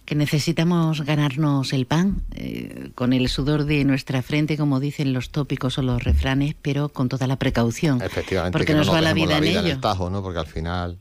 [0.04, 5.30] Que necesitamos ganarnos el pan eh, con el sudor de nuestra frente, como dicen los
[5.30, 8.02] tópicos o los refranes, pero con toda la precaución.
[8.02, 9.78] Efectivamente, porque nos, va la vida, en ello.
[10.10, 10.22] ¿no?
[10.22, 10.98] Porque al final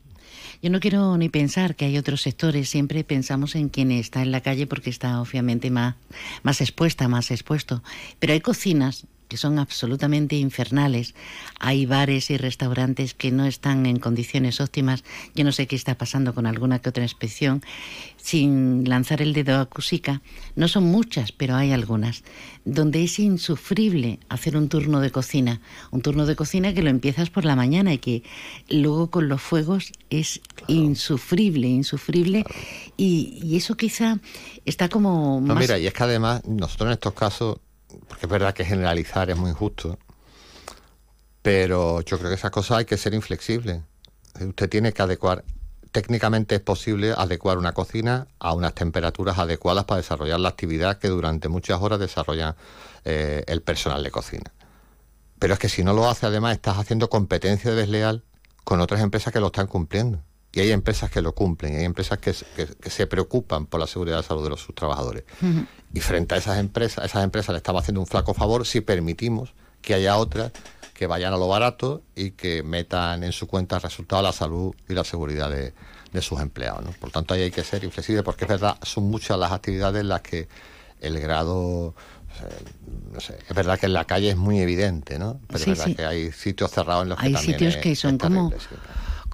[0.64, 4.30] yo no quiero ni pensar que hay otros sectores, siempre pensamos en quien está en
[4.30, 5.96] la calle porque está obviamente más,
[6.42, 7.82] más expuesta, más expuesto.
[8.18, 11.14] Pero hay cocinas que son absolutamente infernales.
[11.60, 15.04] Hay bares y restaurantes que no están en condiciones óptimas.
[15.34, 17.62] Yo no sé qué está pasando con alguna que otra inspección.
[18.16, 20.22] Sin lanzar el dedo a Cusica,
[20.56, 22.24] no son muchas, pero hay algunas
[22.64, 25.60] donde es insufrible hacer un turno de cocina.
[25.90, 28.22] Un turno de cocina que lo empiezas por la mañana y que
[28.70, 32.44] luego con los fuegos es insufrible, insufrible.
[32.96, 34.18] Y, eso quizá
[34.64, 35.40] está como...
[35.40, 37.58] No, mira, y es que además nosotros en estos casos,
[38.24, 39.98] es verdad que generalizar es muy injusto,
[41.42, 43.82] pero yo creo que esas cosas hay que ser inflexibles.
[44.40, 45.44] Usted tiene que adecuar
[45.94, 51.06] técnicamente es posible adecuar una cocina a unas temperaturas adecuadas para desarrollar la actividad que
[51.06, 52.56] durante muchas horas desarrolla
[53.04, 54.52] eh, el personal de cocina.
[55.38, 58.24] Pero es que si no lo hace, además, estás haciendo competencia desleal
[58.64, 60.20] con otras empresas que lo están cumpliendo.
[60.54, 64.20] Y hay empresas que lo cumplen, hay empresas que, se preocupan por la seguridad y
[64.20, 65.24] la salud de los, sus trabajadores.
[65.92, 68.80] Y frente a esas empresas, a esas empresas le estamos haciendo un flaco favor si
[68.80, 69.52] permitimos
[69.82, 70.52] que haya otras
[70.94, 74.74] que vayan a lo barato y que metan en su cuenta el resultado la salud
[74.88, 75.74] y la seguridad de,
[76.22, 76.84] sus empleados.
[76.84, 76.92] ¿no?
[76.92, 80.08] Por tanto, ahí hay que ser inflexible porque es verdad, son muchas las actividades en
[80.08, 80.46] las que
[81.00, 81.94] el grado
[83.12, 85.40] no sé, es verdad que en la calle es muy evidente, ¿no?
[85.46, 88.52] Pero es verdad que hay sitios cerrados en los que hay sitios que son como,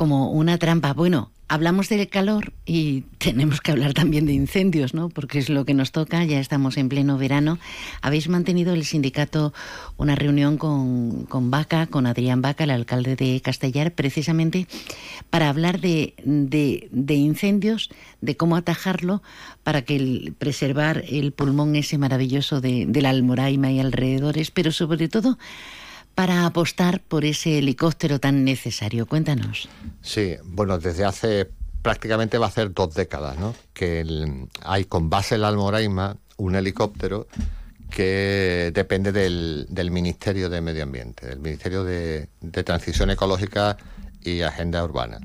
[0.01, 0.95] como una trampa.
[0.95, 5.11] Bueno, hablamos del calor y tenemos que hablar también de incendios, ¿no?
[5.11, 7.59] Porque es lo que nos toca, ya estamos en pleno verano.
[8.01, 9.53] Habéis mantenido el sindicato
[9.99, 14.67] una reunión con, con Vaca, con Adrián Vaca, el alcalde de Castellar, precisamente
[15.29, 17.91] para hablar de, de, incendios,
[18.23, 19.23] de cómo atajarlo,
[19.65, 25.11] para que preservar el pulmón ese maravilloso de, de la Almoraima y alrededores, pero sobre
[25.11, 25.37] todo
[26.15, 29.07] para apostar por ese helicóptero tan necesario.
[29.07, 29.69] Cuéntanos.
[30.03, 31.51] Sí, bueno, desde hace
[31.83, 33.55] prácticamente va a ser dos décadas, ¿no?
[33.73, 34.05] Que
[34.63, 37.27] hay con base en la Almoraima un helicóptero
[37.91, 42.29] que depende del, Ministerio de Medio Ambiente, del Ministerio de,
[42.65, 43.77] Transición Ecológica
[44.23, 45.19] y Agenda Urbana.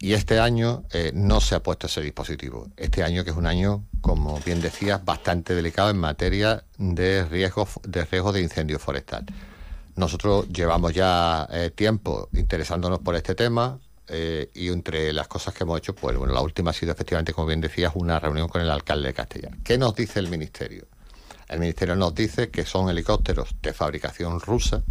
[0.00, 2.68] Y este año eh, no se ha puesto ese dispositivo.
[2.76, 7.68] Este año, que es un año, como bien decías, bastante delicado en materia de riesgo
[7.82, 9.26] de, riesgo de incendio forestal.
[9.98, 13.78] Nosotros llevamos ya eh, tiempo interesándonos por este tema.
[14.10, 17.34] eh, y entre las cosas que hemos hecho, pues bueno, la última ha sido efectivamente,
[17.34, 19.52] como bien decías, una reunión con el alcalde de Castellar.
[19.62, 20.86] ¿Qué nos dice el Ministerio?
[21.46, 24.82] El Ministerio nos dice que son helicópteros de fabricación rusa,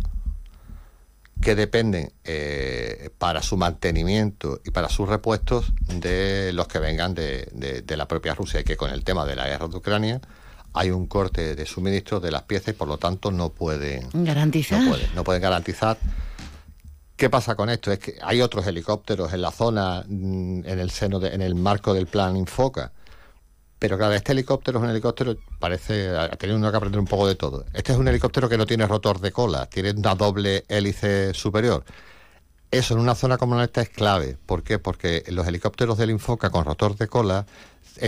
[1.41, 7.49] que dependen eh, para su mantenimiento y para sus repuestos de los que vengan de,
[7.53, 10.21] de, la propia Rusia y que con el tema de la guerra de Ucrania
[10.77, 14.81] hay un corte de suministro de las piezas y por lo tanto no pueden garantizar.
[14.81, 15.97] No pueden, no pueden garantizar.
[17.15, 17.91] ¿Qué pasa con esto?
[17.91, 21.55] Es que hay otros helicópteros en la zona, mm, en el seno, de, en el
[21.55, 22.91] marco del plan Infoca,
[23.79, 27.27] pero claro, este helicóptero es un helicóptero, parece, ha tenido uno que aprender un poco
[27.27, 27.65] de todo.
[27.73, 31.83] Este es un helicóptero que no tiene rotor de cola, tiene una doble hélice superior.
[32.71, 34.37] Eso en una zona como esta es clave.
[34.45, 34.79] ¿Por qué?
[34.79, 37.45] Porque los helicópteros del Infoca con rotor de cola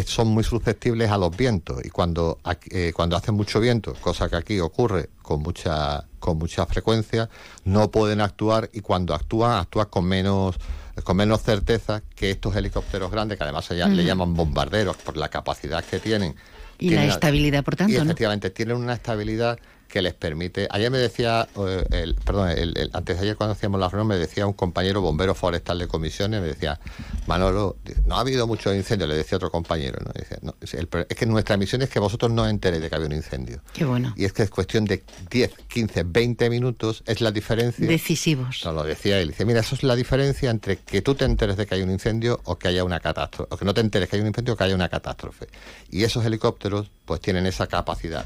[0.06, 2.40] son muy susceptibles a los vientos y cuando,
[2.72, 7.30] eh, cuando hace mucho viento, cosa que aquí ocurre con mucha, con mucha frecuencia,
[7.66, 10.58] no pueden actuar y cuando actúan, actúan con menos
[11.04, 15.30] con menos certeza que estos helicópteros grandes, que además se le llaman bombarderos por la
[15.30, 16.36] capacidad que tienen.
[16.78, 17.94] Y la estabilidad, por tanto.
[17.94, 19.60] Y efectivamente, tienen una estabilidad
[19.90, 20.68] que les permite.
[20.70, 24.18] Ayer me decía, eh, el, perdón, el, antes de ayer cuando hacíamos la reunión me
[24.18, 26.80] decía un compañero bombero forestal de comisiones, me decía,
[27.28, 30.00] Manolo, no ha habido mucho incendio, le decía otro compañero.
[30.42, 30.54] ¿no?
[30.62, 33.62] es que nuestra misión es que vosotros no enteréis de que había un incendio.
[33.74, 34.14] Qué bueno.
[34.16, 37.88] Y es que es cuestión de 10, 15, 20 minutos, es la diferencia.
[37.88, 38.62] Decisivos.
[38.64, 39.30] No, lo decía él.
[39.30, 41.92] Dice, mira, eso es la diferencia entre que tú te enteres de que hay un
[41.92, 44.54] incendio o que haya una catástrofe, o que no te enteres que hay un incendio
[44.54, 45.48] o que haya una catástrofe.
[45.90, 48.26] Y esos helicópteros, pues tienen esa capacidad.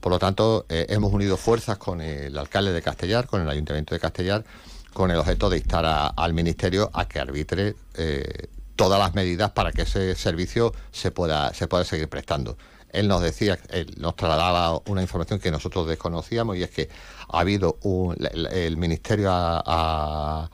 [0.00, 3.94] Por lo tanto, eh, hemos unido fuerzas con el alcalde de Castellar, con el ayuntamiento
[3.94, 4.44] de Castellar,
[4.92, 9.72] con el objeto de instar al Ministerio a que arbitre eh, todas las medidas para
[9.72, 12.56] que ese servicio se pueda, se pueda seguir prestando.
[12.92, 16.88] Él nos decía, él nos trasladaba una información que nosotros desconocíamos y es que
[17.28, 18.16] ha habido un,
[18.52, 20.50] el, Ministerio ha,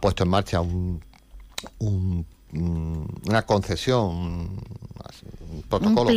[0.00, 1.00] puesto en marcha un,
[2.52, 6.10] una concesión, un, protocolo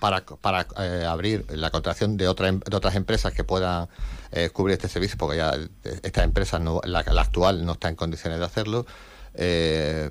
[0.00, 3.88] para, para, eh, abrir la contratación de, otra, em, de otras empresas que puedan
[4.32, 8.38] eh, cubrir este servicio, porque ya esta empresa, no, la, actual, no está en condiciones
[8.38, 8.86] de hacerlo.
[9.34, 10.10] Eh,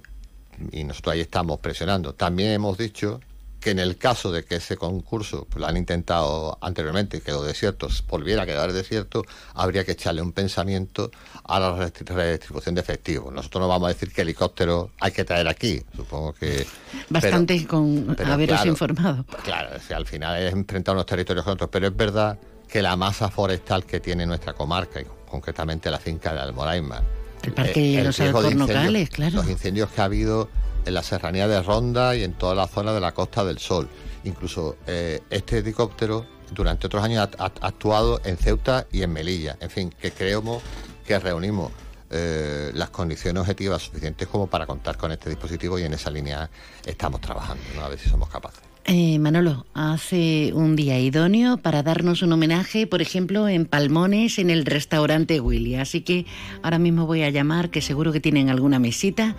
[0.72, 2.14] y nosotros ahí estamos presionando.
[2.14, 3.20] También hemos dicho
[3.62, 7.44] que en el caso de que ese concurso pues, lo han intentado anteriormente y quedó
[7.44, 9.24] desierto, volviera a quedar desierto,
[9.54, 11.12] habría que echarle un pensamiento
[11.44, 13.32] a la redistribución de efectivos.
[13.32, 16.66] Nosotros no vamos a decir que helicóptero hay que traer aquí, supongo que...
[17.10, 19.26] Bastante con haberos informado.
[19.44, 23.30] Claro, al final es enfrentar unos territorios con otros, pero es verdad que la masa
[23.30, 27.02] forestal que tiene nuestra comarca, y concretamente la finca de Almoraima,
[27.44, 29.36] el parque de eh, los alcornocales, claro.
[29.38, 30.50] Los incendios que ha habido
[30.86, 33.88] en la serranía de Ronda y en toda la zona de la Costa del Sol.
[34.24, 39.58] Incluso eh, este helicóptero durante otros años ha, actuado en Ceuta y en Melilla.
[39.60, 40.62] En fin, que creemos
[41.06, 41.72] que reunimos
[42.10, 46.50] eh, las condiciones objetivas suficientes como para contar con este dispositivo y en esa línea
[46.86, 48.71] estamos trabajando, a ver si somos capaces.
[48.86, 54.50] Eh, Manolo, hace un día idóneo para darnos un homenaje, por ejemplo, en Palmones, en
[54.50, 55.76] el restaurante Willy.
[55.76, 56.26] Así que
[56.64, 59.36] ahora mismo voy a llamar, que seguro que tienen alguna mesita.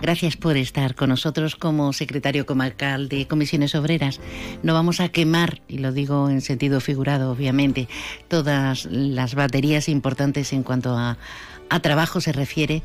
[0.00, 4.18] Gracias por estar con nosotros como secretario comarcal de Comisiones Obreras.
[4.62, 7.88] No vamos a quemar, y lo digo en sentido figurado, obviamente,
[8.28, 11.18] todas las baterías importantes en cuanto a,
[11.82, 12.82] trabajo se refiere.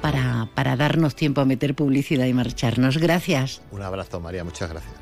[0.00, 2.98] Para, para darnos tiempo a meter publicidad y marcharnos.
[2.98, 3.62] Gracias.
[3.70, 4.42] Un abrazo, María.
[4.42, 5.01] Muchas gracias.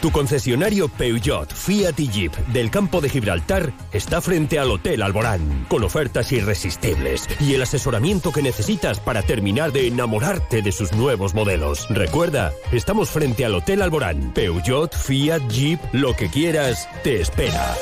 [0.00, 5.66] Tu concesionario Peugeot, Fiat y Jeep del campo de Gibraltar está frente al Hotel Alborán,
[5.68, 11.34] con ofertas irresistibles y el asesoramiento que necesitas para terminar de enamorarte de sus nuevos
[11.34, 11.86] modelos.
[11.90, 14.32] Recuerda, estamos frente al Hotel Alborán.
[14.32, 17.74] Peugeot, Fiat, Jeep, lo que quieras, te espera.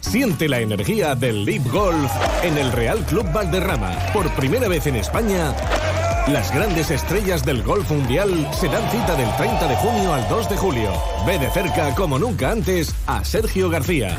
[0.00, 2.10] Siente la energía del Leap Golf
[2.42, 3.98] en el Real Club Valderrama.
[4.14, 5.54] Por primera vez en España,
[6.28, 10.48] las grandes estrellas del golf mundial se dan cita del 30 de junio al 2
[10.48, 10.92] de julio.
[11.26, 14.16] Ve de cerca, como nunca antes, a Sergio García.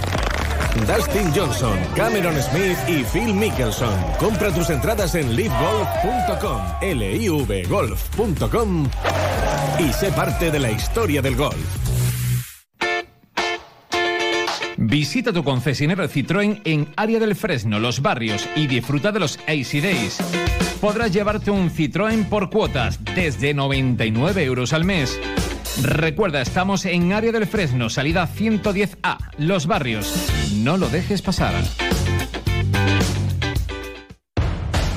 [0.88, 3.94] Dustin Johnson, Cameron Smith y Phil Mickelson.
[4.20, 8.90] Compra tus entradas en livegolf.com, livgolf.com
[9.80, 12.01] y sé parte de la historia del golf.
[14.84, 19.80] Visita tu concesionario Citroën en Área del Fresno, Los Barrios y disfruta de los AC
[19.80, 20.18] Days.
[20.82, 25.20] Podrás llevarte un Citroën por cuotas desde 99 euros al mes.
[25.84, 30.12] Recuerda, estamos en Área del Fresno, salida 110A, Los Barrios.
[30.56, 31.54] No lo dejes pasar.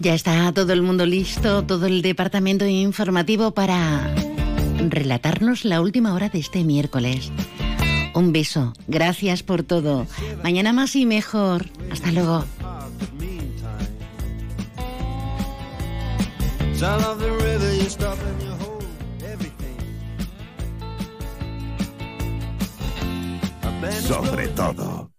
[0.00, 4.10] Ya está todo el mundo listo, todo el departamento informativo para
[4.88, 7.30] relatarnos la última hora de este miércoles.
[8.14, 10.06] Un beso, gracias por todo.
[10.42, 11.66] Mañana más y mejor.
[11.90, 12.46] Hasta luego.
[24.08, 25.10] Sobre todo.